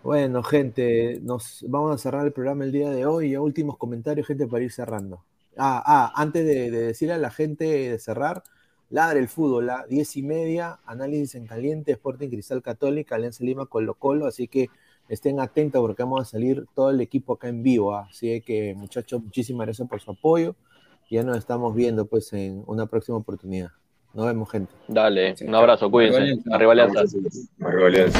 Bueno, 0.03 0.43
gente, 0.43 1.19
nos 1.23 1.65
vamos 1.67 1.95
a 1.95 1.97
cerrar 1.97 2.25
el 2.25 2.33
programa 2.33 2.65
el 2.65 2.71
día 2.71 2.89
de 2.91 3.05
hoy. 3.05 3.35
Últimos 3.37 3.77
comentarios, 3.77 4.27
gente, 4.27 4.47
para 4.47 4.63
ir 4.63 4.71
cerrando. 4.71 5.23
Ah, 5.57 5.81
ah, 5.85 6.13
antes 6.15 6.45
de, 6.45 6.69
de 6.71 6.81
decirle 6.87 7.13
a 7.13 7.17
la 7.17 7.31
gente 7.31 7.65
de 7.65 7.99
cerrar, 7.99 8.43
ladre 8.89 9.19
el 9.19 9.27
fútbol, 9.29 9.69
a 9.69 9.85
10 9.87 10.17
y 10.17 10.23
media, 10.23 10.79
análisis 10.85 11.35
en 11.35 11.47
caliente, 11.47 11.93
Sporting 11.93 12.29
Cristal 12.29 12.61
Católica, 12.61 13.15
Alianza 13.15 13.43
Lima, 13.43 13.65
Colo 13.67 13.95
Colo, 13.95 14.27
así 14.27 14.47
que 14.47 14.69
estén 15.09 15.39
atentos 15.39 15.81
porque 15.81 16.03
vamos 16.03 16.21
a 16.21 16.25
salir 16.25 16.65
todo 16.75 16.89
el 16.91 17.01
equipo 17.01 17.33
acá 17.33 17.47
en 17.49 17.63
vivo. 17.63 17.95
¿ah? 17.95 18.07
Así 18.09 18.41
que, 18.41 18.73
muchachos, 18.75 19.23
muchísimas 19.23 19.67
gracias 19.67 19.87
por 19.87 20.01
su 20.01 20.11
apoyo. 20.11 20.55
Ya 21.09 21.23
nos 21.23 21.37
estamos 21.37 21.75
viendo 21.75 22.05
pues 22.05 22.33
en 22.33 22.63
una 22.65 22.85
próxima 22.85 23.17
oportunidad. 23.17 23.69
Nos 24.13 24.25
vemos, 24.27 24.49
gente. 24.49 24.71
Dale, 24.87 25.35
Sí, 25.35 25.45
un 25.45 25.55
abrazo, 25.55 25.89
cuídense. 25.89 26.39
Arriba 26.51 26.71
Alianza. 26.71 27.01
Arriba 27.61 27.87
Alianza. 27.87 28.19